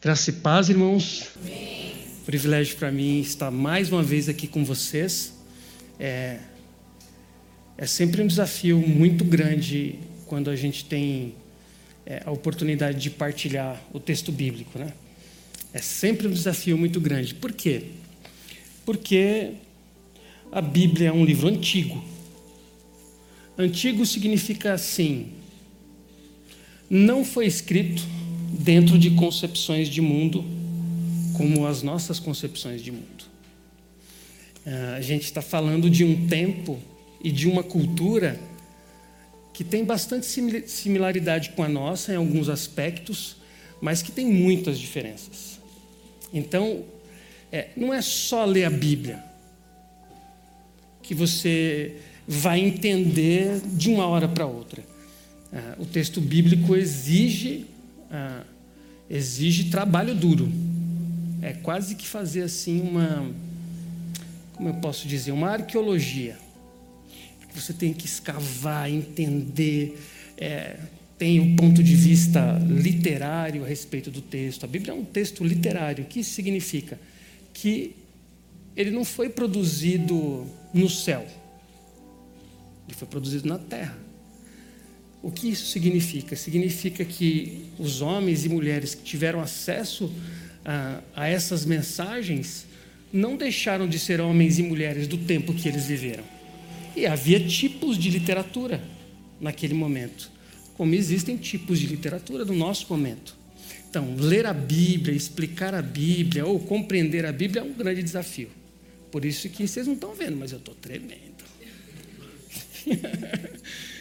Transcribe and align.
Graça 0.00 0.30
e 0.30 0.34
paz, 0.34 0.68
irmãos. 0.68 1.30
Amém. 1.42 1.92
Privilégio 2.24 2.76
para 2.76 2.88
mim 2.88 3.18
estar 3.18 3.50
mais 3.50 3.90
uma 3.90 4.00
vez 4.00 4.28
aqui 4.28 4.46
com 4.46 4.64
vocês. 4.64 5.34
É, 5.98 6.38
é 7.76 7.84
sempre 7.84 8.22
um 8.22 8.28
desafio 8.28 8.78
muito 8.78 9.24
grande 9.24 9.98
quando 10.26 10.50
a 10.50 10.54
gente 10.54 10.84
tem 10.84 11.34
é, 12.06 12.22
a 12.24 12.30
oportunidade 12.30 13.00
de 13.00 13.10
partilhar 13.10 13.82
o 13.92 13.98
texto 13.98 14.30
bíblico, 14.30 14.78
né? 14.78 14.92
É 15.72 15.80
sempre 15.80 16.28
um 16.28 16.32
desafio 16.32 16.78
muito 16.78 17.00
grande. 17.00 17.34
Por 17.34 17.52
quê? 17.52 17.86
Porque 18.86 19.54
a 20.52 20.60
Bíblia 20.60 21.08
é 21.08 21.12
um 21.12 21.24
livro 21.24 21.48
antigo. 21.48 22.04
Antigo 23.58 24.06
significa 24.06 24.74
assim: 24.74 25.32
não 26.88 27.24
foi 27.24 27.46
escrito 27.46 28.06
dentro 28.50 28.98
de 28.98 29.10
concepções 29.10 29.88
de 29.88 30.00
mundo 30.00 30.44
como 31.36 31.66
as 31.66 31.82
nossas 31.82 32.18
concepções 32.18 32.82
de 32.82 32.90
mundo. 32.90 33.24
Ah, 34.66 34.96
a 34.96 35.00
gente 35.00 35.24
está 35.24 35.40
falando 35.40 35.88
de 35.88 36.04
um 36.04 36.26
tempo 36.26 36.78
e 37.22 37.30
de 37.30 37.48
uma 37.48 37.62
cultura 37.62 38.38
que 39.52 39.64
tem 39.64 39.84
bastante 39.84 40.26
similaridade 40.66 41.50
com 41.50 41.62
a 41.62 41.68
nossa 41.68 42.12
em 42.12 42.16
alguns 42.16 42.48
aspectos, 42.48 43.36
mas 43.80 44.02
que 44.02 44.12
tem 44.12 44.26
muitas 44.26 44.78
diferenças. 44.78 45.58
Então, 46.32 46.84
é, 47.50 47.68
não 47.76 47.92
é 47.92 48.02
só 48.02 48.44
ler 48.44 48.64
a 48.64 48.70
Bíblia 48.70 49.24
que 51.02 51.14
você 51.14 51.96
vai 52.26 52.60
entender 52.60 53.60
de 53.64 53.88
uma 53.88 54.06
hora 54.06 54.28
para 54.28 54.46
outra. 54.46 54.84
Ah, 55.52 55.76
o 55.78 55.86
texto 55.86 56.20
bíblico 56.20 56.76
exige 56.76 57.64
ah, 58.10 58.44
exige 59.08 59.70
trabalho 59.70 60.14
duro. 60.14 60.50
É 61.40 61.52
quase 61.52 61.94
que 61.94 62.06
fazer 62.06 62.42
assim 62.42 62.80
uma, 62.80 63.30
como 64.54 64.68
eu 64.68 64.74
posso 64.74 65.06
dizer, 65.06 65.32
uma 65.32 65.50
arqueologia. 65.50 66.36
Você 67.54 67.72
tem 67.72 67.92
que 67.92 68.06
escavar, 68.06 68.90
entender, 68.90 69.98
é, 70.36 70.76
tem 71.18 71.40
o 71.40 71.56
ponto 71.56 71.82
de 71.82 71.94
vista 71.96 72.58
literário 72.68 73.64
a 73.64 73.66
respeito 73.66 74.10
do 74.10 74.20
texto. 74.20 74.64
A 74.64 74.66
Bíblia 74.66 74.92
é 74.92 74.94
um 74.94 75.04
texto 75.04 75.42
literário. 75.44 76.04
O 76.04 76.06
que 76.06 76.20
isso 76.20 76.30
significa? 76.30 76.98
Que 77.52 77.96
ele 78.76 78.90
não 78.90 79.04
foi 79.04 79.28
produzido 79.28 80.46
no 80.72 80.88
céu, 80.88 81.26
ele 82.86 82.96
foi 82.96 83.08
produzido 83.08 83.48
na 83.48 83.58
terra. 83.58 84.07
O 85.22 85.30
que 85.30 85.48
isso 85.48 85.66
significa? 85.66 86.36
Significa 86.36 87.04
que 87.04 87.66
os 87.78 88.00
homens 88.00 88.44
e 88.44 88.48
mulheres 88.48 88.94
que 88.94 89.02
tiveram 89.02 89.40
acesso 89.40 90.12
a, 90.64 91.00
a, 91.14 91.28
essas 91.28 91.64
mensagens 91.64 92.66
não 93.12 93.36
deixaram 93.36 93.88
de 93.88 93.98
ser 93.98 94.20
homens 94.20 94.58
e 94.58 94.62
mulheres 94.62 95.08
do 95.08 95.18
tempo 95.18 95.52
que 95.54 95.68
eles 95.68 95.86
viveram. 95.86 96.24
E 96.94 97.06
havia 97.06 97.40
tipos 97.40 97.98
de 97.98 98.10
literatura 98.10 98.82
naquele 99.40 99.74
momento, 99.74 100.30
como 100.74 100.94
existem 100.94 101.36
tipos 101.36 101.78
de 101.78 101.86
literatura 101.86 102.44
no 102.44 102.54
nosso 102.54 102.86
momento. 102.88 103.36
Então, 103.88 104.14
ler 104.16 104.46
a 104.46 104.52
Bíblia, 104.52 105.16
explicar 105.16 105.74
a 105.74 105.80
Bíblia 105.80 106.44
ou 106.44 106.60
compreender 106.60 107.24
a 107.24 107.32
Bíblia 107.32 107.62
é 107.62 107.64
um 107.64 107.72
grande 107.72 108.02
desafio. 108.02 108.50
Por 109.10 109.24
isso 109.24 109.48
que 109.48 109.66
vocês 109.66 109.86
não 109.86 109.94
estão 109.94 110.14
vendo, 110.14 110.36
mas 110.36 110.52
eu 110.52 110.58
estou 110.58 110.74
tremendo. 110.74 111.18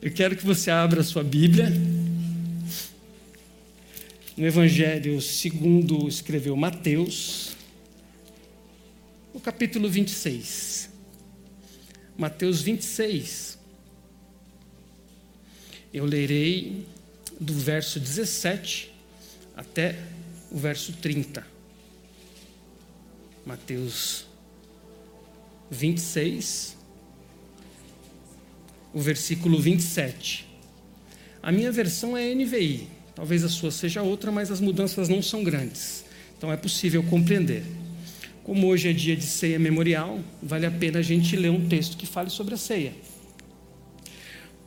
Eu 0.00 0.12
quero 0.12 0.36
que 0.36 0.46
você 0.46 0.70
abra 0.70 1.00
a 1.00 1.04
sua 1.04 1.24
Bíblia. 1.24 1.72
No 4.36 4.46
Evangelho 4.46 5.20
segundo 5.20 6.06
escreveu 6.06 6.54
Mateus, 6.56 7.56
no 9.34 9.40
capítulo 9.40 9.90
26. 9.90 10.88
Mateus 12.16 12.62
26. 12.62 13.58
Eu 15.92 16.04
lerei 16.04 16.86
do 17.40 17.52
verso 17.54 17.98
17 17.98 18.94
até 19.56 19.98
o 20.48 20.58
verso 20.58 20.92
30. 20.92 21.44
Mateus 23.44 24.28
26, 25.72 26.77
o 28.98 29.00
versículo 29.00 29.60
27. 29.60 30.44
A 31.40 31.52
minha 31.52 31.70
versão 31.70 32.16
é 32.16 32.34
NVI, 32.34 32.88
talvez 33.14 33.44
a 33.44 33.48
sua 33.48 33.70
seja 33.70 34.02
outra, 34.02 34.32
mas 34.32 34.50
as 34.50 34.60
mudanças 34.60 35.08
não 35.08 35.22
são 35.22 35.44
grandes, 35.44 36.04
então 36.36 36.52
é 36.52 36.56
possível 36.56 37.00
compreender. 37.04 37.62
Como 38.42 38.66
hoje 38.66 38.88
é 38.88 38.92
dia 38.92 39.14
de 39.14 39.24
ceia 39.24 39.56
memorial, 39.56 40.18
vale 40.42 40.66
a 40.66 40.70
pena 40.70 40.98
a 40.98 41.02
gente 41.02 41.36
ler 41.36 41.50
um 41.50 41.68
texto 41.68 41.96
que 41.96 42.06
fale 42.06 42.28
sobre 42.28 42.54
a 42.54 42.56
ceia. 42.56 42.92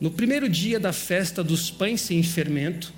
No 0.00 0.10
primeiro 0.10 0.48
dia 0.48 0.80
da 0.80 0.94
festa 0.94 1.44
dos 1.44 1.70
pães 1.70 2.00
sem 2.00 2.22
fermento, 2.22 2.90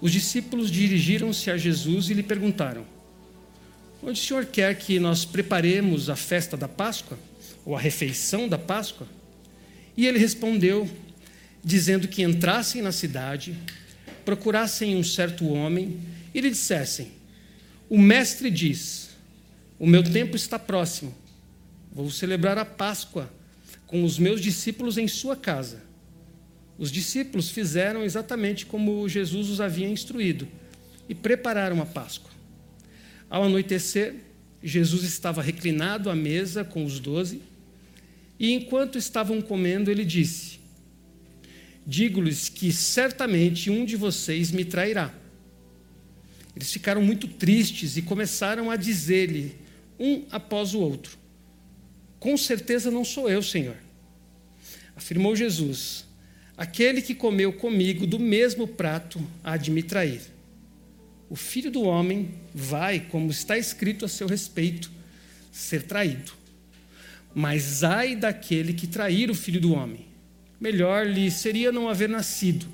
os 0.00 0.10
discípulos 0.10 0.70
dirigiram-se 0.70 1.50
a 1.50 1.58
Jesus 1.58 2.08
e 2.08 2.14
lhe 2.14 2.22
perguntaram: 2.22 2.86
Onde 4.02 4.18
o 4.18 4.24
Senhor 4.24 4.46
quer 4.46 4.74
que 4.74 4.98
nós 4.98 5.26
preparemos 5.26 6.08
a 6.08 6.16
festa 6.16 6.56
da 6.56 6.66
Páscoa, 6.66 7.18
ou 7.62 7.76
a 7.76 7.78
refeição 7.78 8.48
da 8.48 8.56
Páscoa? 8.56 9.17
E 9.98 10.06
ele 10.06 10.20
respondeu, 10.20 10.88
dizendo 11.62 12.06
que 12.06 12.22
entrassem 12.22 12.80
na 12.80 12.92
cidade, 12.92 13.58
procurassem 14.24 14.94
um 14.94 15.02
certo 15.02 15.48
homem 15.48 15.98
e 16.32 16.40
lhe 16.40 16.50
dissessem: 16.50 17.10
O 17.90 17.98
mestre 17.98 18.48
diz: 18.48 19.10
O 19.76 19.88
meu 19.88 20.04
tempo 20.04 20.36
está 20.36 20.56
próximo. 20.56 21.12
Vou 21.90 22.12
celebrar 22.12 22.56
a 22.58 22.64
Páscoa 22.64 23.28
com 23.88 24.04
os 24.04 24.20
meus 24.20 24.40
discípulos 24.40 24.98
em 24.98 25.08
sua 25.08 25.34
casa. 25.34 25.82
Os 26.78 26.92
discípulos 26.92 27.50
fizeram 27.50 28.04
exatamente 28.04 28.66
como 28.66 29.08
Jesus 29.08 29.48
os 29.48 29.60
havia 29.60 29.88
instruído 29.88 30.46
e 31.08 31.14
prepararam 31.14 31.82
a 31.82 31.86
Páscoa. 31.86 32.30
Ao 33.28 33.42
anoitecer, 33.42 34.14
Jesus 34.62 35.02
estava 35.02 35.42
reclinado 35.42 36.08
à 36.08 36.14
mesa 36.14 36.62
com 36.62 36.84
os 36.84 37.00
doze 37.00 37.42
e 38.38 38.52
enquanto 38.52 38.96
estavam 38.96 39.40
comendo, 39.40 39.90
ele 39.90 40.04
disse: 40.04 40.60
Digo-lhes 41.86 42.48
que 42.48 42.72
certamente 42.72 43.70
um 43.70 43.84
de 43.84 43.96
vocês 43.96 44.50
me 44.50 44.64
trairá. 44.64 45.12
Eles 46.54 46.72
ficaram 46.72 47.02
muito 47.02 47.26
tristes 47.26 47.96
e 47.96 48.02
começaram 48.02 48.70
a 48.70 48.76
dizer-lhe, 48.76 49.56
um 49.98 50.24
após 50.30 50.74
o 50.74 50.80
outro: 50.80 51.18
Com 52.20 52.36
certeza 52.36 52.90
não 52.90 53.04
sou 53.04 53.28
eu, 53.28 53.42
Senhor. 53.42 53.76
Afirmou 54.94 55.34
Jesus: 55.34 56.04
Aquele 56.56 57.02
que 57.02 57.14
comeu 57.14 57.52
comigo 57.52 58.06
do 58.06 58.18
mesmo 58.18 58.68
prato 58.68 59.20
há 59.42 59.56
de 59.56 59.70
me 59.70 59.82
trair. 59.82 60.20
O 61.30 61.36
filho 61.36 61.70
do 61.70 61.82
homem 61.82 62.30
vai, 62.54 63.00
como 63.00 63.30
está 63.30 63.58
escrito 63.58 64.04
a 64.04 64.08
seu 64.08 64.26
respeito, 64.26 64.90
ser 65.52 65.82
traído. 65.82 66.37
Mas 67.34 67.84
ai 67.84 68.16
daquele 68.16 68.72
que 68.72 68.86
trair 68.86 69.30
o 69.30 69.34
filho 69.34 69.60
do 69.60 69.72
homem. 69.72 70.06
Melhor 70.60 71.06
lhe 71.06 71.30
seria 71.30 71.70
não 71.70 71.88
haver 71.88 72.08
nascido. 72.08 72.66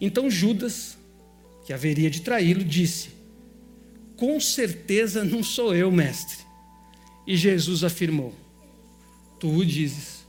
Então 0.00 0.30
Judas, 0.30 0.98
que 1.64 1.72
haveria 1.72 2.10
de 2.10 2.20
traí-lo, 2.20 2.64
disse: 2.64 3.10
Com 4.16 4.38
certeza 4.40 5.24
não 5.24 5.42
sou 5.42 5.74
eu, 5.74 5.90
mestre. 5.90 6.38
E 7.26 7.36
Jesus 7.36 7.82
afirmou: 7.82 8.34
Tu 9.40 9.48
o 9.48 9.64
dizes. 9.64 10.26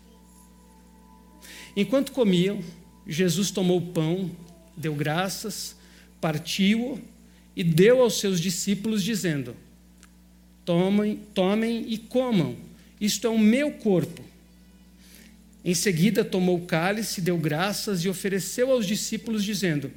Enquanto 1.75 2.11
comiam, 2.11 2.61
Jesus 3.07 3.51
tomou 3.51 3.77
o 3.77 3.87
pão, 3.87 4.31
deu 4.75 4.95
graças, 4.95 5.75
partiu-o 6.21 6.99
e 7.55 7.63
deu 7.63 8.01
aos 8.01 8.19
seus 8.19 8.39
discípulos, 8.39 9.03
dizendo: 9.03 9.55
Tomem, 10.63 11.17
tomem 11.33 11.85
e 11.91 11.97
comam 11.97 12.68
isto 12.99 13.25
é 13.27 13.29
o 13.29 13.39
meu 13.39 13.71
corpo. 13.71 14.23
Em 15.63 15.73
seguida, 15.73 16.23
tomou 16.23 16.57
o 16.57 16.65
cálice, 16.65 17.21
deu 17.21 17.37
graças 17.37 18.03
e 18.03 18.09
ofereceu 18.09 18.71
aos 18.71 18.85
discípulos, 18.85 19.43
dizendo: 19.43 19.91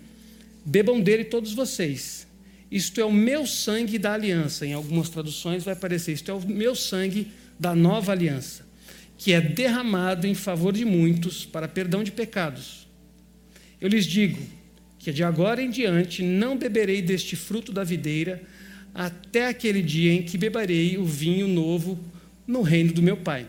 Bebam 0.64 1.00
dele 1.00 1.24
todos 1.24 1.52
vocês. 1.52 2.26
Isto 2.70 3.00
é 3.00 3.04
o 3.04 3.12
meu 3.12 3.46
sangue 3.46 3.98
da 3.98 4.14
aliança. 4.14 4.66
Em 4.66 4.72
algumas 4.72 5.08
traduções 5.08 5.64
vai 5.64 5.74
aparecer: 5.74 6.12
Isto 6.12 6.30
é 6.30 6.34
o 6.34 6.40
meu 6.46 6.74
sangue 6.74 7.28
da 7.58 7.74
nova 7.74 8.12
aliança, 8.12 8.66
que 9.16 9.32
é 9.32 9.40
derramado 9.40 10.26
em 10.26 10.34
favor 10.34 10.72
de 10.72 10.84
muitos 10.84 11.44
para 11.44 11.68
perdão 11.68 12.02
de 12.02 12.10
pecados. 12.10 12.86
Eu 13.80 13.88
lhes 13.88 14.06
digo 14.06 14.38
que 14.98 15.12
de 15.12 15.24
agora 15.24 15.60
em 15.60 15.70
diante 15.70 16.22
não 16.22 16.56
beberei 16.56 17.02
deste 17.02 17.34
fruto 17.34 17.72
da 17.72 17.82
videira 17.82 18.42
até 18.94 19.48
aquele 19.48 19.82
dia 19.82 20.12
em 20.12 20.22
que 20.22 20.38
beberei 20.38 20.96
o 20.96 21.04
vinho 21.04 21.48
novo 21.48 21.98
no 22.46 22.62
reino 22.62 22.92
do 22.92 23.02
meu 23.02 23.16
pai. 23.16 23.46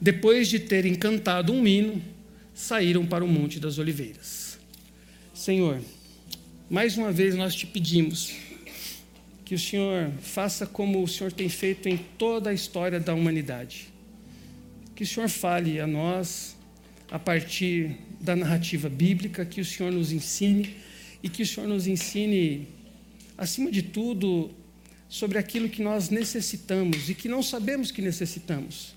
Depois 0.00 0.48
de 0.48 0.58
terem 0.58 0.94
cantado 0.94 1.52
um 1.52 1.66
hino, 1.66 2.02
saíram 2.54 3.06
para 3.06 3.24
o 3.24 3.28
Monte 3.28 3.60
das 3.60 3.78
Oliveiras. 3.78 4.58
Senhor, 5.34 5.80
mais 6.68 6.96
uma 6.96 7.12
vez 7.12 7.34
nós 7.34 7.54
te 7.54 7.66
pedimos 7.66 8.32
que 9.44 9.54
o 9.54 9.58
Senhor 9.58 10.12
faça 10.22 10.64
como 10.64 11.02
o 11.02 11.08
Senhor 11.08 11.32
tem 11.32 11.48
feito 11.48 11.88
em 11.88 11.96
toda 12.16 12.50
a 12.50 12.54
história 12.54 13.00
da 13.00 13.12
humanidade. 13.12 13.88
Que 14.94 15.02
o 15.02 15.06
Senhor 15.06 15.28
fale 15.28 15.80
a 15.80 15.86
nós 15.86 16.56
a 17.10 17.18
partir 17.18 17.96
da 18.20 18.36
narrativa 18.36 18.88
bíblica, 18.88 19.44
que 19.44 19.60
o 19.60 19.64
Senhor 19.64 19.90
nos 19.90 20.12
ensine 20.12 20.76
e 21.22 21.28
que 21.28 21.42
o 21.42 21.46
Senhor 21.46 21.66
nos 21.66 21.86
ensine, 21.86 22.68
acima 23.36 23.72
de 23.72 23.82
tudo, 23.82 24.50
sobre 25.10 25.36
aquilo 25.36 25.68
que 25.68 25.82
nós 25.82 26.08
necessitamos 26.08 27.10
e 27.10 27.14
que 27.14 27.28
não 27.28 27.42
sabemos 27.42 27.90
que 27.90 28.00
necessitamos, 28.00 28.94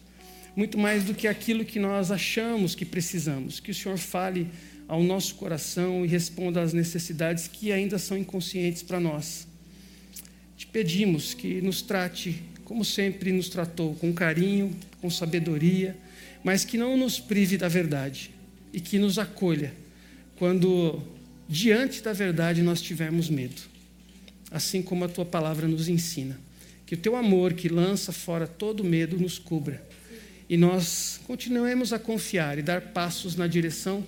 muito 0.56 0.78
mais 0.78 1.04
do 1.04 1.14
que 1.14 1.28
aquilo 1.28 1.66
que 1.66 1.80
nós 1.80 2.12
achamos 2.12 2.76
que 2.76 2.86
precisamos. 2.86 3.60
Que 3.60 3.72
o 3.72 3.76
Senhor 3.76 3.98
fale 3.98 4.48
ao 4.88 5.02
nosso 5.04 5.34
coração 5.36 6.06
e 6.06 6.08
responda 6.08 6.62
às 6.62 6.72
necessidades 6.72 7.48
que 7.48 7.72
ainda 7.72 7.98
são 7.98 8.16
inconscientes 8.16 8.84
para 8.84 9.00
nós. 9.00 9.48
Te 10.56 10.68
pedimos 10.68 11.34
que 11.34 11.60
nos 11.62 11.82
trate 11.82 12.42
como 12.64 12.86
sempre 12.86 13.32
nos 13.32 13.50
tratou, 13.50 13.94
com 13.96 14.14
carinho, 14.14 14.74
com 15.02 15.10
sabedoria, 15.10 15.98
mas 16.44 16.64
que 16.64 16.78
não 16.78 16.96
nos 16.96 17.20
prive 17.20 17.58
da 17.58 17.68
verdade 17.68 18.32
e 18.72 18.80
que 18.80 18.98
nos 18.98 19.20
acolha 19.20 19.74
quando 20.38 21.02
diante 21.48 22.02
da 22.02 22.14
verdade 22.14 22.62
nós 22.62 22.82
tivermos 22.82 23.30
medo, 23.30 23.62
assim 24.54 24.82
como 24.82 25.04
a 25.04 25.10
tua 25.10 25.26
palavra 25.26 25.68
nos 25.68 25.90
ensina. 25.90 26.40
Que 26.86 26.94
o 26.96 26.98
teu 26.98 27.18
amor, 27.18 27.54
que 27.54 27.68
lança 27.68 28.14
fora 28.14 28.48
todo 28.48 28.84
medo, 28.84 29.18
nos 29.18 29.38
cubra 29.38 29.84
e 30.50 30.58
nós 30.58 31.20
continuemos 31.26 31.94
a 31.94 32.00
confiar 32.00 32.60
e 32.60 32.62
dar 32.62 32.80
passos 32.80 33.36
na 33.36 33.48
direção 33.48 34.06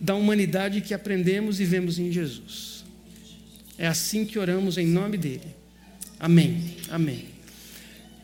da 0.00 0.14
humanidade 0.14 0.80
que 0.80 0.94
aprendemos 0.94 1.60
e 1.60 1.64
vemos 1.64 1.98
em 1.98 2.10
Jesus. 2.10 2.84
É 3.76 3.86
assim 3.86 4.24
que 4.24 4.38
oramos 4.38 4.78
em 4.78 4.86
nome 4.86 5.18
dele. 5.18 5.54
Amém. 6.18 6.76
Amém. 6.88 7.26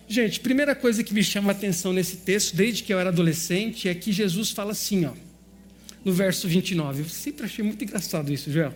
Gente, 0.09 0.41
primeira 0.41 0.75
coisa 0.75 1.05
que 1.05 1.13
me 1.13 1.23
chama 1.23 1.51
a 1.51 1.55
atenção 1.55 1.93
nesse 1.93 2.19
texto, 2.19 2.57
desde 2.57 2.83
que 2.83 2.93
eu 2.93 2.99
era 2.99 3.11
adolescente, 3.11 3.89
é 3.89 3.95
que 3.95 4.13
Jesus 4.13 4.51
fala 4.51 4.73
assim, 4.73 5.05
ó, 5.05 5.13
no 6.05 6.13
verso 6.13 6.49
29. 6.49 7.03
Eu 7.03 7.09
sempre 7.09 7.45
achei 7.45 7.63
muito 7.65 7.85
engraçado 7.85 8.33
isso, 8.33 8.51
Joel. 8.51 8.75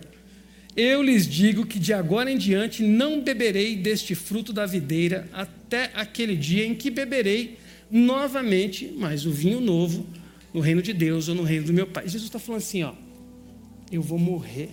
Eu 0.75 1.03
lhes 1.03 1.27
digo 1.27 1.65
que 1.65 1.77
de 1.77 1.93
agora 1.93 2.31
em 2.31 2.37
diante 2.37 2.81
não 2.83 3.21
beberei 3.21 3.75
deste 3.75 4.15
fruto 4.15 4.51
da 4.51 4.65
videira 4.65 5.29
até 5.31 5.91
aquele 5.93 6.35
dia 6.35 6.65
em 6.65 6.73
que 6.73 6.89
beberei 6.89 7.59
novamente 7.91 8.87
mais 8.87 9.25
o 9.25 9.31
vinho 9.31 9.61
novo 9.61 10.05
no 10.51 10.59
reino 10.59 10.81
de 10.81 10.91
Deus 10.91 11.27
ou 11.27 11.35
no 11.35 11.43
reino 11.43 11.67
do 11.67 11.73
meu 11.73 11.85
Pai. 11.85 12.05
Jesus 12.05 12.23
está 12.23 12.39
falando 12.39 12.61
assim, 12.61 12.81
ó, 12.83 12.93
eu 13.91 14.01
vou 14.01 14.17
morrer 14.17 14.69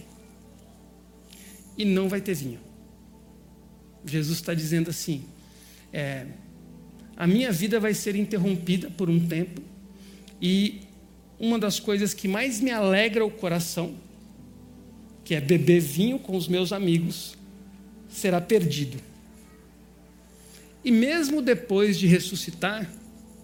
e 1.77 1.85
não 1.85 2.09
vai 2.09 2.21
ter 2.21 2.35
vinho. 2.35 2.61
Jesus 4.05 4.39
está 4.39 4.55
dizendo 4.55 4.89
assim, 4.89 5.23
é, 5.93 6.27
a 7.15 7.27
minha 7.27 7.53
vida 7.53 7.79
vai 7.79 7.93
ser 7.93 8.17
interrompida 8.17 8.91
por 8.91 9.11
um 9.11 9.21
tempo 9.21 9.61
e 10.41 10.81
uma 11.39 11.59
das 11.59 11.79
coisas 11.79 12.15
que 12.15 12.27
mais 12.27 12.61
me 12.61 12.71
alegra 12.71 13.25
o 13.25 13.31
coração, 13.31 13.95
que 15.31 15.35
é 15.37 15.41
beber 15.41 15.79
vinho 15.79 16.19
com 16.19 16.37
os 16.37 16.49
meus 16.49 16.73
amigos, 16.73 17.37
será 18.09 18.41
perdido. 18.41 19.01
E 20.85 20.91
mesmo 20.91 21.41
depois 21.41 21.97
de 21.97 22.09
ressuscitar, 22.09 22.91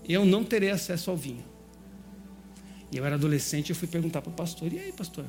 eu 0.09 0.25
não 0.25 0.43
terei 0.43 0.71
acesso 0.71 1.13
ao 1.13 1.17
vinho. 1.17 1.45
E 2.91 2.97
eu 2.97 3.07
era 3.07 3.15
adolescente, 3.15 3.71
eu 3.71 3.77
fui 3.77 3.87
perguntar 3.87 4.21
para 4.21 4.31
o 4.31 4.35
pastor: 4.35 4.73
e 4.73 4.81
aí, 4.81 4.91
pastor, 4.91 5.27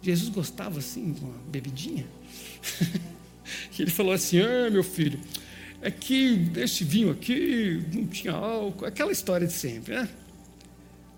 Jesus 0.00 0.30
gostava 0.30 0.78
assim 0.78 1.12
de 1.12 1.20
uma 1.20 1.34
bebidinha? 1.46 2.06
e 3.78 3.82
ele 3.82 3.90
falou 3.90 4.14
assim: 4.14 4.40
ah, 4.40 4.70
meu 4.70 4.82
filho, 4.82 5.20
é 5.82 5.90
que 5.90 6.50
esse 6.56 6.84
vinho 6.84 7.10
aqui 7.10 7.84
não 7.92 8.06
tinha 8.06 8.32
álcool, 8.32 8.86
aquela 8.86 9.12
história 9.12 9.46
de 9.46 9.52
sempre, 9.52 9.94
né? 9.94 10.08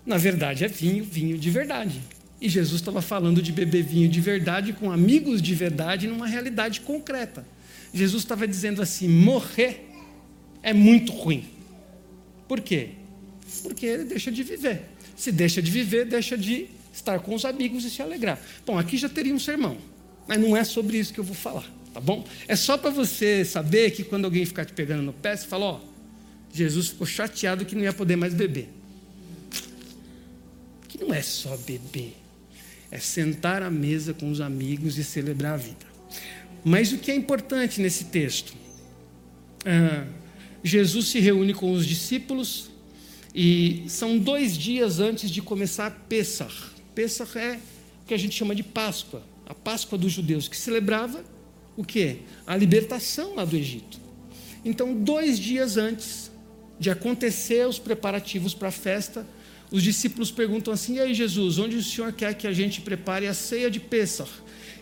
Na 0.05 0.17
verdade, 0.17 0.65
é 0.65 0.67
vinho, 0.67 1.01
vinho 1.01 1.37
de 1.37 1.49
verdade. 1.49 2.01
E 2.41 2.49
Jesus 2.49 2.81
estava 2.81 3.03
falando 3.03 3.39
de 3.39 3.51
beber 3.51 3.83
vinho 3.83 4.09
de 4.09 4.19
verdade 4.19 4.73
com 4.73 4.91
amigos 4.91 5.41
de 5.41 5.53
verdade 5.53 6.07
numa 6.07 6.25
realidade 6.25 6.81
concreta. 6.81 7.45
Jesus 7.93 8.23
estava 8.23 8.47
dizendo 8.47 8.81
assim: 8.81 9.07
morrer 9.07 9.87
é 10.63 10.73
muito 10.73 11.11
ruim. 11.11 11.47
Por 12.47 12.59
quê? 12.59 12.89
Porque 13.61 13.85
ele 13.85 14.05
deixa 14.05 14.31
de 14.31 14.41
viver. 14.41 14.81
Se 15.15 15.31
deixa 15.31 15.61
de 15.61 15.69
viver, 15.69 16.05
deixa 16.05 16.35
de 16.35 16.67
estar 16.91 17.19
com 17.19 17.35
os 17.35 17.45
amigos 17.45 17.85
e 17.85 17.91
se 17.91 18.01
alegrar. 18.01 18.39
Bom, 18.65 18.77
aqui 18.77 18.97
já 18.97 19.07
teria 19.07 19.33
um 19.33 19.39
sermão, 19.39 19.77
mas 20.27 20.39
não 20.39 20.57
é 20.57 20.63
sobre 20.63 20.97
isso 20.97 21.13
que 21.13 21.19
eu 21.19 21.23
vou 21.23 21.35
falar, 21.35 21.69
tá 21.93 21.99
bom? 21.99 22.25
É 22.47 22.55
só 22.55 22.77
para 22.77 22.89
você 22.89 23.45
saber 23.45 23.91
que 23.91 24.03
quando 24.03 24.25
alguém 24.25 24.45
ficar 24.45 24.65
te 24.65 24.73
pegando 24.73 25.03
no 25.03 25.13
pé, 25.13 25.35
você 25.35 25.45
fala: 25.45 25.65
Ó, 25.65 25.79
Jesus 26.51 26.87
ficou 26.87 27.05
chateado 27.05 27.65
que 27.65 27.75
não 27.75 27.83
ia 27.83 27.93
poder 27.93 28.15
mais 28.15 28.33
beber. 28.33 28.69
Que 30.87 30.97
não 30.97 31.13
é 31.13 31.21
só 31.21 31.55
beber, 31.57 32.15
é 32.91 32.99
sentar 32.99 33.63
à 33.63 33.71
mesa 33.71 34.13
com 34.13 34.29
os 34.29 34.41
amigos 34.41 34.97
e 34.97 35.03
celebrar 35.03 35.53
a 35.53 35.57
vida. 35.57 35.85
Mas 36.63 36.91
o 36.91 36.97
que 36.97 37.09
é 37.09 37.15
importante 37.15 37.81
nesse 37.81 38.05
texto? 38.05 38.53
Ah, 39.65 40.05
Jesus 40.63 41.07
se 41.07 41.19
reúne 41.19 41.53
com 41.53 41.71
os 41.71 41.85
discípulos 41.87 42.69
e 43.33 43.85
são 43.87 44.17
dois 44.17 44.57
dias 44.57 44.99
antes 44.99 45.31
de 45.31 45.41
começar 45.41 45.89
Pesach. 46.09 46.53
Pesach 46.93 47.37
é 47.37 47.59
o 48.03 48.07
que 48.07 48.13
a 48.13 48.17
gente 48.17 48.35
chama 48.35 48.53
de 48.53 48.61
Páscoa, 48.61 49.23
a 49.45 49.55
Páscoa 49.55 49.97
dos 49.97 50.11
judeus, 50.11 50.47
que 50.47 50.57
celebrava 50.57 51.23
o 51.77 51.83
quê? 51.83 52.17
A 52.45 52.55
libertação 52.55 53.35
lá 53.35 53.45
do 53.45 53.55
Egito. 53.55 53.99
Então, 54.63 54.93
dois 54.93 55.39
dias 55.39 55.77
antes 55.77 56.29
de 56.79 56.89
acontecer 56.89 57.65
os 57.67 57.79
preparativos 57.79 58.53
para 58.53 58.67
a 58.67 58.71
festa, 58.71 59.25
os 59.71 59.81
discípulos 59.81 60.29
perguntam 60.29 60.73
assim: 60.73 60.95
E 60.95 60.99
aí, 60.99 61.13
Jesus, 61.13 61.57
onde 61.57 61.77
o 61.77 61.83
Senhor 61.83 62.11
quer 62.11 62.33
que 62.33 62.45
a 62.45 62.51
gente 62.51 62.81
prepare 62.81 63.25
a 63.27 63.33
ceia 63.33 63.71
de 63.71 63.79
Pesach? 63.79 64.29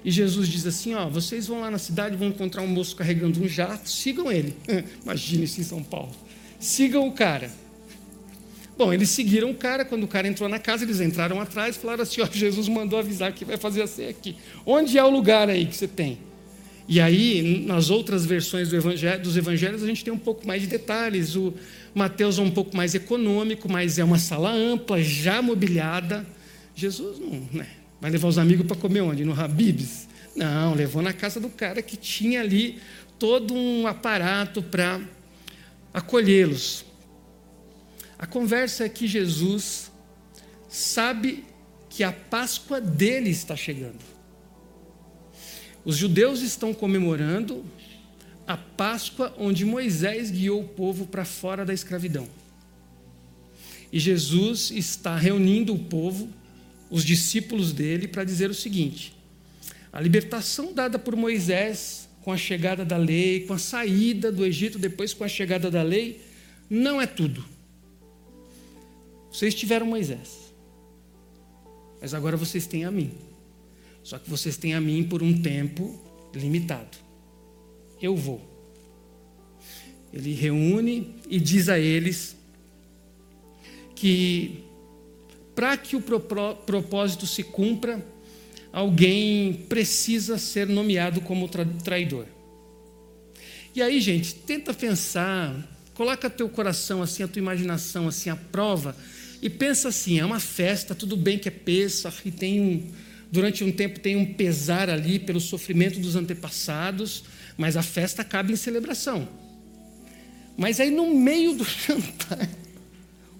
E 0.03 0.09
Jesus 0.09 0.47
diz 0.47 0.65
assim: 0.65 0.95
Ó, 0.95 1.07
vocês 1.07 1.47
vão 1.47 1.62
lá 1.62 1.69
na 1.69 1.77
cidade, 1.77 2.15
vão 2.15 2.30
encontrar 2.30 2.63
um 2.63 2.68
moço 2.68 2.95
carregando 2.95 3.41
um 3.41 3.47
jato, 3.47 3.88
sigam 3.88 4.31
ele. 4.31 4.56
Imagine 5.03 5.44
isso 5.44 5.62
em 5.62 5.63
São 5.63 5.83
Paulo. 5.83 6.12
Sigam 6.59 7.07
o 7.07 7.12
cara. 7.12 7.51
Bom, 8.77 8.94
eles 8.94 9.09
seguiram 9.09 9.51
o 9.51 9.56
cara, 9.56 9.83
quando 9.83 10.03
o 10.03 10.07
cara 10.07 10.25
entrou 10.27 10.47
na 10.47 10.57
casa, 10.57 10.86
eles 10.86 11.01
entraram 11.01 11.39
atrás 11.39 11.75
e 11.75 11.80
falaram 11.80 12.01
assim: 12.01 12.21
ó, 12.21 12.27
Jesus 12.31 12.68
mandou 12.68 12.97
avisar 12.97 13.31
que 13.31 13.45
vai 13.45 13.57
fazer 13.57 13.83
a 13.83 13.88
ceia 13.88 14.09
aqui. 14.09 14.36
Onde 14.65 14.97
é 14.97 15.03
o 15.03 15.09
lugar 15.09 15.50
aí 15.50 15.65
que 15.65 15.75
você 15.75 15.88
tem? 15.88 16.18
E 16.91 17.00
aí, 17.00 17.63
nas 17.68 17.91
outras 17.91 18.25
versões 18.25 18.69
do 18.69 18.75
evangelho, 18.75 19.21
dos 19.21 19.38
evangelhos, 19.38 19.84
a 19.84 19.86
gente 19.86 20.03
tem 20.03 20.12
um 20.12 20.17
pouco 20.17 20.48
mais 20.48 20.63
de 20.63 20.67
detalhes. 20.67 21.36
O 21.36 21.53
Mateus 21.93 22.39
é 22.39 22.41
um 22.41 22.50
pouco 22.50 22.75
mais 22.75 22.96
econômico, 22.96 23.72
mas 23.72 24.00
é 24.00 24.03
uma 24.03 24.17
sala 24.17 24.51
ampla, 24.51 25.00
já 25.00 25.39
mobiliada. 25.39 26.25
Jesus 26.74 27.19
não 27.19 27.48
né, 27.53 27.67
vai 28.01 28.10
levar 28.10 28.27
os 28.27 28.39
amigos 28.39 28.65
para 28.65 28.75
comer 28.75 29.01
onde? 29.01 29.24
No 29.24 29.39
Habibs? 29.39 30.08
Não, 30.36 30.74
levou 30.74 31.03
na 31.03 31.13
casa 31.13 31.39
do 31.39 31.48
cara 31.48 31.79
que 31.84 31.96
tinha 31.96 32.41
ali 32.41 32.79
todo 33.19 33.53
um 33.53 33.86
aparato 33.86 34.63
para 34.63 35.00
acolhê-los. 35.93 36.84
A 38.17 38.25
conversa 38.25 38.86
é 38.86 38.89
que 38.89 39.05
Jesus 39.05 39.91
sabe 40.67 41.43
que 41.88 42.03
a 42.03 42.12
Páscoa 42.12 42.81
dele 42.81 43.29
está 43.29 43.55
chegando. 43.55 44.18
Os 45.86 45.95
judeus 45.95 46.41
estão 46.41 46.74
comemorando 46.74 47.65
a 48.45 48.57
Páscoa 48.57 49.33
onde 49.38 49.63
Moisés 49.63 50.31
guiou 50.31 50.62
o 50.62 50.67
povo 50.67 51.05
para 51.05 51.24
fora 51.24 51.65
da 51.65 51.74
escravidão. 51.74 52.27
E 53.91 54.00
Jesus 54.00 54.71
está 54.71 55.15
reunindo 55.15 55.74
o 55.74 55.79
povo, 55.79 56.29
os 56.89 57.03
discípulos 57.03 57.71
dele, 57.71 58.07
para 58.07 58.24
dizer 58.24 58.50
o 58.50 58.53
seguinte: 58.53 59.15
a 59.91 60.00
libertação 60.00 60.74
dada 60.74 61.00
por 61.00 61.15
Moisés 61.15 62.09
com 62.21 62.31
a 62.31 62.38
chegada 62.38 62.83
da 62.83 62.98
lei, 62.98 63.45
com 63.45 63.53
a 63.53 63.57
saída 63.57 64.31
do 64.31 64.45
Egito, 64.45 64.77
depois 64.77 65.13
com 65.13 65.24
a 65.24 65.27
chegada 65.27 65.71
da 65.71 65.81
lei, 65.81 66.21
não 66.69 67.01
é 67.01 67.07
tudo. 67.07 67.45
Vocês 69.31 69.55
tiveram 69.55 69.86
Moisés, 69.86 70.53
mas 72.01 72.13
agora 72.13 72.36
vocês 72.36 72.67
têm 72.67 72.83
a 72.83 72.91
mim. 72.91 73.28
Só 74.10 74.18
que 74.18 74.28
vocês 74.28 74.58
têm 74.58 74.74
a 74.74 74.82
mim 74.82 75.04
por 75.04 75.22
um 75.22 75.39
tempo 75.39 75.96
limitado. 76.34 76.98
Eu 78.01 78.16
vou. 78.16 78.42
Ele 80.12 80.34
reúne 80.34 81.13
e 81.30 81.39
diz 81.39 81.70
a 81.70 81.78
eles 81.78 82.36
que 83.96 84.63
para 85.54 85.78
que 85.78 85.96
o 85.96 86.01
propósito 86.01 87.28
se 87.28 87.44
cumpra, 87.44 88.04
alguém 88.74 89.54
precisa 89.70 90.39
ser 90.39 90.68
nomeado 90.68 91.22
como 91.22 91.48
traidor. 91.48 92.25
E 93.75 93.80
aí, 93.80 94.01
gente, 94.01 94.34
tenta 94.34 94.74
pensar, 94.74 95.56
coloca 95.94 96.32
teu 96.32 96.50
coração 96.50 97.04
assim, 97.04 97.22
a 97.22 97.28
tua 97.28 97.42
imaginação 97.42 98.08
assim 98.08 98.32
à 98.32 98.36
prova 98.36 98.98
e 99.39 99.51
pensa 99.51 99.89
assim: 99.89 100.18
é 100.18 100.25
uma 100.25 100.39
festa, 100.39 100.96
tudo 100.96 101.16
bem 101.16 101.38
que 101.38 101.48
é 101.48 101.51
peça, 101.51 102.12
e 102.25 102.32
tem 102.32 102.60
um, 102.60 103.09
durante 103.31 103.63
um 103.63 103.71
tempo 103.71 104.00
tem 104.00 104.15
um 104.15 104.33
pesar 104.33 104.89
ali 104.89 105.19
pelo 105.19 105.39
sofrimento 105.39 106.00
dos 106.00 106.15
antepassados, 106.15 107.24
mas 107.57 107.77
a 107.77 107.83
festa 107.83 108.21
acaba 108.21 108.51
em 108.51 108.55
celebração. 108.55 109.27
Mas 110.57 110.79
aí 110.79 110.91
no 110.91 111.13
meio 111.15 111.53
do 111.53 111.63
jantar, 111.88 112.50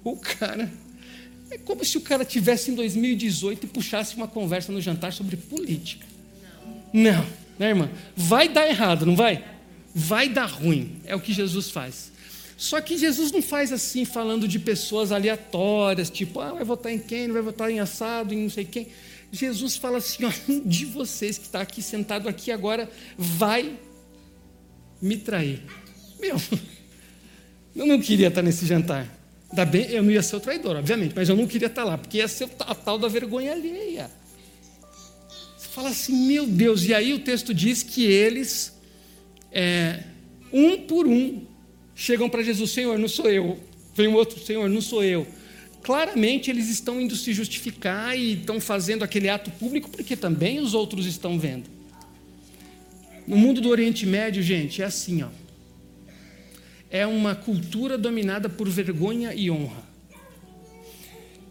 o 0.04 0.16
cara. 0.16 0.72
É 1.52 1.58
como 1.58 1.84
se 1.84 1.98
o 1.98 2.02
cara 2.02 2.24
tivesse 2.24 2.70
em 2.70 2.76
2018 2.76 3.66
e 3.66 3.68
puxasse 3.68 4.16
uma 4.16 4.28
conversa 4.28 4.72
no 4.72 4.80
jantar 4.80 5.12
sobre 5.12 5.36
política. 5.36 6.06
Não, 6.94 7.14
não 7.14 7.26
né, 7.58 7.70
irmã? 7.70 7.90
Vai 8.16 8.48
dar 8.48 8.68
errado, 8.68 9.04
não 9.06 9.16
vai? 9.16 9.44
Vai 9.94 10.30
dar 10.30 10.46
ruim. 10.46 10.98
É 11.06 11.16
o 11.16 11.20
que 11.20 11.34
Jesus 11.34 11.72
faz. 11.72 12.12
Só 12.56 12.80
que 12.82 12.98
Jesus 12.98 13.32
não 13.32 13.42
faz 13.42 13.72
assim, 13.72 14.06
falando 14.06 14.48
de 14.48 14.60
pessoas 14.60 15.12
aleatórias, 15.12 16.10
tipo, 16.10 16.40
ah, 16.40 16.54
vai 16.54 16.64
votar 16.64 16.92
em 16.92 17.00
quem, 17.00 17.28
não 17.28 17.34
vai 17.34 17.42
votar 17.42 17.72
em 17.72 17.80
assado, 17.80 18.34
em 18.34 18.44
não 18.44 18.50
sei 18.50 18.66
quem. 18.66 18.88
Jesus 19.32 19.76
fala 19.76 19.98
assim: 19.98 20.26
ó, 20.26 20.32
um 20.48 20.62
de 20.62 20.86
vocês 20.86 21.38
que 21.38 21.46
está 21.46 21.62
aqui 21.62 21.82
sentado 21.82 22.28
aqui 22.28 22.52
agora 22.52 22.90
vai 23.18 23.78
me 25.02 25.18
trair. 25.18 25.62
Meu, 26.20 26.36
eu 27.76 27.86
não 27.86 28.00
queria 28.00 28.28
estar 28.28 28.42
nesse 28.42 28.66
jantar. 28.66 29.08
Ainda 29.50 29.66
bem, 29.66 29.90
eu 29.90 30.04
não 30.04 30.12
ia 30.12 30.22
ser 30.22 30.36
o 30.36 30.40
traidor, 30.40 30.76
obviamente, 30.76 31.14
mas 31.16 31.28
eu 31.28 31.36
não 31.36 31.48
queria 31.48 31.68
estar 31.68 31.84
lá, 31.84 31.98
porque 31.98 32.18
ia 32.18 32.28
ser 32.28 32.50
a 32.60 32.76
tal 32.76 33.00
da 33.00 33.08
vergonha 33.08 33.52
alheia. 33.52 34.12
Você 35.58 35.68
fala 35.70 35.90
assim, 35.90 36.28
meu 36.28 36.46
Deus, 36.46 36.84
e 36.86 36.94
aí 36.94 37.14
o 37.14 37.20
texto 37.20 37.54
diz 37.54 37.82
que 37.82 38.06
eles, 38.06 38.78
é, 39.52 40.04
um 40.54 40.78
por 40.78 41.08
um, 41.08 41.46
chegam 41.96 42.30
para 42.30 42.44
Jesus: 42.44 42.72
Senhor, 42.72 42.98
não 42.98 43.08
sou 43.08 43.30
eu. 43.30 43.60
Vem 43.96 44.08
um 44.08 44.14
outro: 44.14 44.40
Senhor, 44.40 44.70
não 44.70 44.82
sou 44.82 45.04
eu. 45.04 45.28
Claramente 45.82 46.50
eles 46.50 46.70
estão 46.70 47.00
indo 47.00 47.16
se 47.16 47.34
justificar 47.34 48.18
e 48.18 48.34
estão 48.34 48.60
fazendo 48.60 49.04
aquele 49.04 49.30
ato 49.30 49.50
público 49.52 49.90
porque 49.90 50.16
também 50.16 50.60
os 50.60 50.74
outros 50.74 51.06
estão 51.06 51.40
vendo. 51.40 51.70
No 53.26 53.38
mundo 53.38 53.62
do 53.62 53.70
Oriente 53.70 54.06
Médio, 54.06 54.42
gente, 54.42 54.82
é 54.82 54.86
assim, 54.86 55.24
ó. 55.24 55.30
É 56.90 57.06
uma 57.06 57.36
cultura 57.36 57.98
dominada 57.98 58.50
por 58.50 58.68
vergonha 58.68 59.34
e 59.34 59.52
honra. 59.52 59.88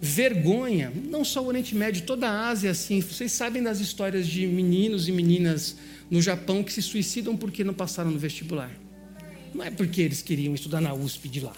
Vergonha, 0.00 0.92
não 1.08 1.25
só 1.25 1.42
o 1.42 1.47
Oriente 1.47 1.75
Médio, 1.75 2.02
toda 2.02 2.28
a 2.28 2.49
Ásia 2.49 2.68
é 2.68 2.70
assim. 2.73 3.00
Vocês 3.00 3.32
sabem 3.32 3.62
das 3.62 3.80
histórias 3.80 4.26
de 4.26 4.47
meninos 4.47 5.08
e 5.08 5.12
meninas 5.12 5.76
no 6.11 6.20
Japão 6.20 6.62
que 6.62 6.73
se 6.73 6.82
suicidam 6.82 7.37
porque 7.37 7.64
não 7.64 7.75
passaram 7.75 8.11
no 8.11 8.18
vestibular. 8.18 8.70
Não 9.54 9.64
é 9.64 9.70
porque 9.70 10.02
eles 10.02 10.23
queriam 10.23 10.54
estudar 10.54 10.80
na 10.80 10.92
USP 10.94 11.28
de 11.28 11.40
lá, 11.40 11.56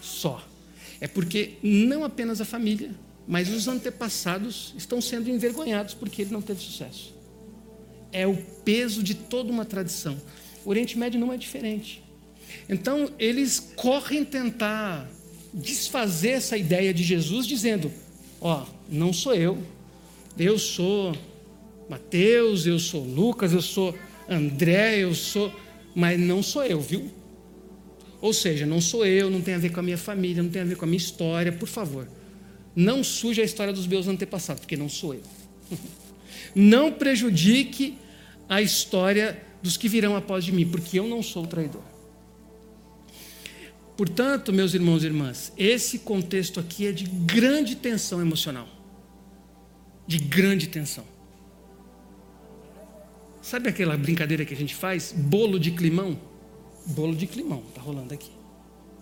só. 0.00 0.49
É 1.00 1.08
porque 1.08 1.52
não 1.62 2.04
apenas 2.04 2.40
a 2.40 2.44
família, 2.44 2.90
mas 3.26 3.48
os 3.48 3.66
antepassados 3.68 4.74
estão 4.76 5.00
sendo 5.00 5.30
envergonhados 5.30 5.94
porque 5.94 6.22
ele 6.22 6.32
não 6.32 6.42
teve 6.42 6.60
sucesso. 6.60 7.14
É 8.12 8.26
o 8.26 8.36
peso 8.64 9.02
de 9.02 9.14
toda 9.14 9.50
uma 9.50 9.64
tradição. 9.64 10.20
O 10.64 10.70
Oriente 10.70 10.98
Médio 10.98 11.18
não 11.18 11.32
é 11.32 11.36
diferente. 11.36 12.02
Então, 12.68 13.08
eles 13.18 13.72
correm 13.76 14.24
tentar 14.24 15.08
desfazer 15.54 16.30
essa 16.30 16.56
ideia 16.56 16.92
de 16.92 17.02
Jesus, 17.02 17.46
dizendo: 17.46 17.90
Ó, 18.40 18.62
oh, 18.62 18.74
não 18.88 19.12
sou 19.12 19.34
eu, 19.34 19.58
eu 20.38 20.58
sou 20.58 21.16
Mateus, 21.88 22.66
eu 22.66 22.78
sou 22.78 23.04
Lucas, 23.04 23.52
eu 23.52 23.62
sou 23.62 23.96
André, 24.28 24.98
eu 24.98 25.14
sou. 25.14 25.52
Mas 25.94 26.18
não 26.18 26.42
sou 26.42 26.64
eu, 26.64 26.80
viu? 26.80 27.10
Ou 28.20 28.32
seja, 28.32 28.66
não 28.66 28.80
sou 28.80 29.06
eu, 29.06 29.30
não 29.30 29.40
tem 29.40 29.54
a 29.54 29.58
ver 29.58 29.70
com 29.70 29.80
a 29.80 29.82
minha 29.82 29.98
família, 29.98 30.42
não 30.42 30.50
tem 30.50 30.62
a 30.62 30.64
ver 30.64 30.76
com 30.76 30.84
a 30.84 30.88
minha 30.88 30.98
história, 30.98 31.50
por 31.50 31.68
favor. 31.68 32.06
Não 32.76 33.02
suje 33.02 33.40
a 33.40 33.44
história 33.44 33.72
dos 33.72 33.86
meus 33.86 34.06
antepassados, 34.06 34.60
porque 34.60 34.76
não 34.76 34.88
sou 34.88 35.14
eu. 35.14 35.22
Não 36.52 36.90
prejudique 36.92 37.96
a 38.48 38.60
história 38.60 39.40
dos 39.62 39.76
que 39.76 39.88
virão 39.88 40.16
após 40.16 40.44
de 40.44 40.50
mim, 40.50 40.68
porque 40.68 40.98
eu 40.98 41.06
não 41.06 41.22
sou 41.22 41.44
o 41.44 41.46
traidor. 41.46 41.84
Portanto, 43.96 44.52
meus 44.52 44.74
irmãos 44.74 45.04
e 45.04 45.06
irmãs, 45.06 45.52
esse 45.56 46.00
contexto 46.00 46.58
aqui 46.58 46.86
é 46.86 46.92
de 46.92 47.04
grande 47.04 47.76
tensão 47.76 48.20
emocional. 48.20 48.66
De 50.06 50.18
grande 50.18 50.66
tensão. 50.66 51.04
Sabe 53.40 53.68
aquela 53.68 53.96
brincadeira 53.96 54.44
que 54.44 54.54
a 54.54 54.56
gente 54.56 54.74
faz? 54.74 55.12
Bolo 55.12 55.60
de 55.60 55.70
climão? 55.70 56.18
Bolo 56.90 57.14
de 57.14 57.26
climão, 57.26 57.62
está 57.68 57.80
rolando 57.80 58.12
aqui. 58.14 58.30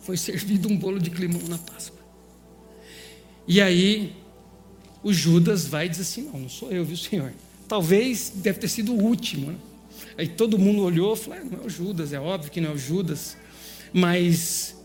Foi 0.00 0.16
servido 0.16 0.68
um 0.68 0.76
bolo 0.76 0.98
de 0.98 1.10
climão 1.10 1.40
na 1.48 1.58
Páscoa. 1.58 1.98
E 3.46 3.60
aí, 3.60 4.14
o 5.02 5.12
Judas 5.12 5.66
vai 5.66 5.86
e 5.86 5.88
diz 5.88 6.00
assim: 6.00 6.22
Não, 6.22 6.38
não 6.40 6.48
sou 6.48 6.70
eu, 6.70 6.84
viu, 6.84 6.96
senhor? 6.96 7.32
Talvez 7.66 8.32
deve 8.34 8.58
ter 8.58 8.68
sido 8.68 8.92
o 8.92 9.02
último. 9.02 9.52
Né? 9.52 9.58
Aí 10.16 10.28
todo 10.28 10.58
mundo 10.58 10.82
olhou 10.82 11.14
e 11.14 11.16
falou: 11.16 11.40
ah, 11.40 11.44
Não 11.44 11.62
é 11.62 11.66
o 11.66 11.70
Judas, 11.70 12.12
é 12.12 12.20
óbvio 12.20 12.50
que 12.50 12.60
não 12.60 12.70
é 12.70 12.74
o 12.74 12.78
Judas. 12.78 13.36
Mas 13.92 14.76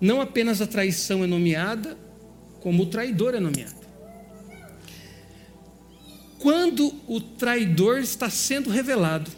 não 0.00 0.20
apenas 0.20 0.60
a 0.60 0.66
traição 0.66 1.24
é 1.24 1.26
nomeada, 1.26 1.96
como 2.60 2.82
o 2.82 2.86
traidor 2.86 3.34
é 3.34 3.40
nomeado. 3.40 3.82
Quando 6.38 6.92
o 7.06 7.20
traidor 7.20 7.98
está 7.98 8.28
sendo 8.28 8.68
revelado, 8.68 9.30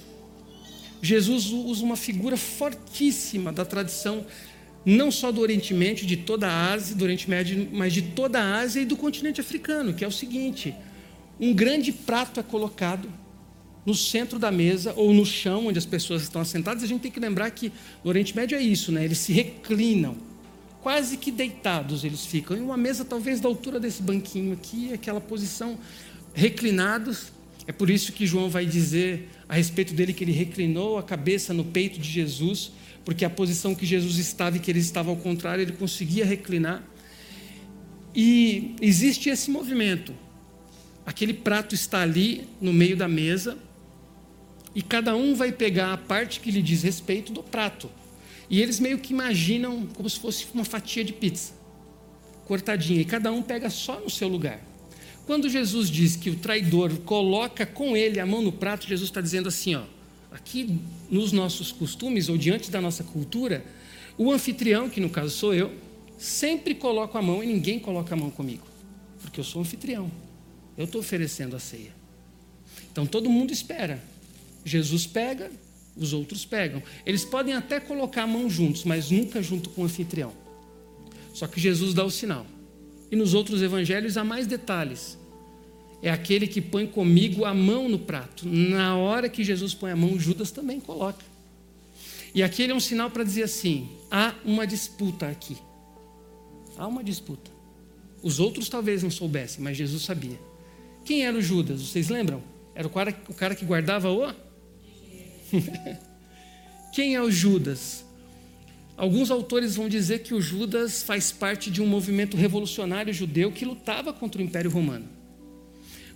Jesus 1.05 1.51
usa 1.51 1.85
uma 1.85 1.97
figura 1.97 2.35
fortíssima 2.35 3.53
da 3.53 3.65
tradição, 3.65 4.25
não 4.87 5.11
só 5.11 5.31
do 5.31 5.41
Oriente 5.41 5.75
Médio, 5.75 6.07
de 6.07 6.17
toda 6.17 6.49
a 6.49 6.73
Ásia, 6.73 6.97
do 6.97 7.05
Oriente 7.05 7.29
Médio, 7.29 7.69
mas 7.73 7.93
de 7.93 8.01
toda 8.01 8.41
a 8.41 8.57
Ásia 8.61 8.81
e 8.81 8.87
do 8.87 8.97
continente 8.97 9.39
africano, 9.39 9.93
que 9.93 10.03
é 10.03 10.09
o 10.09 10.13
seguinte: 10.13 10.75
um 11.39 11.53
grande 11.53 11.93
prato 11.93 12.41
é 12.41 12.43
colocado 12.43 13.09
no 13.85 13.95
centro 13.95 14.39
da 14.39 14.51
mesa 14.51 14.95
ou 14.97 15.13
no 15.13 15.27
chão 15.27 15.67
onde 15.67 15.79
as 15.79 15.85
pessoas 15.85 16.23
estão 16.23 16.41
assentadas. 16.41 16.83
A 16.83 16.87
gente 16.87 17.03
tem 17.03 17.11
que 17.11 17.21
lembrar 17.21 17.51
que 17.51 17.71
no 18.03 18.09
Oriente 18.09 18.35
Médio 18.35 18.57
é 18.57 18.63
isso, 18.63 18.91
né? 18.91 19.05
Eles 19.05 19.19
se 19.19 19.33
reclinam, 19.33 20.17
quase 20.83 21.19
que 21.19 21.31
deitados 21.31 22.03
eles 22.03 22.25
ficam. 22.25 22.57
Em 22.57 22.63
uma 22.63 22.79
mesa 22.79 23.05
talvez 23.05 23.41
da 23.41 23.49
altura 23.49 23.79
desse 23.79 24.03
banquinho 24.03 24.55
aqui, 24.55 24.91
aquela 24.93 25.21
posição 25.21 25.79
reclinados. 26.33 27.35
É 27.67 27.73
por 27.73 27.89
isso 27.89 28.13
que 28.13 28.27
João 28.27 28.51
vai 28.51 28.67
dizer 28.67 29.29
a 29.49 29.55
respeito 29.55 29.95
dele 29.95 30.13
que 30.13 30.23
ele 30.25 30.33
reclinou 30.33 30.99
a 30.99 31.03
cabeça 31.03 31.55
no 31.55 31.65
peito 31.65 31.99
de 31.99 32.11
Jesus, 32.11 32.73
porque 33.05 33.25
a 33.25 33.31
posição 33.31 33.75
que 33.75 33.87
Jesus 33.87 34.19
estava 34.19 34.57
e 34.57 34.61
que 34.61 34.71
ele 34.71 34.81
estava 34.81 35.11
ao 35.11 35.17
contrário, 35.17 35.63
ele 35.63 35.73
conseguia 35.73 36.25
reclinar. 36.25 36.83
E 38.15 38.77
existe 38.81 39.29
esse 39.29 39.51
movimento. 39.51 40.15
Aquele 41.07 41.35
prato 41.35 41.75
está 41.75 42.01
ali 42.01 42.47
no 42.61 42.73
meio 42.73 42.97
da 42.97 43.09
mesa 43.09 43.59
e 44.75 44.83
cada 44.83 45.15
um 45.17 45.35
vai 45.35 45.53
pegar 45.53 45.93
a 45.93 45.97
parte 45.99 46.41
que 46.41 46.51
lhe 46.51 46.63
diz 46.63 46.83
respeito 46.83 47.33
do 47.33 47.43
prato. 47.43 47.91
E 48.49 48.61
eles 48.61 48.79
meio 48.79 48.99
que 48.99 49.13
imaginam 49.13 49.87
como 49.95 50.09
se 50.09 50.19
fosse 50.19 50.47
uma 50.53 50.65
fatia 50.65 51.05
de 51.05 51.13
pizza, 51.13 51.53
cortadinha, 52.47 53.01
e 53.01 53.05
cada 53.05 53.33
um 53.33 53.43
pega 53.43 53.71
só 53.71 54.01
no 54.01 54.11
seu 54.11 54.29
lugar. 54.29 54.61
Quando 55.27 55.49
Jesus 55.49 55.89
diz 55.91 56.17
que 56.17 56.31
o 56.31 56.37
traidor 56.37 56.97
coloca 56.99 57.65
com 57.65 57.97
ele 57.97 58.21
a 58.21 58.27
mão 58.27 58.43
no 58.43 58.53
prato, 58.53 58.87
Jesus 58.87 59.09
está 59.09 59.21
dizendo 59.21 59.49
assim: 59.49 59.75
ó, 59.75 59.83
aqui 60.31 60.79
nos 61.11 61.33
nossos 61.33 61.73
costumes 61.73 62.29
ou 62.29 62.37
diante 62.37 62.71
da 62.71 62.81
nossa 62.81 63.03
cultura, 63.03 63.65
o 64.19 64.31
anfitrião, 64.31 64.89
que 64.91 65.01
no 65.01 65.09
caso 65.09 65.31
sou 65.31 65.55
eu, 65.55 65.73
sempre 66.19 66.75
coloca 66.75 67.19
a 67.19 67.23
mão 67.23 67.43
e 67.43 67.47
ninguém 67.47 67.79
coloca 67.79 68.15
a 68.15 68.19
mão 68.19 68.31
comigo, 68.31 68.67
porque 69.23 69.41
eu 69.41 69.45
sou 69.45 69.63
anfitrião, 69.63 70.11
eu 70.77 70.85
estou 70.85 71.01
oferecendo 71.01 71.57
a 71.57 71.59
ceia. 71.59 71.93
Então 72.93 73.07
todo 73.07 73.29
mundo 73.31 73.53
espera. 73.53 74.03
Jesus 74.65 75.07
pega, 75.07 75.51
os 75.97 76.13
outros 76.13 76.45
pegam. 76.45 76.83
Eles 77.05 77.25
podem 77.25 77.55
até 77.55 77.81
colocar 77.81 78.23
a 78.23 78.27
mão 78.27 78.49
juntos, 78.49 78.85
mas 78.85 79.11
nunca 79.11 79.43
junto 79.43 79.71
com 79.71 79.83
o 79.83 79.85
anfitrião. 79.85 80.33
Só 81.33 81.47
que 81.47 81.61
Jesus 81.61 81.93
dá 81.93 82.05
o 82.05 82.11
sinal. 82.11 82.47
E 83.15 83.17
nos 83.17 83.33
outros 83.33 83.63
evangelhos 83.63 84.17
há 84.17 84.25
mais 84.25 84.45
detalhes. 84.45 85.17
É 86.03 86.11
aquele 86.11 86.49
que 86.49 86.61
põe 86.61 86.85
comigo 86.85 87.45
a 87.45 87.55
mão 87.55 87.89
no 87.89 87.97
prato. 87.97 88.45
Na 88.45 88.97
hora 88.97 89.29
que 89.29 89.45
Jesus 89.45 89.73
põe 89.73 89.93
a 89.93 89.97
mão, 89.97 90.19
Judas 90.19 90.51
também 90.51 90.81
coloca. 90.81 91.25
E 92.35 92.43
aquele 92.43 92.73
é 92.73 92.75
um 92.75 92.81
sinal 92.81 93.09
para 93.13 93.23
dizer 93.23 93.45
assim: 93.45 93.89
há 94.11 94.35
uma 94.45 94.67
disputa 94.67 95.29
aqui. 95.29 95.57
Há 96.77 96.89
uma 96.89 97.05
disputa. 97.05 97.53
Os 98.21 98.41
outros 98.41 98.69
talvez 98.69 99.05
não 99.05 99.13
soubessem, 99.13 99.63
mas 99.63 99.77
Jesus 99.77 100.03
sabia. 100.03 100.41
Quem 101.05 101.25
era 101.25 101.39
o 101.39 101.41
Judas? 101.41 101.83
Vocês 101.83 102.09
lembram? 102.09 102.43
Era 102.75 102.89
o 102.89 102.91
cara, 102.91 103.17
o 103.29 103.35
cara 103.35 103.55
que 103.55 103.65
guardava 103.65 104.11
o. 104.11 104.35
Quem 106.93 107.15
é 107.15 107.23
o 107.23 107.31
Judas? 107.31 108.05
Alguns 108.97 109.31
autores 109.31 109.75
vão 109.75 109.89
dizer 109.89 110.21
que 110.21 110.35
o 110.35 110.41
Judas 110.41 111.03
faz 111.03 111.33
parte 111.33 111.71
de 111.71 111.83
um 111.83 111.87
movimento 111.87 112.37
revolucionário 112.37 113.13
judeu 113.13 113.51
que 113.51 113.65
lutava 113.65 114.13
contra 114.13 114.41
o 114.41 114.45
Império 114.45 114.71
Romano. 114.71 115.09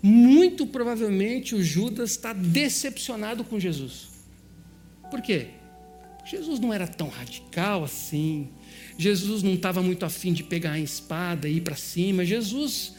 Muito 0.01 0.65
provavelmente 0.67 1.57
o 1.57 1.63
Judas 1.63 2.13
está 2.13 2.33
decepcionado 2.33 3.43
com 3.43 3.59
Jesus. 3.59 4.09
Por 5.11 5.21
quê? 5.21 5.49
Jesus 6.25 6.61
não 6.61 6.73
era 6.73 6.87
tão 6.87 7.09
radical 7.09 7.83
assim. 7.83 8.49
Jesus 8.97 9.43
não 9.43 9.55
estava 9.55 9.83
muito 9.83 10.05
afim 10.05 10.33
de 10.33 10.45
pegar 10.45 10.73
a 10.73 10.81
espada 10.81 11.49
e 11.49 11.57
ir 11.57 11.63
para 11.63 11.75
cima. 11.75 12.25
Jesus 12.25 12.95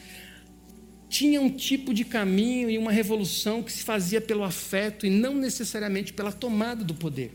tinha 1.08 1.40
um 1.40 1.48
tipo 1.48 1.94
de 1.94 2.04
caminho 2.04 2.68
e 2.68 2.76
uma 2.76 2.92
revolução 2.92 3.62
que 3.62 3.72
se 3.72 3.82
fazia 3.82 4.20
pelo 4.20 4.44
afeto 4.44 5.06
e 5.06 5.10
não 5.10 5.34
necessariamente 5.34 6.12
pela 6.12 6.32
tomada 6.32 6.84
do 6.84 6.94
poder. 6.94 7.32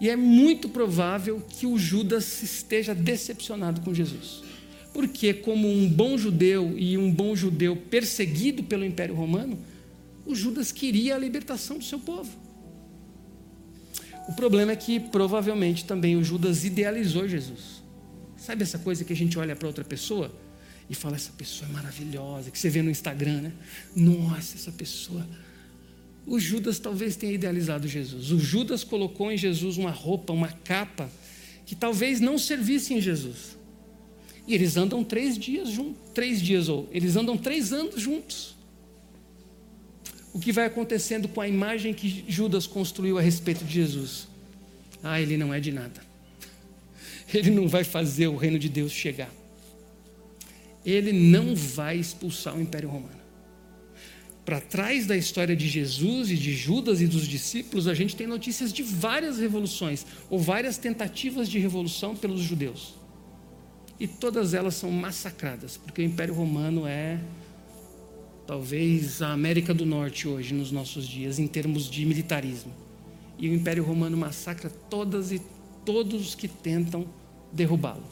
E 0.00 0.08
é 0.08 0.16
muito 0.16 0.68
provável 0.68 1.42
que 1.46 1.66
o 1.66 1.78
Judas 1.78 2.42
esteja 2.42 2.94
decepcionado 2.94 3.82
com 3.82 3.92
Jesus. 3.92 4.42
Porque, 4.94 5.34
como 5.34 5.68
um 5.68 5.88
bom 5.88 6.16
judeu 6.16 6.74
e 6.76 6.96
um 6.96 7.12
bom 7.12 7.36
judeu 7.36 7.76
perseguido 7.76 8.62
pelo 8.62 8.84
Império 8.84 9.14
Romano, 9.14 9.58
o 10.24 10.34
Judas 10.34 10.72
queria 10.72 11.14
a 11.14 11.18
libertação 11.18 11.78
do 11.78 11.84
seu 11.84 11.98
povo. 11.98 12.30
O 14.26 14.32
problema 14.32 14.72
é 14.72 14.76
que 14.76 14.98
provavelmente 14.98 15.84
também 15.84 16.16
o 16.16 16.24
Judas 16.24 16.64
idealizou 16.64 17.28
Jesus. 17.28 17.82
Sabe 18.36 18.62
essa 18.62 18.78
coisa 18.78 19.04
que 19.04 19.12
a 19.12 19.16
gente 19.16 19.38
olha 19.38 19.54
para 19.54 19.68
outra 19.68 19.84
pessoa 19.84 20.32
e 20.88 20.94
fala: 20.94 21.16
essa 21.16 21.32
pessoa 21.32 21.68
é 21.68 21.72
maravilhosa, 21.72 22.50
que 22.50 22.58
você 22.58 22.70
vê 22.70 22.80
no 22.80 22.90
Instagram, 22.90 23.42
né? 23.42 23.52
Nossa, 23.94 24.56
essa 24.56 24.72
pessoa 24.72 25.26
o 26.26 26.38
Judas 26.38 26.78
talvez 26.78 27.16
tenha 27.16 27.32
idealizado 27.32 27.88
Jesus. 27.88 28.30
O 28.30 28.38
Judas 28.38 28.84
colocou 28.84 29.30
em 29.32 29.36
Jesus 29.36 29.76
uma 29.76 29.90
roupa, 29.90 30.32
uma 30.32 30.48
capa, 30.48 31.10
que 31.66 31.74
talvez 31.74 32.20
não 32.20 32.38
servisse 32.38 32.94
em 32.94 33.00
Jesus. 33.00 33.58
E 34.46 34.54
eles 34.54 34.76
andam 34.76 35.04
três 35.04 35.38
dias 35.38 35.68
juntos, 35.68 36.00
três 36.14 36.40
dias, 36.40 36.68
ou 36.68 36.88
eles 36.92 37.16
andam 37.16 37.36
três 37.36 37.72
anos 37.72 38.00
juntos. 38.00 38.56
O 40.32 40.38
que 40.38 40.52
vai 40.52 40.66
acontecendo 40.66 41.28
com 41.28 41.40
a 41.40 41.48
imagem 41.48 41.92
que 41.92 42.24
Judas 42.28 42.66
construiu 42.66 43.18
a 43.18 43.20
respeito 43.20 43.64
de 43.64 43.72
Jesus? 43.72 44.28
Ah, 45.02 45.20
ele 45.20 45.36
não 45.36 45.52
é 45.52 45.58
de 45.58 45.72
nada. 45.72 46.08
Ele 47.32 47.50
não 47.50 47.68
vai 47.68 47.84
fazer 47.84 48.26
o 48.26 48.36
reino 48.36 48.58
de 48.58 48.68
Deus 48.68 48.90
chegar. 48.90 49.32
Ele 50.84 51.12
não 51.12 51.54
vai 51.54 51.96
expulsar 51.96 52.56
o 52.56 52.60
Império 52.60 52.88
Romano 52.88 53.19
para 54.44 54.60
trás 54.60 55.06
da 55.06 55.16
história 55.16 55.54
de 55.54 55.68
Jesus 55.68 56.30
e 56.30 56.36
de 56.36 56.54
Judas 56.54 57.00
e 57.00 57.06
dos 57.06 57.26
discípulos, 57.26 57.86
a 57.86 57.94
gente 57.94 58.16
tem 58.16 58.26
notícias 58.26 58.72
de 58.72 58.82
várias 58.82 59.38
revoluções 59.38 60.06
ou 60.28 60.38
várias 60.38 60.78
tentativas 60.78 61.48
de 61.48 61.58
revolução 61.58 62.16
pelos 62.16 62.40
judeus. 62.40 62.94
E 63.98 64.08
todas 64.08 64.54
elas 64.54 64.74
são 64.74 64.90
massacradas, 64.90 65.76
porque 65.76 66.00
o 66.00 66.04
Império 66.04 66.34
Romano 66.34 66.86
é 66.86 67.20
talvez 68.46 69.20
a 69.20 69.32
América 69.32 69.74
do 69.74 69.84
Norte 69.84 70.26
hoje, 70.26 70.54
nos 70.54 70.72
nossos 70.72 71.06
dias, 71.06 71.38
em 71.38 71.46
termos 71.46 71.88
de 71.88 72.04
militarismo. 72.06 72.72
E 73.38 73.48
o 73.48 73.54
Império 73.54 73.84
Romano 73.84 74.16
massacra 74.16 74.70
todas 74.88 75.30
e 75.30 75.40
todos 75.84 76.34
que 76.34 76.48
tentam 76.48 77.06
derrubá-lo. 77.52 78.04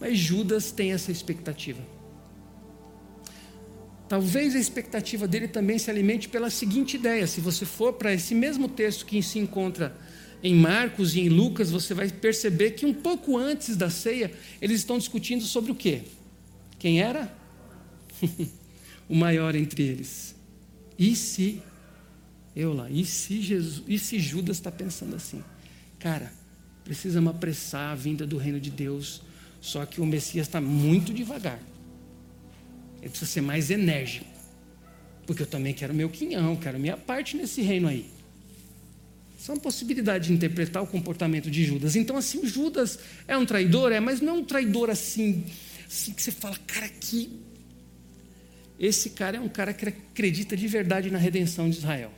Mas 0.00 0.18
Judas 0.18 0.70
tem 0.72 0.92
essa 0.92 1.10
expectativa 1.10 1.95
Talvez 4.08 4.54
a 4.54 4.58
expectativa 4.58 5.26
dele 5.26 5.48
também 5.48 5.78
se 5.78 5.90
alimente 5.90 6.28
pela 6.28 6.48
seguinte 6.48 6.96
ideia: 6.96 7.26
se 7.26 7.40
você 7.40 7.64
for 7.64 7.94
para 7.94 8.12
esse 8.14 8.34
mesmo 8.34 8.68
texto 8.68 9.04
que 9.04 9.22
se 9.22 9.38
encontra 9.38 9.96
em 10.42 10.54
Marcos 10.54 11.14
e 11.14 11.20
em 11.20 11.28
Lucas, 11.28 11.70
você 11.70 11.92
vai 11.92 12.08
perceber 12.08 12.72
que 12.72 12.86
um 12.86 12.94
pouco 12.94 13.36
antes 13.36 13.76
da 13.76 13.90
ceia, 13.90 14.32
eles 14.60 14.80
estão 14.80 14.98
discutindo 14.98 15.42
sobre 15.44 15.72
o 15.72 15.74
quê? 15.74 16.02
Quem 16.78 17.00
era? 17.00 17.34
o 19.08 19.16
maior 19.16 19.54
entre 19.54 19.82
eles. 19.82 20.36
E 20.98 21.16
se 21.16 21.60
eu 22.54 22.72
lá, 22.72 22.88
e 22.88 23.04
se 23.04 23.42
Jesus, 23.42 23.82
e 23.88 23.98
se 23.98 24.18
Judas 24.18 24.56
está 24.56 24.70
pensando 24.70 25.16
assim? 25.16 25.42
Cara, 25.98 26.32
precisamos 26.84 27.34
apressar 27.34 27.92
a 27.92 27.94
vinda 27.94 28.26
do 28.26 28.36
reino 28.36 28.60
de 28.60 28.70
Deus, 28.70 29.22
só 29.60 29.84
que 29.84 30.00
o 30.00 30.06
Messias 30.06 30.46
está 30.46 30.60
muito 30.60 31.12
devagar. 31.12 31.60
Ele 33.00 33.10
precisa 33.10 33.30
ser 33.30 33.40
mais 33.40 33.70
enérgico. 33.70 34.26
Porque 35.26 35.42
eu 35.42 35.46
também 35.46 35.74
quero 35.74 35.92
meu 35.92 36.08
quinhão, 36.08 36.56
quero 36.56 36.78
minha 36.78 36.96
parte 36.96 37.36
nesse 37.36 37.60
reino 37.60 37.88
aí. 37.88 38.06
Isso 39.38 39.50
é 39.50 39.54
uma 39.54 39.60
possibilidade 39.60 40.28
de 40.28 40.32
interpretar 40.32 40.82
o 40.82 40.86
comportamento 40.86 41.50
de 41.50 41.64
Judas. 41.64 41.94
Então, 41.94 42.16
assim, 42.16 42.46
Judas 42.46 42.98
é 43.28 43.36
um 43.36 43.44
traidor, 43.44 43.92
é, 43.92 44.00
mas 44.00 44.20
não 44.20 44.36
é 44.36 44.38
um 44.38 44.44
traidor 44.44 44.88
assim, 44.88 45.44
assim 45.86 46.12
que 46.12 46.22
você 46.22 46.32
fala, 46.32 46.56
cara, 46.66 46.88
que. 46.88 47.30
Esse 48.78 49.10
cara 49.10 49.38
é 49.38 49.40
um 49.40 49.48
cara 49.48 49.72
que 49.72 49.88
acredita 49.88 50.56
de 50.56 50.66
verdade 50.66 51.10
na 51.10 51.18
redenção 51.18 51.68
de 51.68 51.78
Israel. 51.78 52.12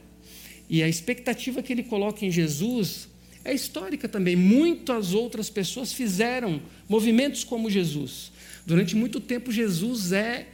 E 0.69 0.83
a 0.83 0.89
expectativa 0.89 1.63
que 1.63 1.73
ele 1.73 1.83
coloca 1.83 2.25
em 2.27 2.31
Jesus 2.31 3.09
é 3.45 3.55
histórica 3.55 4.09
também. 4.09 4.37
Muitas 4.37 5.15
outras 5.15 5.49
pessoas 5.49 5.93
fizeram 5.93 6.61
movimentos 6.89 7.45
como 7.45 7.71
Jesus. 7.71 8.33
Durante 8.67 8.95
muito 8.95 9.21
tempo, 9.21 9.51
Jesus 9.51 10.13
é 10.13 10.47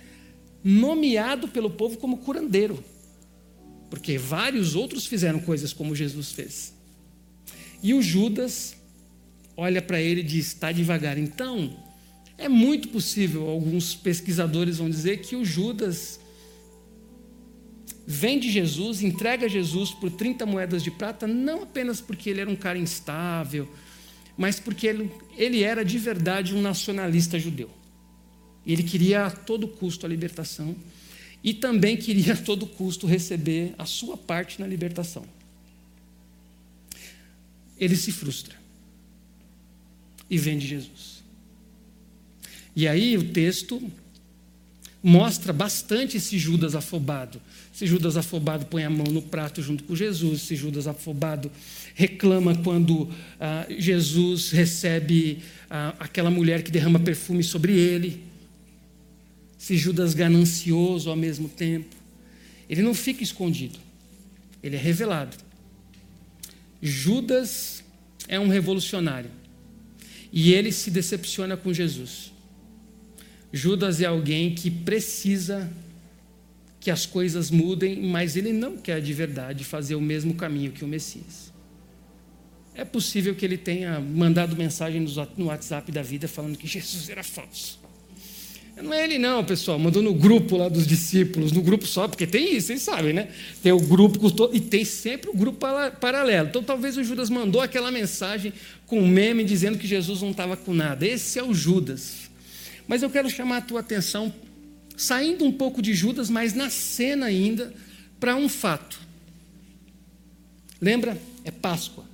nomeado 0.64 1.46
pelo 1.46 1.68
povo 1.68 1.98
como 1.98 2.16
curandeiro, 2.18 2.83
porque 3.90 4.16
vários 4.16 4.74
outros 4.74 5.05
fizeram 5.05 5.38
coisas 5.38 5.74
como 5.74 5.94
Jesus 5.94 6.33
fez. 6.33 6.72
E 7.83 7.92
o 7.92 8.00
Judas 8.00 8.74
olha 9.55 9.83
para 9.83 10.00
ele 10.00 10.20
e 10.20 10.24
diz: 10.24 10.48
está 10.48 10.72
devagar. 10.72 11.18
Então, 11.18 11.77
é 12.38 12.48
muito 12.48 12.88
possível, 12.88 13.48
alguns 13.48 13.94
pesquisadores 13.94 14.79
vão 14.79 14.88
dizer, 14.88 15.18
que 15.18 15.37
o 15.37 15.44
Judas 15.44 16.18
vende 18.07 18.50
Jesus, 18.50 19.03
entrega 19.03 19.48
Jesus 19.48 19.90
por 19.90 20.11
30 20.11 20.44
moedas 20.44 20.83
de 20.83 20.90
prata, 20.90 21.27
não 21.27 21.62
apenas 21.62 22.00
porque 22.00 22.31
ele 22.31 22.40
era 22.40 22.50
um 22.50 22.57
cara 22.57 22.79
instável, 22.79 23.68
mas 24.37 24.59
porque 24.59 24.87
ele, 24.87 25.11
ele 25.37 25.62
era 25.62 25.85
de 25.85 25.98
verdade 25.98 26.55
um 26.55 26.61
nacionalista 26.61 27.38
judeu. 27.38 27.70
Ele 28.66 28.83
queria 28.83 29.27
a 29.27 29.31
todo 29.31 29.68
custo 29.68 30.07
a 30.07 30.09
libertação 30.09 30.74
e 31.42 31.53
também 31.53 31.96
queria 31.96 32.33
a 32.33 32.37
todo 32.37 32.66
custo 32.66 33.07
receber 33.07 33.74
a 33.77 33.85
sua 33.85 34.16
parte 34.16 34.61
na 34.61 34.66
libertação. 34.66 35.27
Ele 37.79 37.96
se 37.96 38.11
frustra 38.11 38.55
e 40.31 40.38
vende 40.38 40.66
Jesus. 40.66 41.22
E 42.74 42.88
aí 42.88 43.16
o 43.18 43.31
texto 43.31 43.81
mostra 45.03 45.53
bastante 45.53 46.16
esse 46.16 46.38
Judas 46.38 46.74
afobado. 46.74 47.38
Esse 47.74 47.87
Judas 47.87 48.16
afobado 48.16 48.64
põe 48.64 48.85
a 48.85 48.90
mão 48.90 49.07
no 49.07 49.20
prato 49.20 49.61
junto 49.61 49.85
com 49.85 49.94
Jesus, 49.94 50.42
esse 50.42 50.57
Judas 50.57 50.87
afobado 50.87 51.53
reclama 51.94 52.57
quando 52.57 53.12
ah, 53.38 53.66
Jesus 53.68 54.50
recebe 54.50 55.42
ah, 55.68 55.94
aquela 55.98 56.31
mulher 56.31 56.62
que 56.62 56.70
derrama 56.70 56.98
perfume 56.98 57.42
sobre 57.44 57.77
ele 57.77 58.34
se 59.64 59.79
Judas 59.79 60.12
ganancioso 60.12 61.09
ao 61.09 61.16
mesmo 61.16 61.48
tempo. 61.48 61.96
Ele 62.68 62.83
não 62.83 62.92
fica 62.92 63.22
escondido, 63.22 63.79
ele 64.62 64.77
é 64.77 64.79
revelado. 64.79 65.38
Judas 66.83 67.83
é 68.29 68.38
um 68.38 68.48
revolucionário 68.48 69.31
e 70.31 70.53
ele 70.53 70.70
se 70.70 70.90
decepciona 70.90 71.57
com 71.57 71.72
Jesus. 71.72 72.31
Judas 73.50 74.03
é 74.03 74.05
alguém 74.05 74.55
que 74.55 74.70
precisa 74.70 75.72
que 76.79 76.90
as 76.90 77.07
coisas 77.07 77.50
mudem, 77.50 78.03
mas 78.03 78.37
ele 78.37 78.53
não 78.53 78.77
quer 78.77 79.00
de 79.00 79.14
verdade 79.14 79.64
fazer 79.64 79.94
o 79.94 80.00
mesmo 80.00 80.35
caminho 80.35 80.72
que 80.72 80.85
o 80.85 80.88
Messias. 80.88 81.50
É 82.74 82.85
possível 82.85 83.35
que 83.35 83.46
ele 83.46 83.57
tenha 83.57 83.98
mandado 83.98 84.55
mensagem 84.57 85.00
no 85.38 85.46
WhatsApp 85.46 85.90
da 85.90 86.03
vida 86.03 86.29
falando 86.29 86.59
que 86.59 86.66
Jesus 86.66 87.09
era 87.09 87.24
falso. 87.24 87.84
Não 88.83 88.93
é 88.93 89.05
ele 89.05 89.19
não, 89.19 89.45
pessoal. 89.45 89.79
Mandou 89.79 90.03
no 90.03 90.13
grupo 90.13 90.57
lá 90.57 90.69
dos 90.69 90.87
discípulos, 90.87 91.53
no 91.53 91.63
grupo 91.63 91.87
só, 91.87 92.09
porque 92.09 92.27
tem 92.27 92.57
isso, 92.57 92.69
vocês 92.69 92.83
sabem, 92.83 93.13
né? 93.13 93.29
Tem 93.63 93.73
o 93.73 93.81
grupo 93.81 94.19
e 94.53 94.61
tem 94.61 94.85
sempre 94.85 95.31
o 95.31 95.35
grupo 95.35 95.65
paralelo. 96.01 96.49
Então 96.49 96.63
talvez 96.63 96.97
o 96.97 97.05
Judas 97.05 97.31
mandou 97.31 97.61
aquela 97.61 97.91
mensagem 97.91 98.53
com 98.87 99.01
um 99.01 99.07
meme 99.07 99.45
dizendo 99.45 99.79
que 99.79 99.87
Jesus 99.87 100.23
não 100.23 100.33
estava 100.33 100.57
com 100.57 100.75
nada. 100.75 101.07
Esse 101.07 101.39
é 101.39 101.43
o 101.43 101.55
Judas. 101.55 102.31
Mas 102.89 103.03
eu 103.03 103.11
quero 103.11 103.31
chamar 103.31 103.59
a 103.59 103.63
tua 103.63 103.81
atenção, 103.81 104.33
saindo 104.97 105.45
um 105.45 105.53
pouco 105.53 105.81
de 105.81 105.95
Judas, 105.95 106.29
mas 106.29 106.53
na 106.53 106.69
cena 106.69 107.27
ainda, 107.27 107.73
para 108.19 108.35
um 108.37 108.49
fato. 108.49 108.99
Lembra? 110.81 111.17
É 111.45 111.51
Páscoa. 111.51 112.13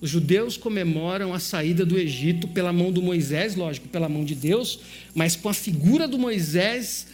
Os 0.00 0.08
judeus 0.08 0.56
comemoram 0.56 1.34
a 1.34 1.38
saída 1.38 1.84
do 1.84 1.98
Egito 1.98 2.48
pela 2.48 2.72
mão 2.72 2.90
do 2.90 3.02
Moisés, 3.02 3.54
lógico, 3.54 3.88
pela 3.88 4.08
mão 4.08 4.24
de 4.24 4.34
Deus, 4.34 4.80
mas 5.14 5.36
com 5.36 5.48
a 5.48 5.54
figura 5.54 6.08
do 6.08 6.18
Moisés 6.18 7.06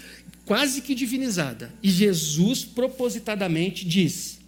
quase 0.44 0.80
que 0.80 0.94
divinizada. 0.94 1.72
E 1.82 1.90
Jesus 1.90 2.64
propositadamente 2.64 3.84
diz: 3.84 4.38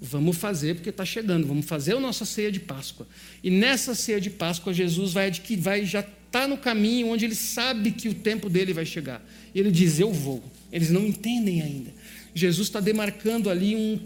Vamos 0.00 0.36
fazer 0.36 0.76
porque 0.76 0.90
está 0.90 1.04
chegando, 1.04 1.46
vamos 1.46 1.66
fazer 1.66 1.96
a 1.96 2.00
nossa 2.00 2.24
ceia 2.24 2.52
de 2.52 2.60
Páscoa. 2.60 3.06
E 3.42 3.50
nessa 3.50 3.96
ceia 3.96 4.20
de 4.20 4.30
Páscoa, 4.30 4.72
Jesus 4.72 5.12
vai, 5.12 5.32
vai 5.58 5.84
já 5.84 6.00
está 6.00 6.46
no 6.46 6.56
caminho 6.56 7.08
onde 7.08 7.24
ele 7.24 7.34
sabe 7.34 7.90
que 7.90 8.08
o 8.08 8.14
tempo 8.14 8.48
dele 8.48 8.72
vai 8.72 8.86
chegar. 8.86 9.26
E 9.52 9.58
ele 9.58 9.72
diz: 9.72 9.98
Eu 9.98 10.12
vou. 10.12 10.44
Eles 10.70 10.90
não 10.90 11.04
entendem 11.04 11.62
ainda. 11.62 11.90
Jesus 12.32 12.68
está 12.68 12.78
demarcando 12.78 13.50
ali 13.50 13.74
um, 13.74 13.98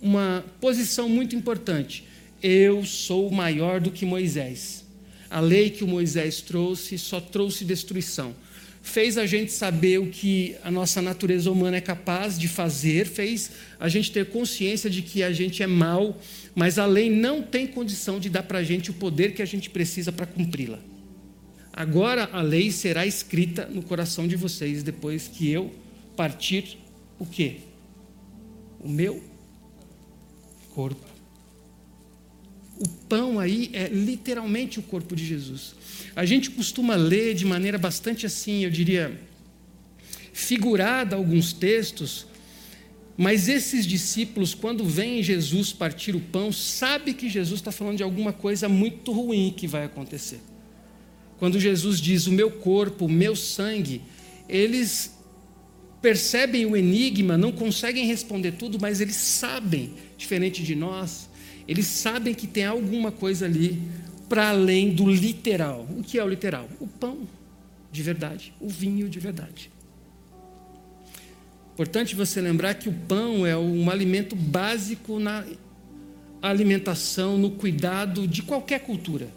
uma 0.00 0.44
posição 0.60 1.08
muito 1.08 1.34
importante 1.34 2.04
eu 2.42 2.84
sou 2.84 3.30
maior 3.30 3.80
do 3.80 3.90
que 3.90 4.04
Moisés. 4.04 4.84
A 5.30 5.40
lei 5.40 5.70
que 5.70 5.84
o 5.84 5.88
Moisés 5.88 6.40
trouxe 6.40 6.98
só 6.98 7.20
trouxe 7.20 7.64
destruição. 7.64 8.34
fez 8.80 9.18
a 9.18 9.26
gente 9.26 9.52
saber 9.52 9.98
o 9.98 10.06
que 10.06 10.56
a 10.64 10.70
nossa 10.70 11.02
natureza 11.02 11.50
humana 11.50 11.76
é 11.76 11.80
capaz 11.80 12.38
de 12.38 12.48
fazer, 12.48 13.06
fez 13.06 13.50
a 13.78 13.86
gente 13.86 14.10
ter 14.10 14.30
consciência 14.30 14.88
de 14.88 15.02
que 15.02 15.22
a 15.22 15.30
gente 15.30 15.62
é 15.62 15.66
mal, 15.66 16.18
mas 16.54 16.78
a 16.78 16.86
lei 16.86 17.10
não 17.10 17.42
tem 17.42 17.66
condição 17.66 18.18
de 18.18 18.30
dar 18.30 18.44
para 18.44 18.60
a 18.60 18.62
gente 18.62 18.90
o 18.90 18.94
poder 18.94 19.34
que 19.34 19.42
a 19.42 19.46
gente 19.46 19.68
precisa 19.68 20.10
para 20.10 20.24
cumpri-la. 20.24 20.78
Agora 21.70 22.30
a 22.32 22.40
lei 22.40 22.70
será 22.70 23.06
escrita 23.06 23.66
no 23.66 23.82
coração 23.82 24.26
de 24.26 24.36
vocês 24.36 24.82
depois 24.82 25.28
que 25.28 25.50
eu 25.50 25.70
partir 26.16 26.78
o 27.18 27.26
quê? 27.26 27.58
O 28.80 28.88
meu 28.88 29.22
corpo. 30.74 31.17
O 32.78 32.88
pão 33.08 33.40
aí 33.40 33.70
é 33.72 33.88
literalmente 33.88 34.78
o 34.78 34.82
corpo 34.82 35.16
de 35.16 35.26
Jesus. 35.26 35.74
A 36.14 36.24
gente 36.24 36.50
costuma 36.50 36.94
ler 36.94 37.34
de 37.34 37.44
maneira 37.44 37.78
bastante 37.78 38.24
assim, 38.24 38.64
eu 38.64 38.70
diria, 38.70 39.20
figurada 40.32 41.16
alguns 41.16 41.52
textos, 41.52 42.26
mas 43.16 43.48
esses 43.48 43.84
discípulos, 43.84 44.54
quando 44.54 44.84
veem 44.84 45.22
Jesus 45.24 45.72
partir 45.72 46.14
o 46.14 46.20
pão, 46.20 46.52
sabe 46.52 47.14
que 47.14 47.28
Jesus 47.28 47.58
está 47.58 47.72
falando 47.72 47.96
de 47.96 48.02
alguma 48.04 48.32
coisa 48.32 48.68
muito 48.68 49.10
ruim 49.10 49.52
que 49.56 49.66
vai 49.66 49.84
acontecer. 49.84 50.40
Quando 51.38 51.58
Jesus 51.58 52.00
diz 52.00 52.28
o 52.28 52.32
meu 52.32 52.48
corpo, 52.48 53.06
o 53.06 53.10
meu 53.10 53.34
sangue, 53.34 54.02
eles 54.48 55.18
percebem 56.00 56.64
o 56.64 56.76
enigma, 56.76 57.36
não 57.36 57.50
conseguem 57.50 58.06
responder 58.06 58.52
tudo, 58.52 58.78
mas 58.80 59.00
eles 59.00 59.16
sabem, 59.16 59.94
diferente 60.16 60.62
de 60.62 60.76
nós, 60.76 61.28
eles 61.68 61.86
sabem 61.86 62.34
que 62.34 62.46
tem 62.46 62.64
alguma 62.64 63.12
coisa 63.12 63.44
ali 63.44 63.80
para 64.28 64.48
além 64.48 64.94
do 64.94 65.08
literal. 65.08 65.86
O 65.96 66.02
que 66.02 66.18
é 66.18 66.24
o 66.24 66.28
literal? 66.28 66.66
O 66.80 66.86
pão 66.86 67.28
de 67.92 68.02
verdade, 68.02 68.52
o 68.60 68.68
vinho 68.68 69.08
de 69.08 69.20
verdade. 69.20 69.70
Importante 71.74 72.14
você 72.14 72.40
lembrar 72.40 72.74
que 72.74 72.88
o 72.88 72.92
pão 72.92 73.46
é 73.46 73.56
um 73.56 73.88
alimento 73.90 74.34
básico 74.34 75.18
na 75.18 75.44
alimentação, 76.42 77.38
no 77.38 77.52
cuidado 77.52 78.26
de 78.26 78.42
qualquer 78.42 78.80
cultura. 78.80 79.28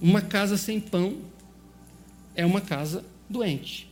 Uma 0.00 0.20
casa 0.20 0.56
sem 0.56 0.80
pão 0.80 1.18
é 2.34 2.44
uma 2.44 2.60
casa 2.60 3.04
doente. 3.28 3.88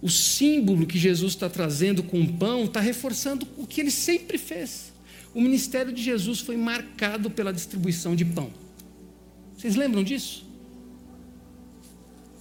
O 0.00 0.10
símbolo 0.10 0.86
que 0.86 0.98
Jesus 0.98 1.32
está 1.32 1.48
trazendo 1.48 2.02
com 2.02 2.20
o 2.20 2.32
pão 2.34 2.64
está 2.64 2.80
reforçando 2.80 3.46
o 3.56 3.66
que 3.66 3.80
ele 3.80 3.90
sempre 3.90 4.38
fez. 4.38 4.92
O 5.34 5.40
ministério 5.40 5.92
de 5.92 6.02
Jesus 6.02 6.40
foi 6.40 6.56
marcado 6.56 7.30
pela 7.30 7.52
distribuição 7.52 8.16
de 8.16 8.24
pão. 8.24 8.50
Vocês 9.56 9.76
lembram 9.76 10.02
disso? 10.02 10.46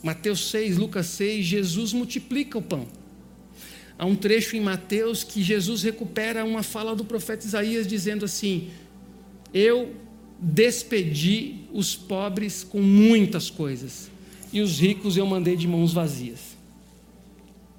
Mateus 0.01 0.49
6, 0.49 0.77
Lucas 0.77 1.07
6, 1.07 1.45
Jesus 1.45 1.93
multiplica 1.93 2.57
o 2.57 2.61
pão. 2.61 2.87
Há 3.97 4.05
um 4.05 4.15
trecho 4.15 4.55
em 4.55 4.61
Mateus 4.61 5.23
que 5.23 5.41
Jesus 5.41 5.81
recupera 5.83 6.45
uma 6.45 6.61
fala 6.61 6.95
do 6.95 7.03
profeta 7.03 7.45
Isaías 7.45 7.87
dizendo 7.87 8.23
assim: 8.23 8.69
Eu 9.53 9.95
despedi 10.39 11.61
os 11.73 11.95
pobres 11.95 12.63
com 12.63 12.79
muitas 12.79 13.49
coisas, 13.49 14.09
e 14.53 14.61
os 14.61 14.79
ricos 14.79 15.17
eu 15.17 15.25
mandei 15.25 15.55
de 15.55 15.67
mãos 15.67 15.91
vazias. 15.91 16.55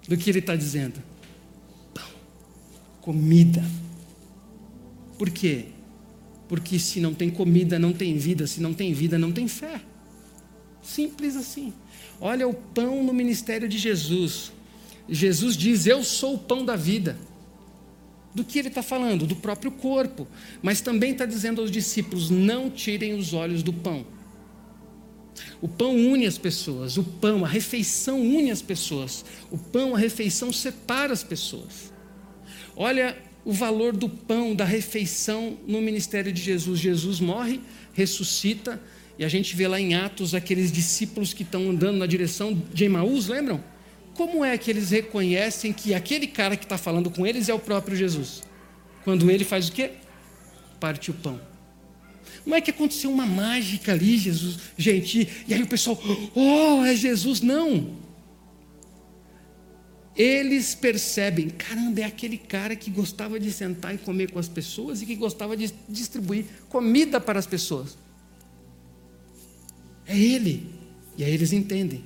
Do 0.08 0.16
que 0.16 0.28
ele 0.28 0.40
está 0.40 0.56
dizendo? 0.56 1.00
Pão, 1.94 2.04
comida 3.00 3.64
por 5.18 5.30
quê? 5.30 5.66
Porque 6.48 6.78
se 6.78 7.00
não 7.00 7.12
tem 7.12 7.28
comida, 7.28 7.78
não 7.78 7.92
tem 7.92 8.16
vida, 8.16 8.46
se 8.46 8.60
não 8.60 8.72
tem 8.72 8.94
vida, 8.94 9.18
não 9.18 9.32
tem 9.32 9.46
fé. 9.48 9.80
Simples 10.82 11.36
assim. 11.36 11.72
Olha 12.20 12.48
o 12.48 12.54
pão 12.54 13.02
no 13.04 13.12
ministério 13.12 13.68
de 13.68 13.76
Jesus. 13.76 14.52
Jesus 15.08 15.56
diz: 15.56 15.86
Eu 15.86 16.02
sou 16.02 16.34
o 16.34 16.38
pão 16.38 16.64
da 16.64 16.76
vida. 16.76 17.18
Do 18.34 18.44
que 18.44 18.58
ele 18.58 18.68
está 18.68 18.82
falando? 18.82 19.26
Do 19.26 19.36
próprio 19.36 19.70
corpo. 19.70 20.26
Mas 20.62 20.80
também 20.80 21.12
está 21.12 21.26
dizendo 21.26 21.60
aos 21.60 21.70
discípulos: 21.70 22.30
Não 22.30 22.70
tirem 22.70 23.14
os 23.14 23.34
olhos 23.34 23.62
do 23.62 23.72
pão. 23.72 24.06
O 25.60 25.68
pão 25.68 25.94
une 25.94 26.26
as 26.26 26.38
pessoas, 26.38 26.96
o 26.96 27.04
pão, 27.04 27.44
a 27.44 27.48
refeição 27.48 28.20
une 28.20 28.50
as 28.50 28.62
pessoas, 28.62 29.24
o 29.50 29.58
pão, 29.58 29.94
a 29.94 29.98
refeição 29.98 30.52
separa 30.52 31.12
as 31.12 31.24
pessoas. 31.24 31.92
Olha 32.76 33.16
o 33.48 33.52
valor 33.54 33.96
do 33.96 34.10
pão, 34.10 34.54
da 34.54 34.66
refeição 34.66 35.56
no 35.66 35.80
ministério 35.80 36.30
de 36.30 36.42
Jesus. 36.42 36.78
Jesus 36.78 37.18
morre, 37.18 37.60
ressuscita, 37.94 38.78
e 39.18 39.24
a 39.24 39.28
gente 39.28 39.56
vê 39.56 39.66
lá 39.66 39.80
em 39.80 39.94
Atos 39.94 40.34
aqueles 40.34 40.70
discípulos 40.70 41.32
que 41.32 41.44
estão 41.44 41.70
andando 41.70 41.96
na 41.96 42.04
direção 42.04 42.62
de 42.74 42.84
Emaús, 42.84 43.26
lembram? 43.26 43.64
Como 44.12 44.44
é 44.44 44.58
que 44.58 44.70
eles 44.70 44.90
reconhecem 44.90 45.72
que 45.72 45.94
aquele 45.94 46.26
cara 46.26 46.58
que 46.58 46.66
está 46.66 46.76
falando 46.76 47.08
com 47.08 47.26
eles 47.26 47.48
é 47.48 47.54
o 47.54 47.58
próprio 47.58 47.96
Jesus? 47.96 48.42
Quando 49.02 49.30
ele 49.30 49.44
faz 49.44 49.70
o 49.70 49.72
quê? 49.72 49.92
Parte 50.78 51.10
o 51.10 51.14
pão. 51.14 51.40
Não 52.44 52.54
é 52.54 52.60
que 52.60 52.70
aconteceu 52.70 53.10
uma 53.10 53.24
mágica 53.24 53.92
ali, 53.92 54.18
Jesus, 54.18 54.58
gente, 54.76 55.26
e 55.48 55.54
aí 55.54 55.62
o 55.62 55.66
pessoal, 55.66 55.98
oh, 56.34 56.84
é 56.84 56.94
Jesus. 56.94 57.40
Não 57.40 58.07
eles 60.18 60.74
percebem, 60.74 61.48
caramba, 61.48 62.00
é 62.00 62.04
aquele 62.04 62.36
cara 62.36 62.74
que 62.74 62.90
gostava 62.90 63.38
de 63.38 63.52
sentar 63.52 63.94
e 63.94 63.98
comer 63.98 64.32
com 64.32 64.40
as 64.40 64.48
pessoas 64.48 65.00
e 65.00 65.06
que 65.06 65.14
gostava 65.14 65.56
de 65.56 65.72
distribuir 65.88 66.44
comida 66.68 67.20
para 67.20 67.38
as 67.38 67.46
pessoas. 67.46 67.96
É 70.04 70.18
ele. 70.18 70.68
E 71.16 71.22
aí 71.22 71.32
eles 71.32 71.52
entendem. 71.52 72.02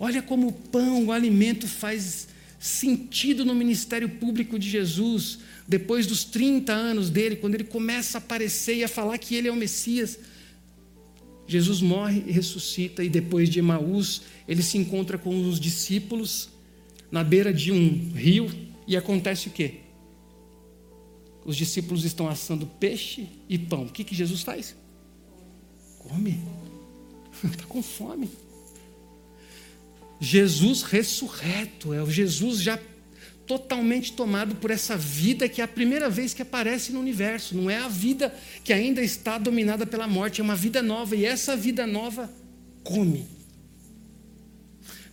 Olha 0.00 0.22
como 0.22 0.48
o 0.48 0.52
pão, 0.52 1.04
o 1.04 1.12
alimento 1.12 1.68
faz 1.68 2.26
sentido 2.58 3.44
no 3.44 3.54
ministério 3.54 4.08
público 4.08 4.58
de 4.58 4.70
Jesus, 4.70 5.40
depois 5.68 6.06
dos 6.06 6.24
30 6.24 6.72
anos 6.72 7.10
dele, 7.10 7.36
quando 7.36 7.54
ele 7.54 7.64
começa 7.64 8.16
a 8.16 8.20
aparecer 8.20 8.76
e 8.76 8.84
a 8.84 8.88
falar 8.88 9.18
que 9.18 9.34
ele 9.34 9.48
é 9.48 9.52
o 9.52 9.56
Messias. 9.56 10.18
Jesus 11.46 11.82
morre 11.82 12.24
e 12.26 12.32
ressuscita, 12.32 13.04
e 13.04 13.10
depois 13.10 13.50
de 13.50 13.58
Emaús, 13.58 14.22
ele 14.48 14.62
se 14.62 14.78
encontra 14.78 15.18
com 15.18 15.46
os 15.46 15.60
discípulos 15.60 16.51
na 17.12 17.22
beira 17.22 17.52
de 17.52 17.70
um 17.70 18.10
rio 18.14 18.50
e 18.86 18.96
acontece 18.96 19.48
o 19.48 19.50
quê? 19.50 19.74
Os 21.44 21.56
discípulos 21.56 22.04
estão 22.04 22.26
assando 22.26 22.66
peixe 22.66 23.28
e 23.48 23.58
pão. 23.58 23.82
O 23.82 23.88
que, 23.90 24.02
que 24.02 24.14
Jesus 24.14 24.42
faz? 24.42 24.74
Come. 25.98 26.40
Está 27.44 27.64
com 27.68 27.82
fome. 27.82 28.30
Jesus 30.18 30.82
ressurreto, 30.82 31.92
é 31.92 32.02
o 32.02 32.10
Jesus 32.10 32.62
já 32.62 32.78
totalmente 33.44 34.12
tomado 34.12 34.54
por 34.54 34.70
essa 34.70 34.96
vida 34.96 35.48
que 35.48 35.60
é 35.60 35.64
a 35.64 35.68
primeira 35.68 36.08
vez 36.08 36.32
que 36.32 36.40
aparece 36.40 36.92
no 36.92 37.00
universo. 37.00 37.56
Não 37.56 37.68
é 37.68 37.76
a 37.76 37.88
vida 37.88 38.34
que 38.64 38.72
ainda 38.72 39.02
está 39.02 39.36
dominada 39.36 39.84
pela 39.84 40.06
morte, 40.06 40.40
é 40.40 40.44
uma 40.44 40.56
vida 40.56 40.80
nova. 40.80 41.14
E 41.14 41.26
essa 41.26 41.56
vida 41.56 41.86
nova 41.86 42.32
come. 42.82 43.41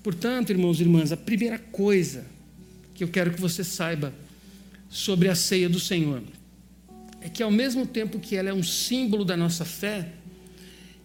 Portanto, 0.02 0.52
irmãos 0.52 0.80
e 0.80 0.84
irmãs, 0.84 1.12
a 1.12 1.18
primeira 1.18 1.60
coisa 1.60 2.26
que 2.96 3.04
eu 3.04 3.08
quero 3.08 3.32
que 3.32 3.42
você 3.42 3.64
saiba 3.64 4.14
sobre 4.90 5.28
a 5.28 5.36
ceia 5.36 5.68
do 5.70 5.80
Senhor 5.80 6.24
é 7.22 7.28
que, 7.28 7.44
ao 7.44 7.52
mesmo 7.52 7.86
tempo 7.86 8.20
que 8.20 8.36
ela 8.36 8.50
é 8.50 8.54
um 8.54 8.64
símbolo 8.64 9.26
da 9.26 9.36
nossa 9.36 9.66
fé, 9.66 10.10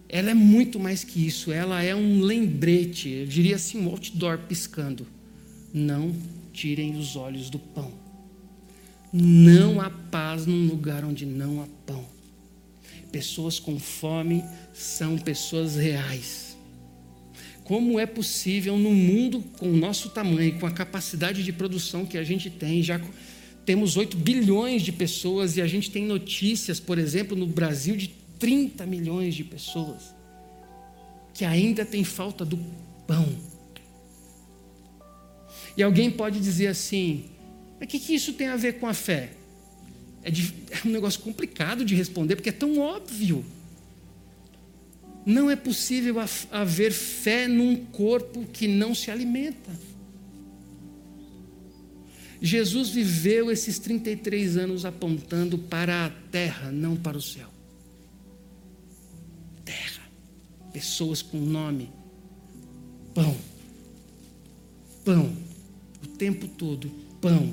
ela 0.07 0.31
é 0.31 0.33
muito 0.33 0.79
mais 0.79 1.03
que 1.03 1.25
isso, 1.25 1.51
ela 1.51 1.83
é 1.83 1.93
um 1.93 2.21
lembrete, 2.21 3.09
eu 3.09 3.25
diria 3.25 3.57
assim, 3.57 3.79
um 3.79 3.89
outdoor 3.89 4.37
piscando. 4.39 5.05
Não 5.73 6.15
tirem 6.53 6.97
os 6.97 7.17
olhos 7.17 7.49
do 7.49 7.59
pão. 7.59 7.91
Não 9.11 9.81
há 9.81 9.89
paz 9.89 10.45
num 10.45 10.67
lugar 10.67 11.03
onde 11.03 11.25
não 11.25 11.61
há 11.61 11.67
pão. 11.85 12.05
Pessoas 13.11 13.59
com 13.59 13.77
fome 13.77 14.43
são 14.73 15.17
pessoas 15.17 15.75
reais 15.75 16.54
como 17.65 17.99
é 17.99 18.05
possível 18.05 18.77
num 18.77 18.93
mundo 18.93 19.43
com 19.57 19.67
o 19.67 19.75
nosso 19.75 20.09
tamanho, 20.09 20.57
com 20.59 20.65
a 20.65 20.71
capacidade 20.71 21.43
de 21.43 21.51
produção 21.51 22.05
que 22.05 22.17
a 22.17 22.23
gente 22.23 22.49
tem, 22.49 22.81
já 22.81 23.01
temos 23.65 23.97
8 23.97 24.15
bilhões 24.15 24.83
de 24.83 24.91
pessoas 24.91 25.57
e 25.57 25.61
a 25.61 25.67
gente 25.67 25.89
tem 25.89 26.05
notícias, 26.05 26.79
por 26.79 26.99
exemplo, 26.99 27.35
no 27.35 27.47
Brasil 27.47 27.97
de 27.97 28.09
30 28.37 28.85
milhões 28.85 29.33
de 29.33 29.43
pessoas 29.43 30.15
que 31.33 31.43
ainda 31.43 31.83
tem 31.83 32.03
falta 32.03 32.45
do 32.45 32.57
pão. 33.05 33.27
E 35.75 35.83
alguém 35.83 36.09
pode 36.09 36.39
dizer 36.39 36.67
assim: 36.67 37.25
o 37.81 37.85
que, 37.85 37.99
que 37.99 38.15
isso 38.15 38.33
tem 38.33 38.47
a 38.47 38.55
ver 38.55 38.79
com 38.79 38.87
a 38.87 38.93
fé? 38.93 39.31
É, 40.23 40.31
de, 40.31 40.53
é 40.71 40.87
um 40.87 40.91
negócio 40.91 41.19
complicado 41.19 41.83
de 41.83 41.93
responder, 41.95 42.35
porque 42.35 42.49
é 42.49 42.53
tão 42.53 42.79
óbvio. 42.79 43.43
Não 45.25 45.49
é 45.49 45.55
possível 45.55 46.17
haver 46.51 46.91
fé 46.91 47.47
num 47.47 47.85
corpo 47.85 48.45
que 48.45 48.67
não 48.67 48.93
se 48.93 49.09
alimenta. 49.09 49.71
Jesus 52.41 52.89
viveu 52.89 53.49
esses 53.49 53.79
33 53.79 54.57
anos 54.57 54.85
apontando 54.85 55.57
para 55.57 56.05
a 56.05 56.09
terra, 56.09 56.71
não 56.71 56.95
para 56.95 57.17
o 57.17 57.21
céu. 57.21 57.49
Terra, 59.63 60.03
pessoas 60.71 61.23
com 61.23 61.39
nome, 61.39 61.89
pão, 63.15 63.35
pão. 65.03 65.35
O 66.03 66.07
tempo 66.07 66.47
todo, 66.47 66.91
pão. 67.19 67.51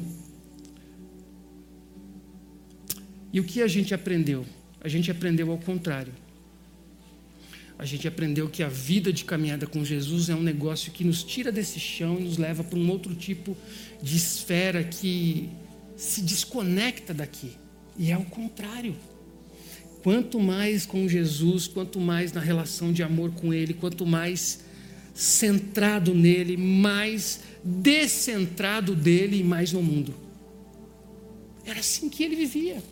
E 3.32 3.40
o 3.40 3.44
que 3.44 3.62
a 3.62 3.66
gente 3.66 3.94
aprendeu? 3.94 4.44
A 4.80 4.88
gente 4.88 5.10
aprendeu 5.10 5.50
ao 5.50 5.56
contrário. 5.56 6.12
A 7.78 7.84
gente 7.84 8.06
aprendeu 8.06 8.48
que 8.48 8.62
a 8.62 8.68
vida 8.68 9.12
de 9.12 9.24
caminhada 9.24 9.66
com 9.66 9.84
Jesus 9.84 10.28
é 10.28 10.34
um 10.34 10.42
negócio 10.42 10.92
que 10.92 11.04
nos 11.04 11.24
tira 11.24 11.50
desse 11.50 11.80
chão 11.80 12.18
e 12.18 12.22
nos 12.22 12.36
leva 12.36 12.62
para 12.62 12.78
um 12.78 12.90
outro 12.90 13.14
tipo 13.14 13.56
de 14.02 14.16
esfera 14.16 14.84
que 14.84 15.48
se 15.96 16.22
desconecta 16.22 17.12
daqui. 17.12 17.52
E 17.98 18.10
é 18.10 18.16
o 18.16 18.24
contrário. 18.24 18.94
Quanto 20.02 20.40
mais 20.40 20.84
com 20.84 21.08
Jesus, 21.08 21.66
quanto 21.66 22.00
mais 22.00 22.32
na 22.32 22.40
relação 22.40 22.92
de 22.92 23.02
amor 23.02 23.32
com 23.32 23.52
Ele, 23.52 23.74
quanto 23.74 24.04
mais 24.04 24.60
centrado 25.14 26.14
nele, 26.14 26.56
mais 26.56 27.40
descentrado 27.62 28.94
dele 28.94 29.40
e 29.40 29.44
mais 29.44 29.72
no 29.72 29.82
mundo. 29.82 30.14
Era 31.64 31.80
assim 31.80 32.08
que 32.08 32.22
ele 32.22 32.34
vivia. 32.34 32.82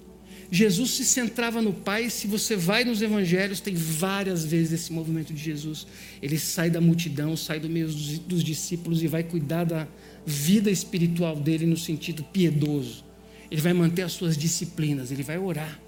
Jesus 0.51 0.91
se 0.91 1.05
centrava 1.05 1.63
no 1.63 1.73
Pai. 1.73 2.11
Se 2.11 2.27
você 2.27 2.57
vai 2.57 2.85
nos 2.85 3.01
evangelhos, 3.01 3.61
tem 3.61 3.75
várias 3.75 4.45
vezes 4.45 4.73
esse 4.73 4.93
movimento 4.93 5.33
de 5.33 5.41
Jesus. 5.41 5.87
Ele 6.21 6.39
sai 6.39 6.69
da 6.69 6.81
multidão, 6.81 7.37
sai 7.37 7.61
do 7.61 7.69
meio 7.69 7.87
dos, 7.87 8.19
dos 8.19 8.43
discípulos 8.43 9.03
e 9.03 9.07
vai 9.07 9.23
cuidar 9.23 9.65
da 9.65 9.87
vida 10.27 10.71
espiritual 10.71 11.37
dele 11.37 11.67
no 11.67 11.77
sentido 11.77 12.25
piedoso. 12.25 13.05
Ele 13.49 13.61
vai 13.61 13.73
manter 13.73 14.03
as 14.03 14.13
suas 14.13 14.37
disciplinas, 14.37 15.13
ele 15.13 15.23
vai 15.23 15.39
orar. 15.39 15.81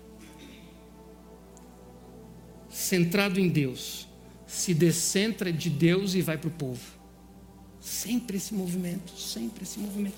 Centrado 2.70 3.40
em 3.40 3.48
Deus, 3.48 4.08
se 4.46 4.72
descentra 4.72 5.52
de 5.52 5.68
Deus 5.70 6.14
e 6.14 6.22
vai 6.22 6.38
para 6.38 6.48
o 6.48 6.52
povo. 6.52 6.80
Sempre 7.80 8.36
esse 8.36 8.54
movimento, 8.54 9.12
sempre 9.18 9.64
esse 9.64 9.78
movimento. 9.78 10.16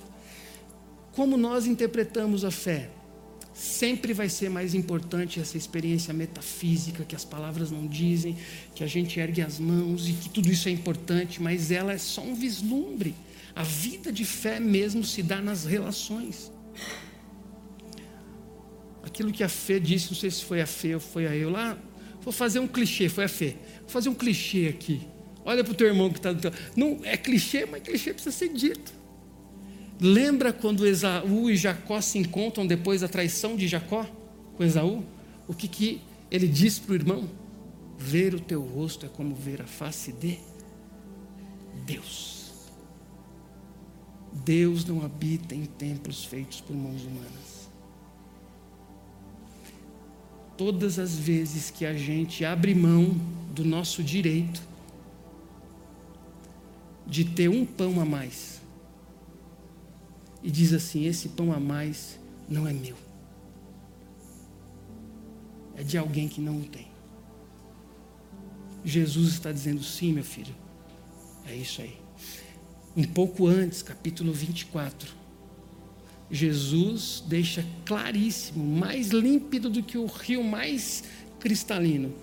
Como 1.13 1.37
nós 1.37 1.67
interpretamos 1.67 2.45
a 2.45 2.51
fé? 2.51 2.91
Sempre 3.55 4.13
vai 4.13 4.29
ser 4.29 4.51
mais 4.51 4.75
importante 4.75 5.39
essa 5.39 5.57
experiência 5.57 6.13
metafísica 6.13 7.05
que 7.05 7.15
as 7.15 7.25
palavras 7.25 7.71
não 7.71 7.87
dizem, 7.87 8.37
que 8.75 8.83
a 8.83 8.87
gente 8.87 9.19
ergue 9.19 9.41
as 9.41 9.61
mãos 9.61 10.09
e 10.09 10.13
que 10.13 10.29
tudo 10.29 10.51
isso 10.51 10.69
é 10.69 10.73
importante, 10.73 11.41
mas 11.41 11.71
ela 11.71 11.93
é 11.93 11.99
só 11.99 12.21
um 12.21 12.35
vislumbre. 12.35 13.15
A 13.55 13.63
vida 13.63 14.13
de 14.13 14.25
fé 14.25 14.59
mesmo 14.59 15.05
se 15.05 15.23
dá 15.23 15.41
nas 15.41 15.65
relações. 15.65 16.51
Aquilo 19.05 19.31
que 19.31 19.45
a 19.45 19.49
fé 19.49 19.79
disse, 19.79 20.09
não 20.11 20.17
sei 20.17 20.31
se 20.33 20.43
foi 20.43 20.61
a 20.61 20.67
fé 20.67 20.95
ou 20.95 21.01
foi 21.01 21.29
a 21.29 21.37
eu 21.37 21.49
lá, 21.49 21.79
vou 22.21 22.33
fazer 22.33 22.59
um 22.59 22.67
clichê, 22.67 23.09
foi 23.09 23.25
a 23.25 23.29
fé. 23.29 23.55
Vou 23.83 23.91
fazer 23.91 24.09
um 24.09 24.15
clichê 24.15 24.67
aqui. 24.67 25.07
Olha 25.45 25.63
para 25.63 25.73
o 25.73 25.77
teu 25.77 25.87
irmão 25.87 26.11
que 26.11 26.19
está 26.19 26.33
do 26.33 26.41
teu. 26.41 26.53
Não 26.75 27.01
é 27.05 27.17
clichê, 27.17 27.67
mas 27.67 27.83
clichê 27.83 28.13
precisa 28.13 28.35
ser 28.35 28.49
dito. 28.49 29.04
Lembra 30.01 30.53
quando 30.53 30.87
Esaú 30.87 31.51
e 31.51 31.57
Jacó 31.57 32.01
se 32.01 32.19
encontram 32.19 32.67
depois 32.67 33.01
da 33.01 33.09
traição 33.09 33.57
de 33.57 33.69
Jacó 33.69 34.07
com 34.57 34.65
Esaú? 34.65 35.05
O 35.47 35.55
que, 35.55 35.69
que 35.69 36.01
ele 36.31 36.49
diz 36.49 36.79
para 36.79 36.93
o 36.93 36.95
irmão? 36.95 37.29
Ver 37.97 38.35
o 38.35 38.41
teu 38.41 38.63
rosto 38.63 39.07
é 39.07 39.09
como 39.09 39.35
ver 39.35 39.63
a 39.63 39.67
face 39.67 40.13
de 40.13 40.39
Deus. 41.87 42.35
Deus 44.33 44.85
não 44.85 45.05
habita 45.05 45.55
em 45.55 45.65
templos 45.65 46.25
feitos 46.25 46.61
por 46.61 46.75
mãos 46.75 47.03
humanas. 47.05 47.69
Todas 50.57 50.99
as 50.99 51.17
vezes 51.17 51.71
que 51.71 51.85
a 51.87 51.95
gente 51.95 52.45
abre 52.45 52.75
mão 52.75 53.15
do 53.53 53.65
nosso 53.65 54.03
direito 54.03 54.63
de 57.07 57.25
ter 57.25 57.49
um 57.49 57.65
pão 57.65 58.01
a 58.01 58.05
mais, 58.05 58.61
e 60.45 60.51
diz 60.51 60.75
assim: 60.75 61.07
Esse 61.07 61.31
pão 61.31 61.53
a 61.53 61.59
mais 61.59 62.21
não 62.47 62.69
é 62.69 62.73
meu, 62.73 62.97
é 65.75 65.83
de 65.83 65.97
alguém 65.97 66.29
que 66.29 66.41
não 66.41 66.61
o 66.61 66.65
tem. 66.65 66.87
Jesus 68.85 69.33
está 69.33 69.51
dizendo: 69.51 69.83
Sim, 69.83 70.13
meu 70.13 70.23
filho, 70.23 70.55
é 71.47 71.57
isso 71.57 71.81
aí. 71.81 71.97
Um 72.95 73.05
pouco 73.05 73.49
antes, 73.49 73.83
capítulo 73.83 74.33
24, 74.33 75.13
Jesus 76.31 77.25
deixa 77.27 77.67
claríssimo, 77.85 78.65
mais 78.65 79.09
límpido 79.09 79.71
do 79.71 79.83
que 79.83 79.97
o 79.97 80.07
rio 80.07 80.45
mais 80.45 81.03
cristalino, 81.41 82.15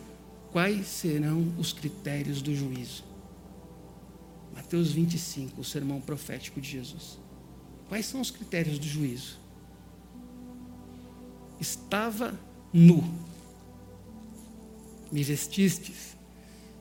quais 0.51 0.85
serão 0.87 1.53
os 1.57 1.73
critérios 1.73 2.41
do 2.41 2.55
juízo. 2.55 3.03
Mateus 4.53 4.91
25, 4.91 5.59
o 5.59 5.63
sermão 5.63 5.99
profético 5.99 6.61
de 6.61 6.69
Jesus. 6.69 7.20
Quais 7.91 8.05
são 8.05 8.21
os 8.21 8.31
critérios 8.31 8.79
do 8.79 8.87
juízo? 8.87 9.37
Estava 11.59 12.39
nu, 12.71 13.03
me 15.11 15.21
vestistes, 15.21 16.15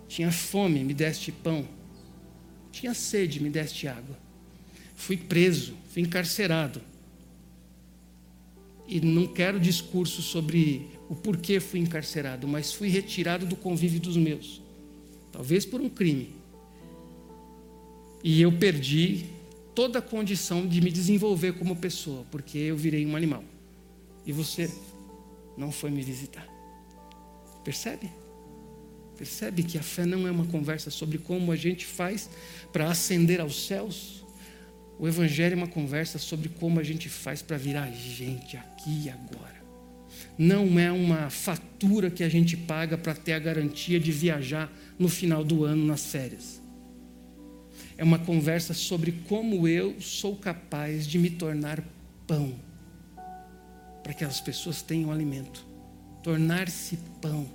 tinha 0.06 0.30
fome, 0.30 0.84
me 0.84 0.94
deste 0.94 1.32
pão, 1.32 1.66
tinha 2.70 2.94
sede, 2.94 3.42
me 3.42 3.50
deste 3.50 3.88
água, 3.88 4.16
fui 4.94 5.16
preso, 5.16 5.74
fui 5.92 6.00
encarcerado. 6.00 6.80
E 8.86 9.00
não 9.00 9.26
quero 9.26 9.58
discurso 9.58 10.22
sobre 10.22 10.90
o 11.08 11.16
porquê 11.16 11.58
fui 11.58 11.80
encarcerado, 11.80 12.46
mas 12.46 12.72
fui 12.72 12.86
retirado 12.86 13.44
do 13.44 13.56
convívio 13.56 13.98
dos 13.98 14.16
meus, 14.16 14.62
talvez 15.32 15.66
por 15.66 15.80
um 15.80 15.88
crime. 15.88 16.32
E 18.22 18.40
eu 18.40 18.52
perdi 18.52 19.39
toda 19.80 19.98
a 19.98 20.02
condição 20.02 20.66
de 20.66 20.78
me 20.78 20.92
desenvolver 20.92 21.54
como 21.54 21.74
pessoa, 21.74 22.26
porque 22.30 22.58
eu 22.58 22.76
virei 22.76 23.06
um 23.06 23.16
animal. 23.16 23.42
E 24.26 24.30
você 24.30 24.70
não 25.56 25.72
foi 25.72 25.90
me 25.90 26.02
visitar. 26.02 26.46
Percebe? 27.64 28.12
Percebe 29.16 29.62
que 29.62 29.78
a 29.78 29.82
fé 29.82 30.04
não 30.04 30.28
é 30.28 30.30
uma 30.30 30.44
conversa 30.44 30.90
sobre 30.90 31.16
como 31.16 31.50
a 31.50 31.56
gente 31.56 31.86
faz 31.86 32.28
para 32.70 32.90
ascender 32.90 33.40
aos 33.40 33.66
céus. 33.66 34.22
O 34.98 35.08
Evangelho 35.08 35.54
é 35.54 35.56
uma 35.56 35.66
conversa 35.66 36.18
sobre 36.18 36.50
como 36.50 36.78
a 36.78 36.82
gente 36.82 37.08
faz 37.08 37.40
para 37.40 37.56
virar 37.56 37.90
gente 37.90 38.58
aqui 38.58 39.04
e 39.06 39.08
agora. 39.08 39.64
Não 40.36 40.78
é 40.78 40.92
uma 40.92 41.30
fatura 41.30 42.10
que 42.10 42.22
a 42.22 42.28
gente 42.28 42.54
paga 42.54 42.98
para 42.98 43.14
ter 43.14 43.32
a 43.32 43.38
garantia 43.38 43.98
de 43.98 44.12
viajar 44.12 44.70
no 44.98 45.08
final 45.08 45.42
do 45.42 45.64
ano 45.64 45.86
nas 45.86 46.04
férias 46.04 46.59
é 48.00 48.02
uma 48.02 48.18
conversa 48.18 48.72
sobre 48.72 49.12
como 49.28 49.68
eu 49.68 50.00
sou 50.00 50.34
capaz 50.34 51.06
de 51.06 51.18
me 51.18 51.28
tornar 51.28 51.84
pão, 52.26 52.54
para 54.02 54.14
que 54.14 54.24
as 54.24 54.40
pessoas 54.40 54.80
tenham 54.80 55.12
alimento. 55.12 55.66
Tornar-se 56.22 56.98
pão. 57.20 57.46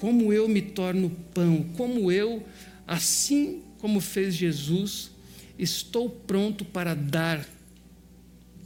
Como 0.00 0.32
eu 0.32 0.48
me 0.48 0.62
torno 0.62 1.10
pão, 1.34 1.62
como 1.76 2.10
eu, 2.10 2.42
assim 2.86 3.60
como 3.80 4.00
fez 4.00 4.34
Jesus, 4.34 5.10
estou 5.58 6.08
pronto 6.08 6.64
para 6.64 6.94
dar, 6.94 7.46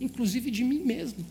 inclusive 0.01 0.49
de 0.49 0.63
mim 0.63 0.85
mesmo. 0.85 1.27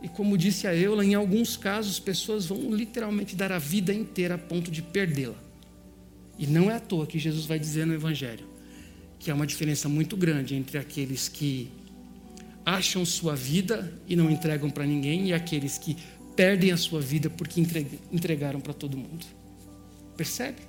E 0.00 0.08
como 0.08 0.38
disse 0.38 0.66
a 0.66 0.74
Eula, 0.74 1.04
em 1.04 1.14
alguns 1.14 1.54
casos, 1.54 2.00
pessoas 2.00 2.46
vão 2.46 2.74
literalmente 2.74 3.36
dar 3.36 3.52
a 3.52 3.58
vida 3.58 3.92
inteira 3.92 4.36
a 4.36 4.38
ponto 4.38 4.70
de 4.70 4.80
perdê-la. 4.80 5.49
E 6.40 6.46
não 6.46 6.70
é 6.70 6.76
à 6.76 6.80
toa 6.80 7.06
que 7.06 7.18
Jesus 7.18 7.44
vai 7.44 7.58
dizer 7.58 7.86
no 7.86 7.92
Evangelho 7.92 8.48
que 9.18 9.30
há 9.30 9.34
uma 9.34 9.46
diferença 9.46 9.86
muito 9.86 10.16
grande 10.16 10.54
entre 10.54 10.78
aqueles 10.78 11.28
que 11.28 11.70
acham 12.64 13.04
sua 13.04 13.36
vida 13.36 13.92
e 14.08 14.16
não 14.16 14.30
entregam 14.30 14.70
para 14.70 14.86
ninguém 14.86 15.28
e 15.28 15.32
aqueles 15.34 15.76
que 15.76 15.98
perdem 16.34 16.72
a 16.72 16.78
sua 16.78 17.02
vida 17.02 17.28
porque 17.28 17.62
entregaram 18.10 18.58
para 18.58 18.72
todo 18.72 18.96
mundo. 18.96 19.26
Percebe? 20.16 20.62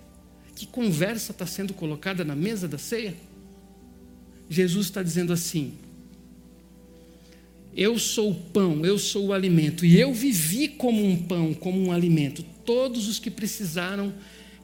Que 0.53 0.65
conversa 0.65 1.31
está 1.31 1.45
sendo 1.45 1.73
colocada 1.73 2.25
na 2.25 2.35
mesa 2.35 2.67
da 2.67 2.77
ceia? 2.77 3.15
Jesus 4.49 4.87
está 4.87 5.01
dizendo 5.01 5.31
assim: 5.31 5.75
Eu 7.73 7.97
sou 7.97 8.31
o 8.31 8.35
pão, 8.35 8.85
eu 8.85 8.99
sou 8.99 9.27
o 9.27 9.33
alimento, 9.33 9.85
e 9.85 9.97
eu 9.97 10.13
vivi 10.13 10.67
como 10.67 11.01
um 11.05 11.15
pão, 11.15 11.53
como 11.53 11.81
um 11.81 11.93
alimento. 11.93 12.43
Todos 12.65 13.07
os 13.07 13.17
que 13.17 13.31
precisaram 13.31 14.13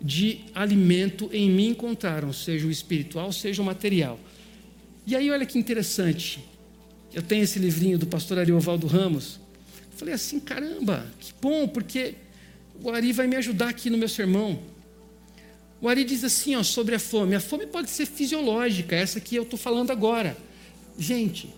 de 0.02 0.42
alimento 0.54 1.30
em 1.34 1.50
mim 1.50 1.70
encontraram, 1.70 2.32
seja 2.32 2.68
o 2.68 2.72
espiritual, 2.72 3.32
seja 3.32 3.62
o 3.62 3.66
material. 3.66 4.20
E 5.06 5.16
aí, 5.16 5.32
olha 5.32 5.46
que 5.46 5.58
interessante. 5.58 6.44
Eu 7.14 7.22
tenho 7.22 7.44
esse 7.44 7.58
livrinho 7.58 7.98
do 7.98 8.06
pastor 8.06 8.38
Ariovaldo 8.38 8.88
Ramos. 8.88 9.40
Falei 9.92 10.14
assim: 10.14 10.40
caramba, 10.40 11.08
que 11.20 11.34
bom, 11.42 11.68
porque 11.68 12.16
o 12.84 12.90
Ari 12.92 13.12
vai 13.12 13.28
me 13.28 13.36
ajudar 13.36 13.70
aqui 13.70 13.90
no 13.90 13.98
meu 13.98 14.10
sermão. 14.10 14.60
O 15.82 15.88
Ari 15.88 16.04
diz 16.04 16.24
assim 16.24 16.56
ó, 16.56 16.64
sobre 16.64 16.94
a 16.94 17.00
fome: 17.00 17.36
a 17.36 17.40
fome 17.40 17.66
pode 17.66 17.90
ser 17.90 18.06
fisiológica, 18.06 18.96
essa 18.96 19.20
que 19.20 19.36
eu 19.36 19.44
estou 19.44 19.58
falando 19.58 19.92
agora. 19.92 20.38
Gente, 21.00 21.50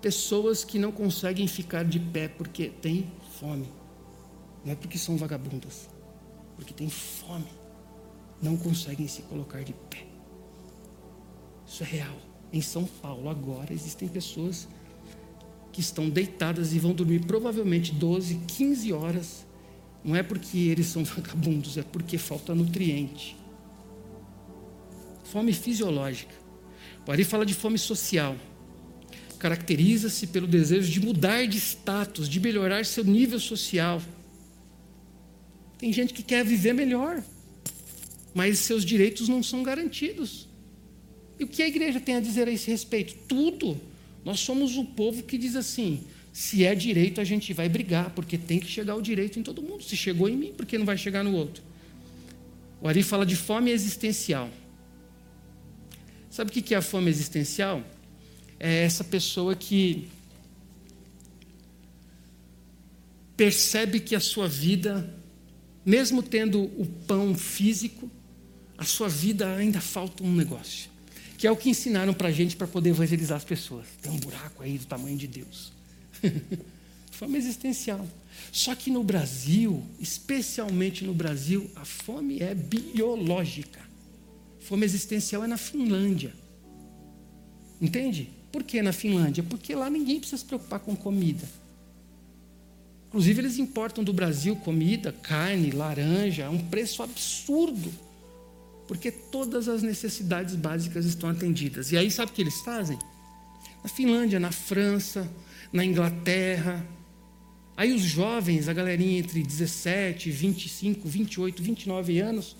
pessoas 0.00 0.64
que 0.64 0.78
não 0.78 0.90
conseguem 0.90 1.46
ficar 1.46 1.84
de 1.84 2.00
pé 2.00 2.28
porque 2.28 2.70
têm 2.80 3.06
fome, 3.38 3.68
não 4.64 4.72
é 4.72 4.74
porque 4.74 4.96
são 4.96 5.16
vagabundas 5.16 5.97
porque 6.58 6.74
têm 6.74 6.90
fome, 6.90 7.46
não 8.42 8.56
conseguem 8.56 9.06
se 9.06 9.22
colocar 9.22 9.62
de 9.62 9.72
pé. 9.72 10.04
Isso 11.64 11.84
é 11.84 11.86
real. 11.86 12.16
Em 12.52 12.60
São 12.60 12.84
Paulo, 12.84 13.28
agora, 13.28 13.72
existem 13.72 14.08
pessoas 14.08 14.66
que 15.70 15.80
estão 15.80 16.10
deitadas 16.10 16.74
e 16.74 16.80
vão 16.80 16.92
dormir 16.92 17.20
provavelmente 17.20 17.92
12, 17.92 18.40
15 18.48 18.92
horas. 18.92 19.46
Não 20.02 20.16
é 20.16 20.22
porque 20.22 20.58
eles 20.58 20.88
são 20.88 21.04
vagabundos, 21.06 21.78
é 21.78 21.82
porque 21.82 22.18
falta 22.18 22.52
nutriente. 22.54 23.36
Fome 25.22 25.52
fisiológica. 25.52 26.34
O 27.06 27.12
Ari 27.12 27.22
fala 27.22 27.46
de 27.46 27.54
fome 27.54 27.78
social. 27.78 28.34
Caracteriza-se 29.38 30.26
pelo 30.26 30.48
desejo 30.48 30.90
de 30.90 31.00
mudar 31.00 31.46
de 31.46 31.58
status, 31.58 32.28
de 32.28 32.40
melhorar 32.40 32.84
seu 32.84 33.04
nível 33.04 33.38
social. 33.38 34.02
Tem 35.78 35.92
gente 35.92 36.12
que 36.12 36.22
quer 36.22 36.44
viver 36.44 36.72
melhor, 36.72 37.22
mas 38.34 38.58
seus 38.58 38.84
direitos 38.84 39.28
não 39.28 39.42
são 39.42 39.62
garantidos. 39.62 40.48
E 41.38 41.44
o 41.44 41.48
que 41.48 41.62
a 41.62 41.68
igreja 41.68 42.00
tem 42.00 42.16
a 42.16 42.20
dizer 42.20 42.48
a 42.48 42.50
esse 42.50 42.70
respeito? 42.70 43.14
Tudo. 43.28 43.80
Nós 44.24 44.40
somos 44.40 44.76
o 44.76 44.84
povo 44.84 45.22
que 45.22 45.38
diz 45.38 45.54
assim: 45.54 46.04
se 46.32 46.64
é 46.64 46.74
direito, 46.74 47.20
a 47.20 47.24
gente 47.24 47.52
vai 47.52 47.68
brigar, 47.68 48.10
porque 48.10 48.36
tem 48.36 48.58
que 48.58 48.66
chegar 48.66 48.96
o 48.96 49.02
direito 49.02 49.38
em 49.38 49.42
todo 49.42 49.62
mundo. 49.62 49.82
Se 49.82 49.96
chegou 49.96 50.28
em 50.28 50.36
mim, 50.36 50.52
por 50.52 50.66
que 50.66 50.76
não 50.76 50.84
vai 50.84 50.98
chegar 50.98 51.22
no 51.22 51.34
outro? 51.34 51.62
O 52.80 52.88
Ari 52.88 53.02
fala 53.02 53.24
de 53.24 53.36
fome 53.36 53.70
existencial. 53.70 54.50
Sabe 56.30 56.50
o 56.50 56.52
que 56.52 56.74
é 56.74 56.78
a 56.78 56.82
fome 56.82 57.10
existencial? 57.10 57.82
É 58.60 58.84
essa 58.84 59.02
pessoa 59.02 59.54
que 59.54 60.08
percebe 63.36 64.00
que 64.00 64.14
a 64.14 64.20
sua 64.20 64.48
vida, 64.48 65.12
mesmo 65.88 66.22
tendo 66.22 66.62
o 66.62 66.86
pão 67.06 67.34
físico, 67.34 68.10
a 68.76 68.84
sua 68.84 69.08
vida 69.08 69.54
ainda 69.56 69.80
falta 69.80 70.22
um 70.22 70.34
negócio 70.34 70.90
que 71.38 71.46
é 71.46 71.50
o 71.52 71.56
que 71.56 71.70
ensinaram 71.70 72.12
para 72.12 72.28
a 72.28 72.32
gente 72.32 72.56
para 72.56 72.66
poder 72.66 72.90
evangelizar 72.90 73.36
as 73.36 73.44
pessoas. 73.44 73.86
Tem 74.02 74.10
um 74.10 74.16
buraco 74.16 74.60
aí 74.60 74.76
do 74.76 74.84
tamanho 74.84 75.16
de 75.16 75.28
Deus. 75.28 75.72
fome 77.12 77.38
existencial. 77.38 78.04
Só 78.50 78.74
que 78.74 78.90
no 78.90 79.04
Brasil, 79.04 79.80
especialmente 80.00 81.04
no 81.04 81.14
Brasil, 81.14 81.70
a 81.76 81.84
fome 81.84 82.40
é 82.40 82.56
biológica. 82.56 83.80
Fome 84.58 84.84
existencial 84.84 85.44
é 85.44 85.46
na 85.46 85.56
Finlândia. 85.56 86.34
Entende? 87.80 88.30
Por 88.50 88.64
que 88.64 88.82
na 88.82 88.92
Finlândia? 88.92 89.44
Porque 89.44 89.76
lá 89.76 89.88
ninguém 89.88 90.18
precisa 90.18 90.38
se 90.38 90.44
preocupar 90.44 90.80
com 90.80 90.96
comida. 90.96 91.48
Inclusive, 93.08 93.40
eles 93.40 93.58
importam 93.58 94.04
do 94.04 94.12
Brasil 94.12 94.54
comida, 94.56 95.12
carne, 95.12 95.70
laranja, 95.70 96.46
a 96.46 96.50
um 96.50 96.58
preço 96.58 97.02
absurdo 97.02 97.90
porque 98.88 99.12
todas 99.12 99.68
as 99.68 99.82
necessidades 99.82 100.56
básicas 100.56 101.04
estão 101.04 101.28
atendidas. 101.28 101.92
E 101.92 101.96
aí, 101.98 102.10
sabe 102.10 102.32
o 102.32 102.34
que 102.34 102.40
eles 102.40 102.58
fazem? 102.62 102.98
Na 103.84 103.90
Finlândia, 103.90 104.40
na 104.40 104.50
França, 104.50 105.30
na 105.70 105.84
Inglaterra. 105.84 106.84
Aí, 107.76 107.92
os 107.92 108.00
jovens, 108.00 108.66
a 108.66 108.72
galerinha 108.72 109.18
entre 109.18 109.42
17, 109.42 110.30
25, 110.30 111.06
28, 111.06 111.62
29 111.62 112.18
anos, 112.18 112.56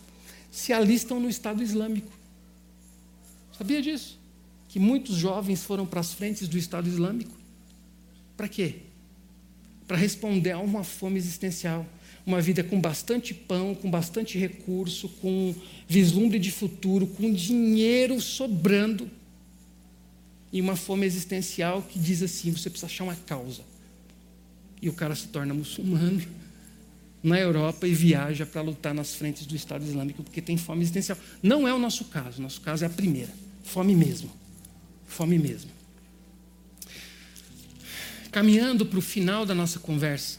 se 0.51 0.71
alistam 0.71 1.19
no 1.19 1.31
Estado 1.31 1.63
Islâmico. 1.63 2.13
Sabia 3.57 3.81
disso? 3.81 4.21
Que 4.69 4.79
muitos 4.79 5.17
jovens 5.17 5.65
foram 5.65 5.87
para 5.87 6.01
as 6.01 6.13
frentes 6.13 6.47
do 6.47 6.59
Estado 6.59 6.87
Islâmico. 6.87 7.35
Para 8.37 8.49
quê? 8.49 8.83
Para 9.89 9.97
responder 9.97 10.53
a 10.53 10.59
uma 10.61 10.85
fome 10.85 11.19
existencial 11.19 11.85
uma 12.29 12.43
vida 12.43 12.63
com 12.63 12.79
bastante 12.79 13.33
pão, 13.33 13.75
com 13.75 13.91
bastante 13.91 14.37
recurso, 14.37 15.09
com 15.09 15.55
vislumbre 15.89 16.39
de 16.39 16.51
futuro, 16.51 17.07
com 17.07 17.33
dinheiro 17.33 18.21
sobrando 18.21 19.11
e 20.53 20.61
uma 20.61 20.77
fome 20.77 21.07
existencial 21.07 21.81
que 21.81 21.99
diz 21.99 22.23
assim: 22.23 22.53
você 22.53 22.69
precisa 22.69 22.87
achar 22.87 23.05
uma 23.05 23.17
causa. 23.17 23.63
E 24.81 24.91
o 24.91 24.93
cara 24.93 25.15
se 25.15 25.29
torna 25.29 25.55
muçulmano 25.55 26.23
na 27.23 27.41
Europa 27.41 27.89
e 27.89 27.95
viaja 27.95 28.45
para 28.45 28.61
lutar 28.61 28.93
nas 28.93 29.15
frentes 29.15 29.47
do 29.47 29.57
Estado 29.57 29.85
Islâmico 29.87 30.23
porque 30.23 30.43
tem 30.43 30.59
fome 30.59 30.83
existencial. 30.83 31.17
Não 31.43 31.67
é 31.67 31.73
o 31.73 31.79
nosso 31.79 32.05
caso, 32.05 32.43
nosso 32.43 32.61
caso 32.61 32.85
é 32.85 32.87
a 32.87 32.91
primeira: 32.91 33.33
fome 33.65 33.97
mesmo. 33.97 34.31
Fome 35.07 35.39
mesmo. 35.39 35.78
Caminhando 38.31 38.85
para 38.85 38.99
o 38.99 39.03
final 39.03 39.47
da 39.47 39.55
nossa 39.55 39.79
conversa, 39.79 40.39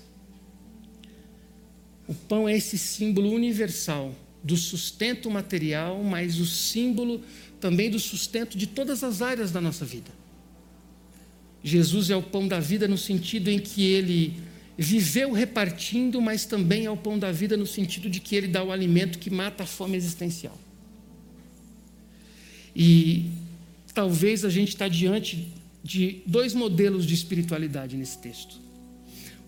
o 2.07 2.13
pão 2.13 2.47
é 2.47 2.55
esse 2.55 2.77
símbolo 2.77 3.31
universal 3.31 4.15
do 4.43 4.55
sustento 4.55 5.29
material, 5.29 6.03
mas 6.03 6.39
o 6.39 6.45
símbolo 6.45 7.21
também 7.59 7.89
do 7.89 7.99
sustento 7.99 8.57
de 8.57 8.67
todas 8.67 9.03
as 9.03 9.21
áreas 9.21 9.51
da 9.51 9.59
nossa 9.59 9.85
vida. 9.85 10.11
Jesus 11.63 12.09
é 12.09 12.15
o 12.15 12.21
pão 12.21 12.47
da 12.47 12.59
vida 12.59 12.87
no 12.87 12.97
sentido 12.97 13.49
em 13.49 13.59
que 13.59 13.83
ele 13.83 14.33
viveu 14.77 15.33
repartindo, 15.33 16.21
mas 16.21 16.45
também 16.45 16.85
é 16.85 16.91
o 16.91 16.95
pão 16.95 17.19
da 17.19 17.31
vida 17.31 17.57
no 17.57 17.67
sentido 17.67 18.09
de 18.09 18.21
que 18.21 18.35
ele 18.35 18.47
dá 18.47 18.63
o 18.63 18.71
alimento 18.71 19.19
que 19.19 19.29
mata 19.29 19.63
a 19.63 19.67
fome 19.67 19.97
existencial. 19.97 20.57
E 22.73 23.25
talvez 23.93 24.45
a 24.45 24.49
gente 24.49 24.69
está 24.69 24.87
diante 24.87 25.47
de 25.83 26.21
dois 26.25 26.53
modelos 26.53 27.05
de 27.05 27.13
espiritualidade 27.13 27.95
nesse 27.95 28.17
texto. 28.17 28.59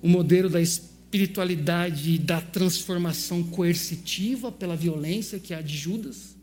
O 0.01 0.07
modelo 0.07 0.49
da 0.49 0.61
espiritualidade 0.61 2.17
da 2.17 2.39
transformação 2.39 3.43
coercitiva 3.43 4.51
pela 4.51 4.75
violência, 4.75 5.39
que 5.39 5.53
a 5.53 5.61
de 5.61 5.77
Judas, 5.77 6.35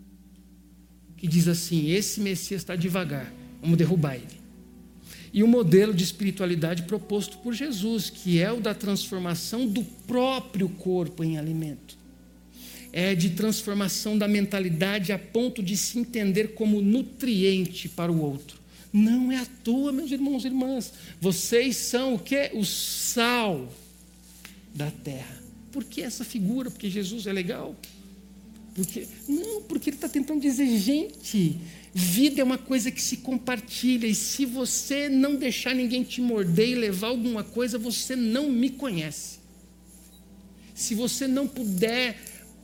que 1.17 1.27
diz 1.27 1.49
assim: 1.49 1.91
esse 1.91 2.21
Messias 2.21 2.63
está 2.63 2.77
devagar, 2.77 3.33
vamos 3.61 3.77
derrubar 3.77 4.17
ele. 4.17 4.39
E 5.33 5.43
o 5.43 5.49
modelo 5.49 5.93
de 5.93 6.05
espiritualidade 6.05 6.85
proposto 6.85 7.39
por 7.39 7.53
Jesus, 7.53 8.09
que 8.09 8.41
é 8.41 8.51
o 8.51 8.61
da 8.61 8.75
transformação 8.75 9.67
do 9.67 9.85
próprio 10.07 10.69
corpo 10.69 11.23
em 11.23 11.37
alimento. 11.37 11.99
É 12.93 13.15
de 13.15 13.31
transformação 13.31 14.17
da 14.17 14.27
mentalidade 14.27 15.13
a 15.13 15.19
ponto 15.19 15.63
de 15.63 15.77
se 15.77 15.99
entender 15.99 16.55
como 16.55 16.81
nutriente 16.81 17.89
para 17.89 18.11
o 18.11 18.21
outro. 18.21 18.58
Não 18.93 19.31
é 19.31 19.37
à 19.37 19.47
toa, 19.65 19.93
meus 19.93 20.11
irmãos 20.11 20.45
e 20.45 20.49
irmãs. 20.49 20.93
Vocês 21.21 21.77
são 21.77 22.15
o 22.15 22.19
que? 22.19 22.51
O 22.55 22.65
sal 22.65 23.73
da 24.75 24.91
terra. 24.91 25.43
Por 25.71 25.85
que 25.85 26.03
essa 26.03 26.25
figura? 26.25 26.71
Porque 26.71 26.89
Jesus 26.89 27.27
é 27.27 27.33
legal? 27.33 27.77
Porque, 28.75 29.07
não, 29.29 29.63
porque 29.63 29.91
ele 29.91 29.97
está 29.97 30.09
tentando 30.09 30.41
dizer, 30.41 30.79
gente, 30.79 31.59
vida 31.93 32.41
é 32.41 32.45
uma 32.45 32.59
coisa 32.59 32.93
que 32.93 33.03
se 33.03 33.19
compartilha, 33.19 34.07
e 34.07 34.15
se 34.15 34.47
você 34.47 35.09
não 35.09 35.35
deixar 35.35 35.75
ninguém 35.75 36.05
te 36.05 36.21
morder 36.21 36.69
e 36.69 36.75
levar 36.77 37.09
alguma 37.09 37.43
coisa, 37.43 37.77
você 37.77 38.15
não 38.15 38.51
me 38.51 38.71
conhece. 38.71 39.41
Se 40.75 40.95
você 40.95 41.27
não 41.27 41.49
puder 41.49 42.23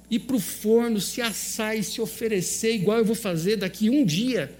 ir 0.09 0.21
para 0.21 0.37
o 0.37 0.41
forno, 0.41 1.01
se 1.01 1.21
assar 1.21 1.77
e 1.77 1.83
se 1.83 2.01
oferecer, 2.01 2.77
igual 2.77 2.99
eu 2.99 3.05
vou 3.05 3.17
fazer 3.17 3.57
daqui 3.57 3.91
um 3.91 4.05
dia, 4.05 4.57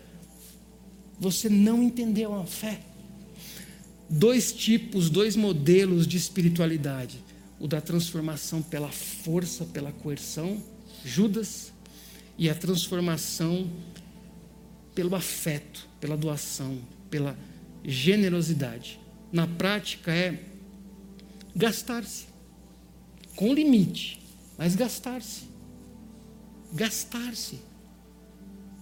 você 1.19 1.49
não 1.49 1.83
entendeu 1.83 2.35
a 2.35 2.45
fé. 2.45 2.81
Dois 4.09 4.53
tipos, 4.53 5.09
dois 5.09 5.35
modelos 5.35 6.07
de 6.07 6.17
espiritualidade 6.17 7.25
o 7.59 7.67
da 7.67 7.81
transformação 7.81 8.61
pela 8.61 8.91
força, 8.91 9.65
pela 9.65 9.93
coerção, 9.93 10.63
Judas, 11.05 11.73
e 12.37 12.51
a 12.51 12.55
transformação 12.55 13.71
pelo 14.95 15.15
afeto, 15.15 15.89
pela 16.01 16.17
doação, 16.17 16.79
pela 17.09 17.35
generosidade. 17.85 19.01
Na 19.33 19.47
prática 19.47 20.13
é 20.13 20.43
gastar-se, 21.55 22.27
com 23.37 23.55
limite, 23.55 24.21
mas 24.59 24.75
gastar-se. 24.75 25.45
Gastar-se. 26.73 27.61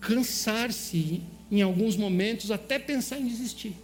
Cansar-se 0.00 1.22
em 1.52 1.60
alguns 1.60 1.98
momentos, 1.98 2.50
até 2.50 2.78
pensar 2.78 3.20
em 3.20 3.28
desistir. 3.28 3.74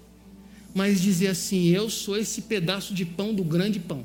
Mas 0.75 1.03
dizer 1.03 1.29
assim: 1.29 1.69
eu 1.69 1.91
sou 1.91 2.17
esse 2.17 2.43
pedaço 2.43 2.95
de 2.95 3.05
pão 3.05 3.35
do 3.35 3.45
grande 3.45 3.79
pão. 3.79 4.03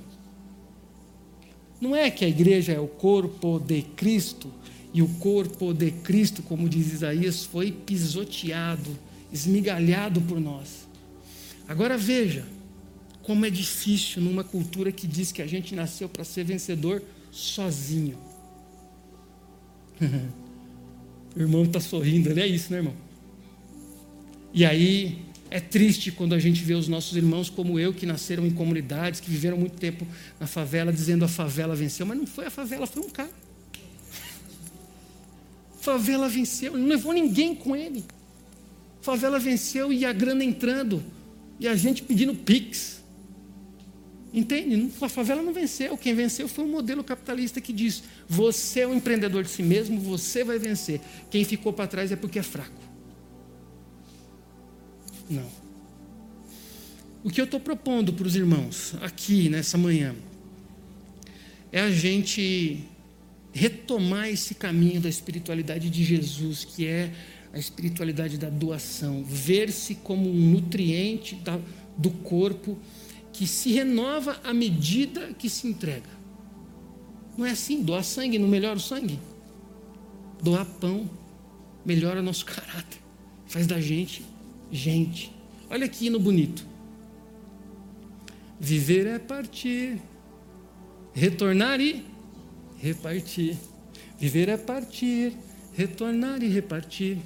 Não 1.80 1.95
é 1.95 2.11
que 2.11 2.26
a 2.26 2.28
igreja 2.28 2.74
é 2.74 2.80
o 2.80 2.88
corpo 2.88 3.59
de 3.59 3.82
Cristo, 3.82 4.51
e 4.93 5.01
o 5.01 5.07
corpo 5.07 5.74
de 5.74 5.91
Cristo, 5.91 6.43
como 6.43 6.68
diz 6.68 6.91
Isaías, 6.91 7.45
foi 7.45 7.72
pisoteado, 7.72 8.97
esmigalhado 9.32 10.22
por 10.22 10.39
nós. 10.39 10.88
Agora 11.68 11.97
veja 11.97 12.45
como 13.24 13.45
é 13.45 13.49
difícil 13.49 14.22
numa 14.22 14.43
cultura 14.43 14.91
que 14.91 15.07
diz 15.07 15.32
que 15.32 15.41
a 15.41 15.47
gente 15.47 15.74
nasceu 15.74 16.09
para 16.09 16.26
ser 16.26 16.43
vencedor 16.43 17.01
sozinho. 17.32 18.18
o 21.34 21.39
irmão 21.39 21.64
está 21.64 21.80
sorrindo, 21.80 22.38
é 22.38 22.45
isso, 22.45 22.70
né, 22.72 22.80
irmão? 22.80 23.03
E 24.54 24.64
aí 24.64 25.18
é 25.49 25.60
triste 25.60 26.12
quando 26.12 26.34
a 26.34 26.39
gente 26.39 26.64
vê 26.64 26.74
os 26.74 26.88
nossos 26.88 27.18
irmãos 27.18 27.49
como 27.49 27.80
eu, 27.80 27.93
que 27.93 28.06
nasceram 28.06 28.45
em 28.45 28.51
comunidades, 28.51 29.20
que 29.20 29.30
viveram 29.30 29.58
muito 29.58 29.78
tempo 29.78 30.06
na 30.39 30.47
favela, 30.47 30.93
dizendo 30.93 31.26
a 31.26 31.28
favela 31.28 31.76
venceu. 31.76 32.06
Mas 32.06 32.18
não 32.18 32.28
foi 32.28 32.45
a 32.45 32.49
favela, 32.49 32.86
foi 32.86 33.04
um 33.04 33.10
cara. 33.10 33.32
Favela 35.82 36.30
venceu, 36.30 36.74
ele 36.74 36.84
não 36.84 36.89
levou 36.89 37.14
ninguém 37.14 37.54
com 37.56 37.76
ele. 37.76 38.06
Favela 39.01 39.38
venceu 39.38 39.91
e 39.91 40.06
a 40.06 40.14
grana 40.14 40.43
entrando. 40.43 41.04
E 41.60 41.68
a 41.68 41.76
gente 41.76 42.04
pedindo 42.04 42.34
Pix. 42.34 43.04
Entende? 44.34 44.91
A 45.01 45.10
favela 45.10 45.43
não 45.43 45.54
venceu. 45.54 45.95
Quem 45.97 46.16
venceu 46.16 46.47
foi 46.47 46.66
o 46.66 46.68
modelo 46.68 47.04
capitalista 47.04 47.60
que 47.60 47.74
diz: 47.74 48.04
você 48.28 48.82
é 48.82 48.88
um 48.88 48.95
empreendedor 48.95 49.43
de 49.43 49.49
si 49.49 49.62
mesmo, 49.62 49.99
você 49.99 50.43
vai 50.43 50.58
vencer. 50.58 51.01
Quem 51.30 51.43
ficou 51.43 51.74
para 51.74 51.86
trás 51.86 52.12
é 52.12 52.16
porque 52.16 52.39
é 52.39 52.43
fraco. 52.43 52.93
Não. 55.30 55.63
O 57.24 57.30
que 57.30 57.39
eu 57.39 57.45
estou 57.45 57.59
propondo 57.59 58.11
para 58.11 58.28
os 58.28 58.36
irmãos 58.36 58.95
aqui 59.01 59.47
nessa 59.47 59.78
manhã 59.78 60.13
é 61.71 61.80
a 61.80 61.89
gente 61.89 62.84
retomar 63.53 64.28
esse 64.28 64.55
caminho 64.55 64.99
da 64.99 65.07
espiritualidade 65.07 65.89
de 65.89 66.03
Jesus, 66.03 66.65
que 66.65 66.86
é 66.86 67.13
a 67.53 67.57
espiritualidade 67.59 68.38
da 68.38 68.49
doação, 68.49 69.24
ver-se 69.24 69.95
como 69.95 70.30
um 70.30 70.51
nutriente 70.51 71.36
da, 71.36 71.59
do 71.97 72.09
corpo 72.09 72.78
que 73.32 73.47
se 73.47 73.71
renova 73.71 74.41
à 74.43 74.53
medida 74.53 75.34
que 75.34 75.49
se 75.49 75.67
entrega. 75.67 76.09
Não 77.38 77.45
é 77.45 77.51
assim? 77.51 77.82
Doar 77.82 78.03
sangue 78.03 78.38
não 78.38 78.47
melhora 78.47 78.78
o 78.78 78.82
sangue? 78.82 79.19
Doar 80.41 80.65
pão 80.65 81.09
melhora 81.86 82.21
nosso 82.21 82.43
caráter, 82.45 82.99
faz 83.45 83.65
da 83.65 83.80
gente 83.80 84.24
gente. 84.74 85.32
Olha 85.69 85.86
aqui 85.86 86.09
no 86.09 86.19
bonito. 86.19 86.65
Viver 88.59 89.05
é 89.05 89.19
partir, 89.19 90.01
retornar 91.13 91.80
e 91.80 92.03
repartir. 92.80 93.55
Viver 94.19 94.49
é 94.49 94.57
partir, 94.57 95.34
retornar 95.74 96.41
e 96.43 96.47
repartir. 96.47 97.17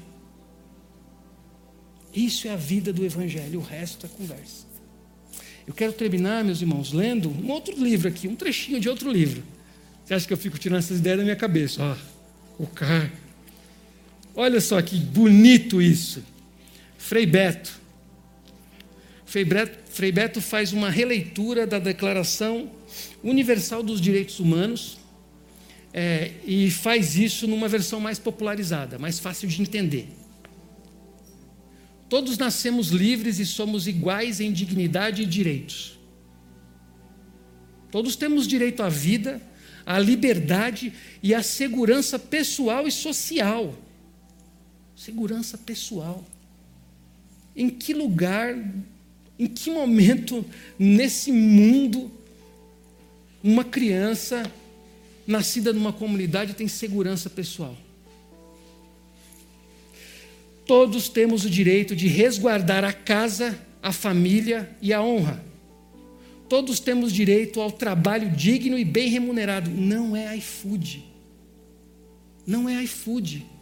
Isso 2.13 2.47
é 2.47 2.51
a 2.51 2.55
vida 2.55 2.91
do 2.91 3.05
Evangelho, 3.05 3.59
o 3.59 3.63
resto 3.63 4.05
é 4.05 4.09
conversa. 4.09 4.65
Eu 5.65 5.73
quero 5.73 5.93
terminar, 5.93 6.43
meus 6.43 6.61
irmãos, 6.61 6.91
lendo 6.91 7.29
um 7.29 7.51
outro 7.51 7.75
livro 7.75 8.07
aqui, 8.07 8.27
um 8.27 8.35
trechinho 8.35 8.79
de 8.79 8.89
outro 8.89 9.11
livro. 9.11 9.43
Você 10.03 10.13
acha 10.13 10.25
que 10.25 10.33
eu 10.33 10.37
fico 10.37 10.57
tirando 10.57 10.79
essas 10.79 10.99
ideias 10.99 11.17
da 11.17 11.23
minha 11.23 11.35
cabeça? 11.35 11.83
Ó, 11.83 12.63
o 12.63 12.65
car. 12.65 13.11
Olha 14.33 14.61
só 14.61 14.81
que 14.81 14.97
bonito 14.97 15.81
isso. 15.81 16.23
Frei 17.07 17.25
Beto. 17.25 17.71
Frei 19.25 19.45
Beto, 19.45 19.91
Frei 19.93 20.11
Beto 20.11 20.41
faz 20.41 20.73
uma 20.73 20.89
releitura 20.89 21.65
da 21.65 21.79
Declaração 21.79 22.69
Universal 23.23 23.81
dos 23.81 24.01
Direitos 24.01 24.41
Humanos 24.41 24.97
é, 25.93 26.31
e 26.45 26.69
faz 26.69 27.15
isso 27.15 27.47
numa 27.47 27.69
versão 27.69 28.01
mais 28.01 28.19
popularizada, 28.19 28.99
mais 28.99 29.19
fácil 29.19 29.47
de 29.47 29.61
entender. 29.61 30.09
Todos 32.09 32.37
nascemos 32.37 32.89
livres 32.89 33.39
e 33.39 33.45
somos 33.45 33.87
iguais 33.87 34.41
em 34.41 34.51
dignidade 34.51 35.21
e 35.21 35.25
direitos. 35.25 35.97
Todos 37.89 38.17
temos 38.17 38.45
direito 38.45 38.83
à 38.83 38.89
vida, 38.89 39.41
à 39.85 39.97
liberdade 39.97 40.91
e 41.23 41.33
à 41.33 41.41
segurança 41.41 42.19
pessoal 42.19 42.85
e 42.85 42.91
social. 42.91 43.73
Segurança 44.93 45.57
pessoal. 45.57 46.25
Em 47.57 47.71
que 47.71 47.91
lugar, 47.91 48.55
em 49.39 49.47
que 49.47 49.71
momento 49.71 50.45
nesse 50.77 51.31
mundo 51.31 52.11
uma 53.43 53.63
criança 53.63 54.43
nascida 55.25 55.73
numa 55.73 55.91
comunidade 55.91 56.53
tem 56.53 56.67
segurança 56.67 57.31
pessoal? 57.31 57.75
Todos 60.67 61.09
temos 61.09 61.45
o 61.45 61.49
direito 61.49 61.95
de 61.95 62.07
resguardar 62.07 62.83
a 62.83 62.93
casa, 62.93 63.57
a 63.81 63.91
família 63.91 64.69
e 64.79 64.93
a 64.93 65.01
honra. 65.01 65.43
Todos 66.47 66.79
temos 66.79 67.11
direito 67.11 67.59
ao 67.59 67.71
trabalho 67.71 68.29
digno 68.29 68.77
e 68.77 68.85
bem 68.85 69.09
remunerado. 69.09 69.71
Não 69.71 70.15
é 70.15 70.35
iFood. 70.37 71.03
Não 72.45 72.69
é 72.69 72.83
iFood. 72.83 73.56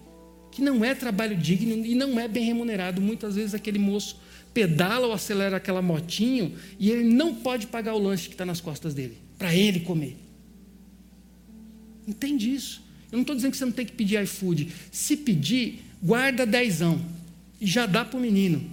Que 0.55 0.61
não 0.61 0.85
é 0.85 0.95
trabalho 0.95 1.35
digno 1.35 1.85
e 1.85 1.93
não 1.93 2.17
é 2.17 2.29
bem 2.29 2.45
remunerado. 2.45 3.01
Muitas 3.01 3.35
vezes 3.35 3.53
aquele 3.53 3.77
moço 3.77 4.17
pedala 4.53 5.07
ou 5.07 5.11
acelera 5.11 5.57
aquela 5.57 5.81
motinho 5.81 6.53
e 6.79 6.89
ele 6.89 7.03
não 7.03 7.35
pode 7.35 7.67
pagar 7.67 7.93
o 7.93 7.99
lanche 7.99 8.29
que 8.29 8.35
está 8.35 8.45
nas 8.45 8.61
costas 8.61 8.93
dele, 8.93 9.17
para 9.37 9.53
ele 9.53 9.81
comer. 9.81 10.15
Entende 12.07 12.53
isso? 12.53 12.81
Eu 13.11 13.17
não 13.17 13.21
estou 13.21 13.35
dizendo 13.35 13.51
que 13.51 13.57
você 13.57 13.65
não 13.65 13.73
tem 13.73 13.85
que 13.85 13.91
pedir 13.91 14.23
iFood. 14.23 14.71
Se 14.93 15.17
pedir, 15.17 15.83
guarda 16.01 16.45
dezão 16.45 17.01
e 17.59 17.67
já 17.67 17.85
dá 17.85 18.05
para 18.05 18.17
o 18.17 18.21
menino. 18.21 18.63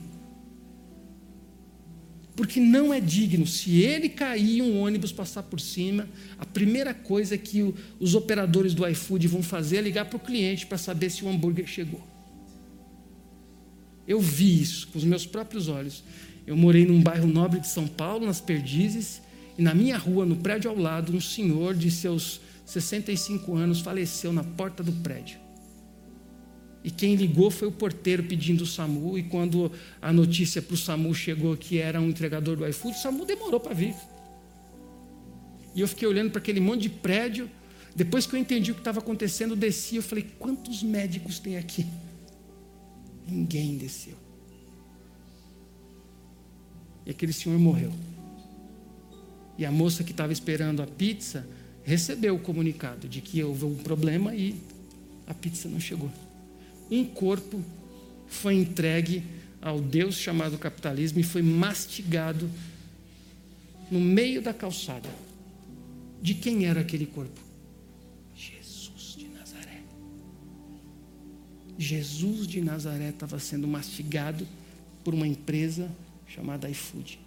Porque 2.35 2.59
não 2.61 2.93
é 2.93 3.01
digno. 3.01 3.47
Se 3.47 3.83
ele 3.83 4.09
cair 4.09 4.59
e 4.59 4.63
um 4.63 4.81
ônibus 4.81 5.13
passar 5.13 5.43
por 5.43 5.61
cima, 5.61 6.09
a 6.39 6.47
primeira 6.47 6.95
coisa 6.95 7.37
que 7.37 7.63
o, 7.63 7.75
os 8.01 8.15
operadores 8.15 8.73
do 8.73 8.87
iFood 8.89 9.29
vão 9.29 9.43
fazer 9.43 9.79
é 9.79 9.81
ligar 9.83 10.07
para 10.07 10.17
o 10.17 10.21
cliente 10.21 10.67
para 10.67 10.79
saber 10.79 11.11
se 11.11 11.25
o 11.25 11.29
hambúrguer 11.29 11.67
chegou. 11.67 12.03
Eu 14.09 14.21
vi 14.21 14.61
isso 14.61 14.89
com 14.89 14.99
os 14.99 15.05
meus 15.05 15.27
próprios 15.27 15.69
olhos. 15.69 16.03
Eu 16.47 16.57
morei 16.57 16.87
num 16.87 17.03
bairro 17.03 17.27
nobre 17.27 17.61
de 17.61 17.69
São 17.69 17.87
Paulo, 17.87 18.27
nas 18.27 18.41
Perdizes, 18.41 19.21
e 19.57 19.63
na 19.63 19.75
minha 19.75 19.99
rua, 19.99 20.25
no 20.25 20.37
prédio 20.37 20.71
ao 20.71 20.77
lado, 20.77 21.15
um 21.15 21.21
senhor 21.21 21.75
de 21.75 21.91
seus 21.91 22.41
65 22.65 23.55
anos 23.55 23.81
faleceu 23.81 24.33
na 24.33 24.43
porta 24.43 24.83
do 24.83 24.93
prédio. 24.93 25.42
E 26.85 26.91
quem 26.91 27.15
ligou 27.15 27.51
foi 27.51 27.69
o 27.69 27.73
porteiro 27.73 28.25
pedindo 28.25 28.65
o 28.65 28.67
SAMU. 28.67 29.17
E 29.17 29.23
quando 29.23 29.71
a 30.01 30.13
notícia 30.13 30.61
para 30.61 30.75
o 30.75 30.77
SAMU 30.77 31.15
chegou 31.15 31.57
que 31.57 31.79
era 31.79 32.01
um 32.01 32.09
entregador 32.09 32.57
do 32.57 32.67
iFood, 32.67 32.97
o 32.97 33.01
SAMU 33.01 33.25
demorou 33.25 33.61
para 33.61 33.73
vir. 33.73 33.95
E 35.75 35.81
eu 35.81 35.89
fiquei 35.89 36.09
olhando 36.09 36.31
para 36.31 36.41
aquele 36.41 36.61
monte 36.61 36.83
de 36.83 36.89
prédio. 36.91 37.49
Depois 37.95 38.27
que 38.27 38.35
eu 38.35 38.41
entendi 38.41 38.73
o 38.73 38.75
que 38.75 38.81
estava 38.81 38.99
acontecendo, 38.99 39.53
eu 39.53 39.57
desci. 39.57 39.97
Eu 39.97 40.03
falei: 40.03 40.27
quantos 40.39 40.83
médicos 40.83 41.39
tem 41.39 41.57
aqui? 41.57 41.87
Ninguém 43.29 43.77
desceu. 43.77 44.17
E 47.07 47.11
aquele 47.11 47.33
senhor 47.33 47.59
morreu. 47.59 47.93
E 49.57 49.65
a 49.65 49.71
moça 49.71 50.03
que 50.03 50.11
estava 50.11 50.33
esperando 50.33 50.83
a 50.83 50.87
pizza 50.87 51.47
recebeu 51.85 52.35
o 52.35 52.39
comunicado 52.39 53.09
de 53.09 53.21
que 53.21 53.43
houve 53.43 53.65
um 53.65 53.77
problema 53.77 54.35
e 54.35 54.57
a 55.27 55.35
pizza 55.35 55.69
não 55.69 55.79
chegou 55.79 56.11
um 56.93 57.05
corpo 57.05 57.63
foi 58.27 58.55
entregue 58.55 59.23
ao 59.61 59.81
Deus 59.81 60.17
chamado 60.17 60.59
capitalismo 60.59 61.21
e 61.21 61.23
foi 61.23 61.41
mastigado 61.41 62.51
no 63.91 64.01
meio 64.01 64.43
da 64.43 64.53
calçada. 64.53 65.09
De 66.21 66.35
quem 66.35 66.67
era 66.67 66.81
aquele 66.81 67.07
corpo? 67.07 67.41
Jesus 68.35 69.17
de 69.17 69.29
Nazaré. 69.29 69.83
Jesus 71.79 72.47
de 72.47 72.61
Nazaré 72.61 73.09
estava 73.11 73.39
sendo 73.39 73.67
mastigado 73.67 74.47
por 75.05 75.15
uma 75.15 75.27
empresa 75.27 75.91
chamada 76.27 76.69
iFood, 76.71 77.19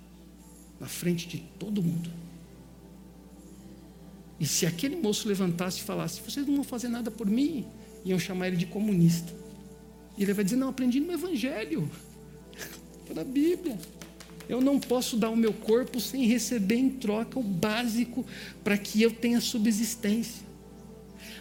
na 0.79 0.87
frente 0.87 1.27
de 1.27 1.39
todo 1.59 1.81
mundo. 1.81 2.09
E 4.39 4.45
se 4.45 4.65
aquele 4.65 4.95
moço 4.95 5.27
levantasse 5.27 5.79
e 5.79 5.83
falasse: 5.83 6.21
Vocês 6.21 6.45
não 6.45 6.55
vão 6.55 6.63
fazer 6.63 6.87
nada 6.87 7.09
por 7.09 7.27
mim, 7.27 7.65
iam 8.03 8.19
chamar 8.19 8.47
ele 8.47 8.57
de 8.57 8.65
comunista. 8.65 9.44
E 10.17 10.23
ele 10.23 10.33
vai 10.33 10.43
dizer: 10.43 10.55
Não, 10.55 10.69
aprendi 10.69 10.99
no 10.99 11.11
Evangelho, 11.11 11.89
na 13.13 13.23
Bíblia. 13.23 13.77
Eu 14.47 14.61
não 14.61 14.79
posso 14.79 15.17
dar 15.17 15.29
o 15.29 15.35
meu 15.35 15.51
corpo 15.51 15.99
sem 15.99 16.25
receber 16.27 16.75
em 16.75 16.89
troca 16.89 17.39
o 17.39 17.43
básico 17.43 18.25
para 18.63 18.77
que 18.77 19.01
eu 19.01 19.11
tenha 19.11 19.41
subsistência. 19.41 20.45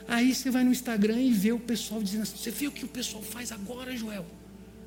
Aí 0.09 0.35
você 0.35 0.51
vai 0.51 0.64
no 0.64 0.70
Instagram 0.70 1.20
e 1.20 1.33
vê 1.33 1.53
o 1.53 1.59
pessoal 1.59 2.03
dizendo 2.03 2.22
assim: 2.22 2.37
Você 2.37 2.51
viu 2.51 2.70
o 2.70 2.72
que 2.72 2.85
o 2.85 2.89
pessoal 2.89 3.22
faz 3.22 3.53
agora, 3.53 3.97
Joel? 3.97 4.25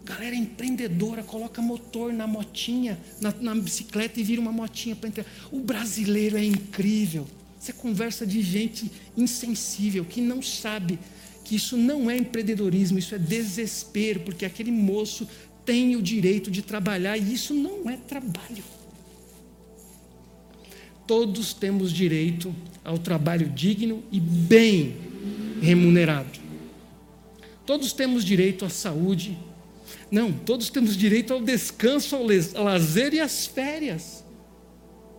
Galera 0.03 0.35
empreendedora, 0.35 1.21
coloca 1.21 1.61
motor 1.61 2.13
na 2.13 2.25
motinha, 2.25 2.97
na, 3.19 3.33
na 3.41 3.55
bicicleta 3.55 4.19
e 4.19 4.23
vira 4.23 4.39
uma 4.39 4.53
motinha 4.53 4.95
para 4.95 5.09
entrar. 5.09 5.25
O 5.51 5.59
brasileiro 5.59 6.37
é 6.37 6.43
incrível. 6.43 7.27
Você 7.59 7.73
conversa 7.73 8.25
de 8.25 8.41
gente 8.41 8.89
insensível, 9.17 10.05
que 10.05 10.21
não 10.21 10.41
sabe 10.41 10.97
que 11.47 11.55
isso 11.55 11.77
não 11.77 12.11
é 12.11 12.17
empreendedorismo, 12.17 12.99
isso 12.99 13.15
é 13.15 13.17
desespero, 13.17 14.19
porque 14.19 14.45
aquele 14.45 14.69
moço 14.69 15.25
tem 15.65 15.95
o 15.95 16.01
direito 16.01 16.51
de 16.51 16.61
trabalhar 16.61 17.17
e 17.17 17.33
isso 17.33 17.53
não 17.53 17.89
é 17.89 17.95
trabalho. 17.95 18.63
Todos 21.07 21.53
temos 21.53 21.93
direito 21.93 22.53
ao 22.83 22.97
trabalho 22.97 23.47
digno 23.47 24.03
e 24.11 24.19
bem 24.19 24.97
remunerado. 25.61 26.37
Todos 27.65 27.93
temos 27.93 28.25
direito 28.25 28.65
à 28.65 28.69
saúde. 28.69 29.37
Não, 30.11 30.33
todos 30.33 30.69
temos 30.69 30.97
direito 30.97 31.33
ao 31.33 31.41
descanso, 31.41 32.13
ao 32.15 32.63
lazer 32.65 33.13
e 33.13 33.21
às 33.21 33.45
férias 33.45 34.21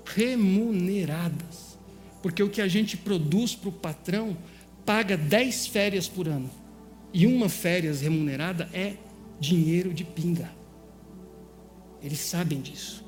remuneradas. 0.05 1.79
Porque 2.23 2.43
o 2.43 2.51
que 2.51 2.61
a 2.61 2.69
gente 2.69 2.99
produz 2.99 3.55
para 3.55 3.71
o 3.71 3.73
patrão 3.73 4.37
paga 4.89 5.19
10 5.19 5.67
férias 5.67 6.09
por 6.09 6.27
ano 6.27 6.51
e 7.13 7.27
uma 7.27 7.51
férias 7.51 8.01
remunerada 8.01 8.71
é 8.73 8.95
dinheiro 9.39 9.93
de 9.93 10.03
pinga. 10.03 10.51
Eles 12.03 12.21
sabem 12.21 12.59
disso. 12.59 13.05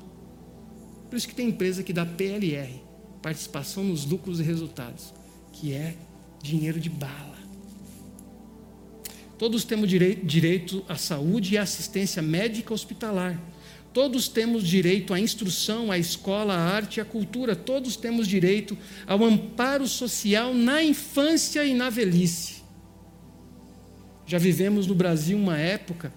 Por 1.09 1.15
isso 1.15 1.27
que 1.27 1.33
tem 1.33 1.47
empresa 1.47 1.81
que 1.81 1.91
dá 1.91 2.05
PLR, 2.05 2.71
participação 3.19 3.83
nos 3.83 4.05
lucros 4.05 4.39
e 4.39 4.43
resultados, 4.43 5.11
que 5.51 5.73
é 5.73 5.95
dinheiro 6.39 6.79
de 6.79 6.87
bala. 6.87 7.39
Todos 9.39 9.63
temos 9.63 9.89
direito, 9.89 10.23
direito 10.23 10.85
à 10.87 10.97
saúde 10.97 11.55
e 11.55 11.57
assistência 11.57 12.21
médica 12.21 12.75
hospitalar. 12.75 13.41
Todos 13.93 14.29
temos 14.29 14.65
direito 14.65 15.13
à 15.13 15.19
instrução, 15.19 15.91
à 15.91 15.97
escola, 15.97 16.53
à 16.53 16.59
arte 16.59 17.01
à 17.01 17.05
cultura. 17.05 17.55
Todos 17.55 17.97
temos 17.97 18.27
direito 18.27 18.77
ao 19.05 19.23
amparo 19.23 19.87
social 19.87 20.53
na 20.53 20.81
infância 20.81 21.65
e 21.65 21.73
na 21.73 21.89
velhice. 21.89 22.61
Já 24.25 24.37
vivemos 24.37 24.87
no 24.87 24.95
Brasil 24.95 25.37
uma 25.37 25.57
época 25.57 26.13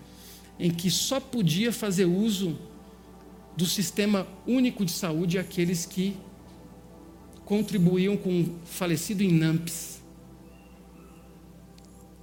em 0.58 0.70
que 0.70 0.88
só 0.88 1.18
podia 1.18 1.72
fazer 1.72 2.04
uso 2.04 2.56
do 3.56 3.66
sistema 3.66 4.26
único 4.46 4.84
de 4.84 4.92
saúde 4.92 5.36
aqueles 5.36 5.84
que 5.84 6.16
contribuíam 7.44 8.16
com 8.16 8.42
o 8.42 8.58
falecido 8.64 9.22
INAMPS. 9.22 10.00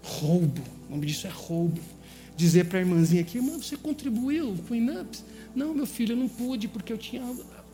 Roubo, 0.01 0.61
o 0.87 0.91
nome 0.91 1.05
disso 1.05 1.27
é 1.27 1.29
roubo. 1.29 1.81
Dizer 2.35 2.65
para 2.65 2.79
a 2.79 2.81
irmãzinha 2.81 3.21
aqui, 3.21 3.37
irmã, 3.37 3.57
você 3.57 3.77
contribuiu 3.77 4.55
com 4.67 4.73
o 4.73 4.77
INAMPS? 4.77 5.23
Não, 5.55 5.73
meu 5.73 5.85
filho, 5.85 6.13
eu 6.13 6.17
não 6.17 6.27
pude 6.27 6.67
porque 6.67 6.91
eu 6.91 6.97
tinha 6.97 7.23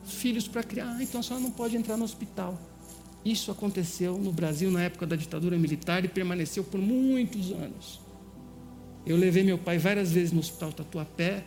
filhos 0.05 0.47
para 0.47 0.63
criar. 0.63 1.01
Então 1.01 1.19
a 1.19 1.23
senhora 1.23 1.43
não 1.43 1.51
pode 1.51 1.77
entrar 1.77 1.97
no 1.97 2.03
hospital. 2.03 2.59
Isso 3.23 3.51
aconteceu 3.51 4.17
no 4.17 4.31
Brasil 4.31 4.71
na 4.71 4.83
época 4.83 5.05
da 5.05 5.15
ditadura 5.15 5.57
militar 5.57 6.03
e 6.05 6.07
permaneceu 6.07 6.63
por 6.63 6.79
muitos 6.79 7.51
anos. 7.51 7.99
Eu 9.05 9.17
levei 9.17 9.43
meu 9.43 9.57
pai 9.57 9.77
várias 9.77 10.11
vezes 10.11 10.31
no 10.31 10.39
hospital 10.39 10.71
Tatuapé. 10.71 11.43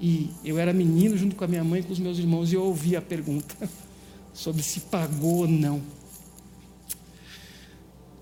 E 0.00 0.30
eu 0.44 0.58
era 0.58 0.72
menino 0.72 1.16
junto 1.16 1.36
com 1.36 1.44
a 1.44 1.48
minha 1.48 1.62
mãe 1.62 1.80
e 1.80 1.82
com 1.84 1.92
os 1.92 1.98
meus 1.98 2.18
irmãos 2.18 2.52
e 2.52 2.56
eu 2.56 2.64
ouvi 2.64 2.96
a 2.96 3.02
pergunta 3.02 3.54
sobre 4.34 4.62
se 4.62 4.80
pagou 4.80 5.38
ou 5.38 5.48
não. 5.48 5.80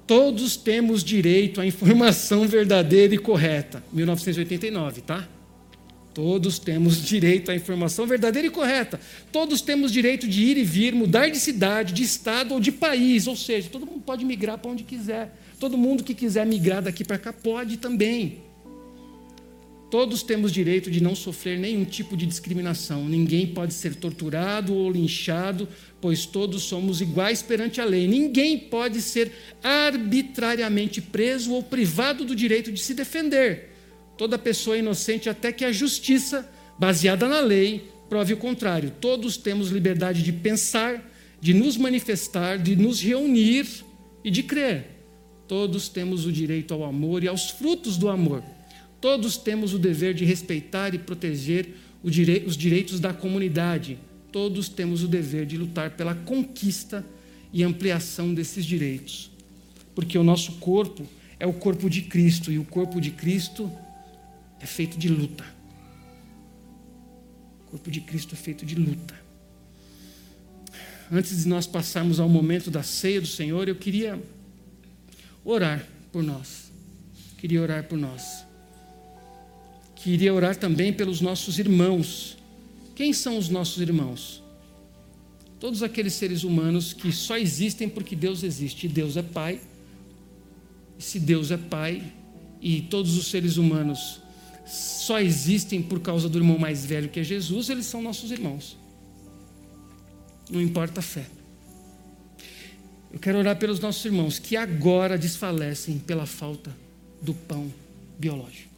Todos 0.07 0.57
temos 0.57 1.03
direito 1.03 1.61
à 1.61 1.67
informação 1.67 2.47
verdadeira 2.49 3.15
e 3.15 3.19
correta. 3.19 3.83
1989, 3.93 5.01
tá? 5.01 5.27
Todos 6.15 6.59
temos 6.59 7.03
direito 7.03 7.51
à 7.51 7.55
informação 7.55 8.07
verdadeira 8.07 8.47
e 8.47 8.51
correta. 8.51 9.01
Todos 9.31 9.63
temos 9.63 9.91
direito 9.91 10.29
de 10.29 10.43
ir 10.43 10.59
e 10.59 10.65
vir, 10.65 10.95
mudar 10.95 11.29
de 11.29 11.39
cidade, 11.39 11.95
de 11.95 12.03
estado 12.03 12.53
ou 12.53 12.61
de 12.61 12.71
país. 12.71 13.27
Ou 13.27 13.35
seja, 13.35 13.71
todo 13.71 13.87
mundo 13.87 14.03
pode 14.05 14.25
migrar 14.25 14.59
para 14.59 14.71
onde 14.71 14.85
quiser. 14.85 15.35
Todo 15.59 15.79
mundo 15.79 16.05
que 16.05 16.13
quiser 16.13 16.45
migrar 16.45 16.83
daqui 16.83 17.03
para 17.03 17.19
cá 17.19 17.33
pode 17.33 17.79
também. 17.79 18.43
Todos 19.91 20.23
temos 20.23 20.53
direito 20.53 20.91
de 20.91 21.03
não 21.03 21.15
sofrer 21.15 21.59
nenhum 21.59 21.85
tipo 21.85 22.17
de 22.17 22.25
discriminação. 22.27 23.07
Ninguém 23.07 23.47
pode 23.47 23.75
ser 23.75 23.95
torturado 23.95 24.75
ou 24.75 24.91
linchado, 24.91 25.69
pois 26.01 26.25
todos 26.25 26.63
somos 26.63 27.01
iguais 27.01 27.43
perante 27.43 27.81
a 27.81 27.85
lei. 27.85 28.07
Ninguém 28.07 28.59
pode 28.59 29.03
ser 29.03 29.31
arbitrariamente 29.63 31.01
preso 31.03 31.53
ou 31.53 31.63
privado 31.63 32.25
do 32.25 32.35
direito 32.35 32.73
de 32.73 32.81
se 32.81 32.95
defender. 32.95 33.72
Toda 34.23 34.39
pessoa 34.39 34.77
é 34.77 34.79
inocente 34.79 35.29
até 35.29 35.51
que 35.51 35.65
a 35.65 35.73
justiça, 35.73 36.49
baseada 36.79 37.29
na 37.29 37.41
lei, 37.41 37.91
prove 38.09 38.35
o 38.35 38.37
contrário. 38.37 38.93
Todos 39.01 39.37
temos 39.37 39.71
liberdade 39.71 40.23
de 40.23 40.33
pensar, 40.33 41.13
de 41.41 41.53
nos 41.53 41.77
manifestar, 41.77 42.57
de 42.57 42.77
nos 42.77 43.03
reunir 43.03 43.67
e 44.23 44.31
de 44.31 44.45
crer. 44.45 44.87
Todos 45.49 45.89
temos 45.89 46.25
o 46.25 46.31
direito 46.31 46.73
ao 46.73 46.85
amor 46.85 47.25
e 47.25 47.27
aos 47.27 47.51
frutos 47.51 47.97
do 47.97 48.09
amor. 48.09 48.45
Todos 49.01 49.37
temos 49.37 49.75
o 49.75 49.79
dever 49.79 50.15
de 50.15 50.25
respeitar 50.25 50.95
e 50.95 51.01
proteger 51.01 51.71
os 52.05 52.57
direitos 52.57 53.01
da 53.01 53.13
comunidade. 53.13 53.99
Todos 54.31 54.69
temos 54.69 55.03
o 55.03 55.09
dever 55.09 55.47
de 55.47 55.59
lutar 55.59 55.97
pela 55.97 56.15
conquista 56.15 57.05
e 57.53 57.65
ampliação 57.65 58.33
desses 58.33 58.65
direitos. 58.65 59.33
Porque 59.97 60.17
o 60.17 60.23
nosso 60.23 60.53
corpo 60.61 61.05
é 61.41 61.47
o 61.47 61.53
corpo 61.53 61.91
de 61.91 62.03
Cristo 62.03 62.53
e 62.53 62.59
o 62.61 62.65
corpo 62.65 63.01
de 63.01 63.11
Cristo 63.11 63.69
é 64.63 64.67
feito 64.67 64.97
de 64.97 65.09
luta. 65.09 65.45
O 67.67 67.71
corpo 67.73 67.91
de 67.91 68.01
Cristo 68.01 68.35
é 68.35 68.37
feito 68.37 68.65
de 68.65 68.77
luta. 68.77 69.21
Antes 71.11 71.43
de 71.43 71.49
nós 71.49 71.67
passarmos 71.67 72.21
ao 72.21 72.29
momento 72.29 72.71
da 72.71 72.83
ceia 72.83 73.21
do 73.21 73.27
Senhor, 73.27 73.69
eu 73.69 73.75
queria 73.75 74.23
orar 75.45 75.85
por 76.13 76.23
nós. 76.23 76.71
Queria 77.39 77.61
orar 77.61 77.85
por 77.85 77.99
nós. 77.99 78.45
Queria 79.97 80.33
orar 80.33 80.57
também 80.57 80.93
pelos 80.93 81.21
nossos 81.21 81.59
irmãos. 81.59 82.39
Quem 82.95 83.13
são 83.13 83.37
os 83.37 83.49
nossos 83.49 83.83
irmãos? 83.83 84.43
Todos 85.59 85.83
aqueles 85.83 86.13
seres 86.13 86.45
humanos 86.45 86.93
que 86.93 87.11
só 87.11 87.37
existem 87.37 87.89
porque 87.89 88.15
Deus 88.15 88.43
existe. 88.45 88.87
E 88.87 88.89
Deus 88.89 89.17
é 89.17 89.23
Pai. 89.23 89.61
E 90.99 91.03
se 91.03 91.19
Deus 91.19 91.51
é 91.51 91.57
Pai 91.57 92.13
e 92.61 92.83
todos 92.83 93.17
os 93.17 93.27
seres 93.27 93.57
humanos 93.57 94.23
só 94.65 95.21
existem 95.21 95.83
por 95.83 96.01
causa 96.01 96.29
do 96.29 96.39
irmão 96.39 96.59
mais 96.59 96.85
velho 96.85 97.09
que 97.09 97.21
é 97.21 97.25
Jesus, 97.25 97.69
eles 97.69 97.87
são 97.87 98.01
nossos 98.01 98.31
irmãos. 98.31 98.77
Não 100.51 100.61
importa 100.61 101.01
a 101.01 101.03
fé. 101.03 101.27
Eu 103.13 103.19
quero 103.19 103.39
orar 103.39 103.59
pelos 103.59 103.79
nossos 103.79 104.05
irmãos 104.05 104.39
que 104.39 104.57
agora 104.57 105.19
desfalecem 105.19 105.99
pela 105.99 106.27
falta 106.27 106.75
do 107.21 107.35
pão 107.35 107.73
biológico. 108.19 108.73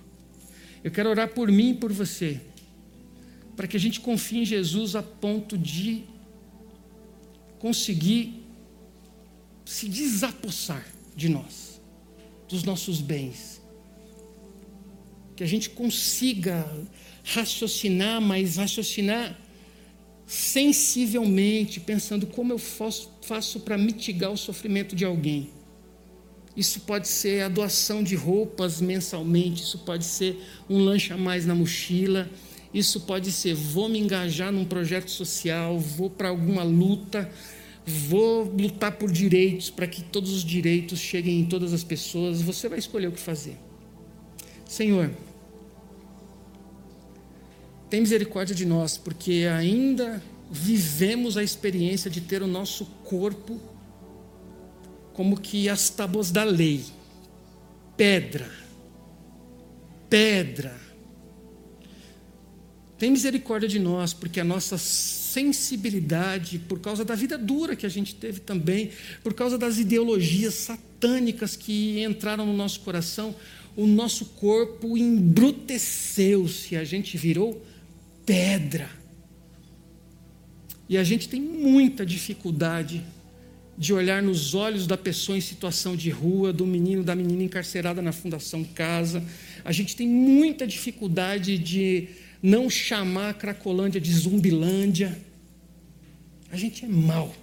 Eu 0.83 0.91
quero 0.91 1.09
orar 1.09 1.29
por 1.29 1.51
mim 1.51 1.71
e 1.71 1.75
por 1.75 1.93
você, 1.93 2.41
para 3.57 3.67
que 3.67 3.77
a 3.77 3.81
gente 3.81 4.01
confie 4.01 4.41
em 4.41 4.45
Jesus 4.45 4.97
a 4.97 5.03
ponto 5.03 5.57
de 5.57 6.05
conseguir 7.59 8.45
se 9.65 9.89
desapossar 9.89 10.85
de 11.17 11.29
nós, 11.29 11.81
dos 12.49 12.65
nossos 12.65 13.01
bens. 13.01 13.63
Que 15.37 15.43
a 15.43 15.47
gente 15.47 15.71
consiga 15.71 16.67
raciocinar, 17.23 18.21
mas 18.21 18.57
raciocinar 18.57 19.39
sensivelmente, 20.27 21.81
pensando 21.81 22.27
como 22.27 22.53
eu 22.53 22.59
faço 22.59 23.61
para 23.61 23.77
mitigar 23.77 24.31
o 24.31 24.37
sofrimento 24.37 24.97
de 24.97 25.05
alguém. 25.05 25.51
Isso 26.57 26.81
pode 26.81 27.09
ser 27.09 27.43
a 27.43 27.49
doação 27.49 28.03
de 28.03 28.15
roupas 28.15 28.81
mensalmente, 28.81 29.63
isso 29.63 29.79
pode 29.79 30.05
ser 30.05 30.41
um 30.71 30.79
lanche 30.79 31.13
a 31.13 31.17
mais 31.17 31.45
na 31.45 31.55
mochila, 31.55 32.31
isso 32.73 33.01
pode 33.01 33.33
ser 33.33 33.55
vou 33.55 33.89
me 33.89 33.99
engajar 33.99 34.53
num 34.53 34.65
projeto 34.65 35.11
social, 35.11 35.79
vou 35.79 36.09
para 36.09 36.29
alguma 36.29 36.63
luta, 36.63 37.29
vou 37.85 38.45
lutar 38.45 38.93
por 38.93 39.11
direitos, 39.11 39.69
para 39.69 39.87
que 39.87 40.03
todos 40.03 40.33
os 40.33 40.45
direitos 40.45 41.01
cheguem 41.01 41.41
em 41.41 41.45
todas 41.45 41.73
as 41.73 41.83
pessoas. 41.83 42.41
Você 42.41 42.69
vai 42.69 42.79
escolher 42.79 43.09
o 43.09 43.13
que 43.13 43.21
fazer. 43.21 43.59
Senhor, 44.75 45.09
tem 47.89 48.01
misericórdia 48.01 48.57
de 48.57 48.67
nós, 48.67 48.99
porque 48.99 49.47
ainda 49.49 50.21
vivemos 50.51 51.37
a 51.37 51.45
experiência 51.45 52.11
de 52.11 52.21
ter 52.21 52.43
o 52.43 52.49
nosso 52.49 52.85
corpo 53.05 53.61
como 55.13 55.39
que 55.39 55.69
as 55.69 55.91
tábuas 55.91 56.33
da 56.33 56.43
lei, 56.43 56.85
pedra, 57.97 58.51
pedra. 60.11 60.77
Tem 62.99 63.13
misericórdia 63.13 63.69
de 63.69 63.79
nós, 63.79 64.13
porque 64.13 64.41
a 64.41 64.45
nossa 64.45 64.77
sensibilidade, 65.35 66.61
por 66.61 66.79
causa 66.79 67.05
da 67.05 67.17
vida 67.17 67.37
dura 67.37 67.75
que 67.75 67.85
a 67.85 67.89
gente 67.89 68.15
teve 68.15 68.39
também, 68.39 68.91
por 69.23 69.35
causa 69.35 69.59
das 69.59 69.79
ideologias 69.79 70.55
satânicas 70.55 71.57
que 71.57 72.03
entraram 72.05 72.47
no 72.47 72.57
nosso 72.57 72.81
coração, 72.81 73.35
o 73.77 73.85
nosso 73.85 74.27
corpo 74.27 74.97
embruteceu-se, 74.97 76.77
a 76.77 76.85
gente 76.85 77.19
virou 77.19 77.61
pedra. 78.25 78.89
E 80.89 80.97
a 80.97 81.03
gente 81.03 81.29
tem 81.29 81.41
muita 81.41 82.07
dificuldade 82.07 83.03
de 83.77 83.93
olhar 83.93 84.23
nos 84.23 84.55
olhos 84.55 84.87
da 84.87 84.97
pessoa 84.97 85.37
em 85.37 85.41
situação 85.41 85.97
de 85.97 86.11
rua, 86.11 86.53
do 86.53 86.65
menino, 86.65 87.03
da 87.03 87.17
menina 87.17 87.43
encarcerada 87.43 88.01
na 88.01 88.13
Fundação 88.13 88.63
Casa. 88.63 89.25
A 89.65 89.73
gente 89.73 89.97
tem 89.97 90.07
muita 90.07 90.65
dificuldade 90.65 91.59
de 91.59 92.09
não 92.45 92.69
chamar 92.69 93.31
a 93.31 93.35
Cracolândia 93.35 93.99
de 93.99 94.13
Zumbilândia. 94.13 95.19
A 96.53 96.57
gente 96.59 96.85
é 96.85 96.89
mau. 96.89 97.35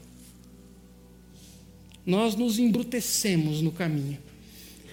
Nós 2.06 2.36
nos 2.36 2.60
embrutecemos 2.60 3.64
no 3.64 3.72
caminho. 3.72 4.20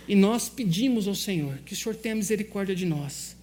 E 0.08 0.14
nós 0.14 0.48
pedimos 0.48 1.06
ao 1.06 1.14
Senhor 1.14 1.58
que 1.58 1.74
o 1.74 1.76
Senhor 1.76 1.94
tenha 1.94 2.14
misericórdia 2.14 2.74
de 2.74 2.86
nós 2.86 3.36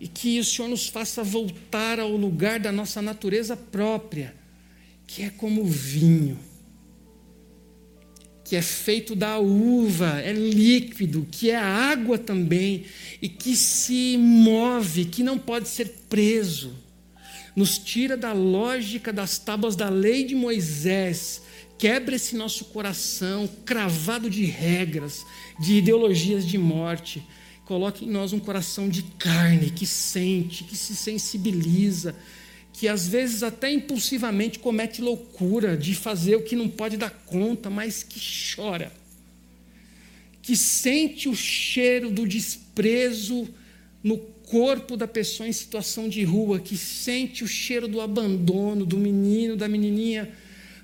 e 0.00 0.08
que 0.08 0.40
o 0.40 0.44
Senhor 0.44 0.66
nos 0.66 0.88
faça 0.88 1.22
voltar 1.22 2.00
ao 2.00 2.16
lugar 2.16 2.58
da 2.58 2.72
nossa 2.72 3.00
natureza 3.00 3.56
própria, 3.56 4.34
que 5.06 5.22
é 5.22 5.30
como 5.30 5.64
vinho, 5.64 6.36
que 8.50 8.56
é 8.56 8.62
feito 8.62 9.14
da 9.14 9.38
uva, 9.38 10.20
é 10.20 10.32
líquido, 10.32 11.24
que 11.30 11.52
é 11.52 11.56
água 11.56 12.18
também, 12.18 12.84
e 13.22 13.28
que 13.28 13.54
se 13.54 14.16
move, 14.18 15.04
que 15.04 15.22
não 15.22 15.38
pode 15.38 15.68
ser 15.68 15.86
preso. 16.08 16.74
Nos 17.54 17.78
tira 17.78 18.16
da 18.16 18.32
lógica 18.32 19.12
das 19.12 19.38
tábuas 19.38 19.76
da 19.76 19.88
lei 19.88 20.24
de 20.24 20.34
Moisés, 20.34 21.42
quebra 21.78 22.16
esse 22.16 22.34
nosso 22.34 22.64
coração 22.64 23.48
cravado 23.64 24.28
de 24.28 24.44
regras, 24.46 25.24
de 25.60 25.74
ideologias 25.74 26.44
de 26.44 26.58
morte. 26.58 27.22
Coloque 27.64 28.04
em 28.04 28.10
nós 28.10 28.32
um 28.32 28.40
coração 28.40 28.88
de 28.88 29.04
carne, 29.16 29.70
que 29.70 29.86
sente, 29.86 30.64
que 30.64 30.76
se 30.76 30.96
sensibiliza, 30.96 32.16
que 32.80 32.88
às 32.88 33.06
vezes 33.06 33.42
até 33.42 33.70
impulsivamente 33.70 34.58
comete 34.58 35.02
loucura 35.02 35.76
de 35.76 35.94
fazer 35.94 36.36
o 36.36 36.42
que 36.42 36.56
não 36.56 36.66
pode 36.66 36.96
dar 36.96 37.10
conta, 37.10 37.68
mas 37.68 38.02
que 38.02 38.18
chora, 38.18 38.90
que 40.40 40.56
sente 40.56 41.28
o 41.28 41.36
cheiro 41.36 42.10
do 42.10 42.26
desprezo 42.26 43.46
no 44.02 44.16
corpo 44.16 44.96
da 44.96 45.06
pessoa 45.06 45.46
em 45.46 45.52
situação 45.52 46.08
de 46.08 46.24
rua, 46.24 46.58
que 46.58 46.74
sente 46.74 47.44
o 47.44 47.46
cheiro 47.46 47.86
do 47.86 48.00
abandono 48.00 48.86
do 48.86 48.96
menino, 48.96 49.58
da 49.58 49.68
menininha 49.68 50.30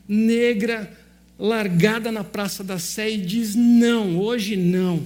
negra 0.06 0.94
largada 1.38 2.12
na 2.12 2.22
Praça 2.22 2.62
da 2.62 2.78
Sé 2.78 3.10
e 3.12 3.16
diz: 3.16 3.54
não, 3.54 4.18
hoje 4.18 4.54
não. 4.54 5.02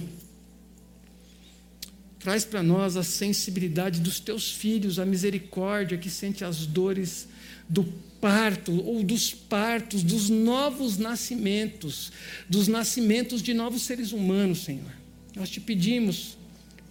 Traz 2.21 2.45
para 2.45 2.61
nós 2.61 2.95
a 2.95 3.03
sensibilidade 3.03 3.99
dos 3.99 4.19
teus 4.19 4.51
filhos, 4.51 4.99
a 4.99 5.05
misericórdia 5.05 5.97
que 5.97 6.09
sente 6.09 6.45
as 6.45 6.67
dores 6.67 7.27
do 7.67 7.83
parto 8.21 8.71
ou 8.85 9.03
dos 9.03 9.33
partos, 9.33 10.03
dos 10.03 10.29
novos 10.29 10.99
nascimentos, 10.99 12.11
dos 12.47 12.67
nascimentos 12.67 13.41
de 13.41 13.55
novos 13.55 13.81
seres 13.81 14.11
humanos, 14.11 14.63
Senhor. 14.63 14.91
Nós 15.35 15.49
te 15.49 15.59
pedimos 15.59 16.37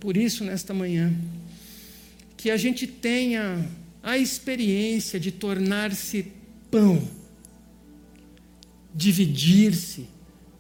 por 0.00 0.16
isso 0.16 0.42
nesta 0.42 0.74
manhã 0.74 1.14
que 2.36 2.50
a 2.50 2.56
gente 2.56 2.86
tenha 2.86 3.68
a 4.02 4.18
experiência 4.18 5.20
de 5.20 5.30
tornar-se 5.30 6.26
pão, 6.70 7.06
dividir-se, 8.92 10.06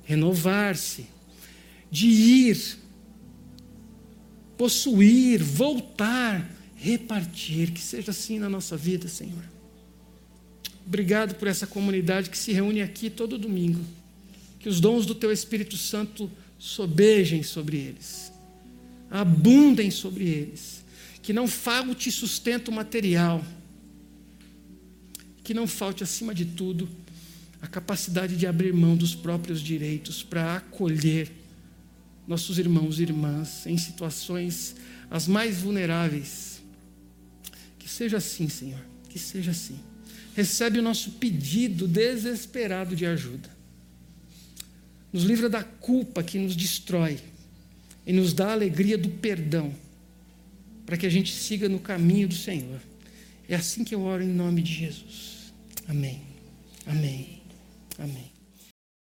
renovar-se, 0.04 1.06
de 1.90 2.06
ir 2.06 2.79
possuir, 4.60 5.42
voltar, 5.42 6.54
repartir. 6.76 7.70
Que 7.70 7.80
seja 7.80 8.10
assim 8.10 8.38
na 8.38 8.46
nossa 8.46 8.76
vida, 8.76 9.08
Senhor. 9.08 9.42
Obrigado 10.86 11.36
por 11.36 11.48
essa 11.48 11.66
comunidade 11.66 12.28
que 12.28 12.36
se 12.36 12.52
reúne 12.52 12.82
aqui 12.82 13.08
todo 13.08 13.38
domingo. 13.38 13.82
Que 14.58 14.68
os 14.68 14.78
dons 14.78 15.06
do 15.06 15.14
Teu 15.14 15.32
Espírito 15.32 15.78
Santo 15.78 16.30
sobejem 16.58 17.42
sobre 17.42 17.78
eles, 17.78 18.30
abundem 19.10 19.90
sobre 19.90 20.24
eles. 20.24 20.84
Que 21.22 21.32
não 21.32 21.48
falte 21.48 22.12
sustento 22.12 22.70
material. 22.70 23.42
Que 25.42 25.54
não 25.54 25.66
falte, 25.66 26.04
acima 26.04 26.34
de 26.34 26.44
tudo, 26.44 26.86
a 27.62 27.66
capacidade 27.66 28.36
de 28.36 28.46
abrir 28.46 28.74
mão 28.74 28.94
dos 28.94 29.14
próprios 29.14 29.62
direitos 29.62 30.22
para 30.22 30.56
acolher 30.56 31.39
nossos 32.30 32.60
irmãos 32.60 33.00
e 33.00 33.02
irmãs 33.02 33.66
em 33.66 33.76
situações 33.76 34.76
as 35.10 35.26
mais 35.26 35.62
vulneráveis. 35.62 36.62
Que 37.76 37.88
seja 37.88 38.18
assim, 38.18 38.48
Senhor, 38.48 38.80
que 39.08 39.18
seja 39.18 39.50
assim. 39.50 39.80
Recebe 40.36 40.78
o 40.78 40.82
nosso 40.82 41.10
pedido 41.12 41.88
desesperado 41.88 42.94
de 42.94 43.04
ajuda. 43.04 43.50
Nos 45.12 45.24
livra 45.24 45.48
da 45.48 45.64
culpa 45.64 46.22
que 46.22 46.38
nos 46.38 46.54
destrói 46.54 47.18
e 48.06 48.12
nos 48.12 48.32
dá 48.32 48.50
a 48.50 48.52
alegria 48.52 48.96
do 48.96 49.08
perdão, 49.08 49.74
para 50.86 50.96
que 50.96 51.06
a 51.06 51.10
gente 51.10 51.34
siga 51.34 51.68
no 51.68 51.80
caminho 51.80 52.28
do 52.28 52.34
Senhor. 52.36 52.80
É 53.48 53.56
assim 53.56 53.82
que 53.82 53.92
eu 53.92 54.02
oro 54.02 54.22
em 54.22 54.28
nome 54.28 54.62
de 54.62 54.72
Jesus. 54.72 55.52
Amém. 55.88 56.22
Amém. 56.86 58.29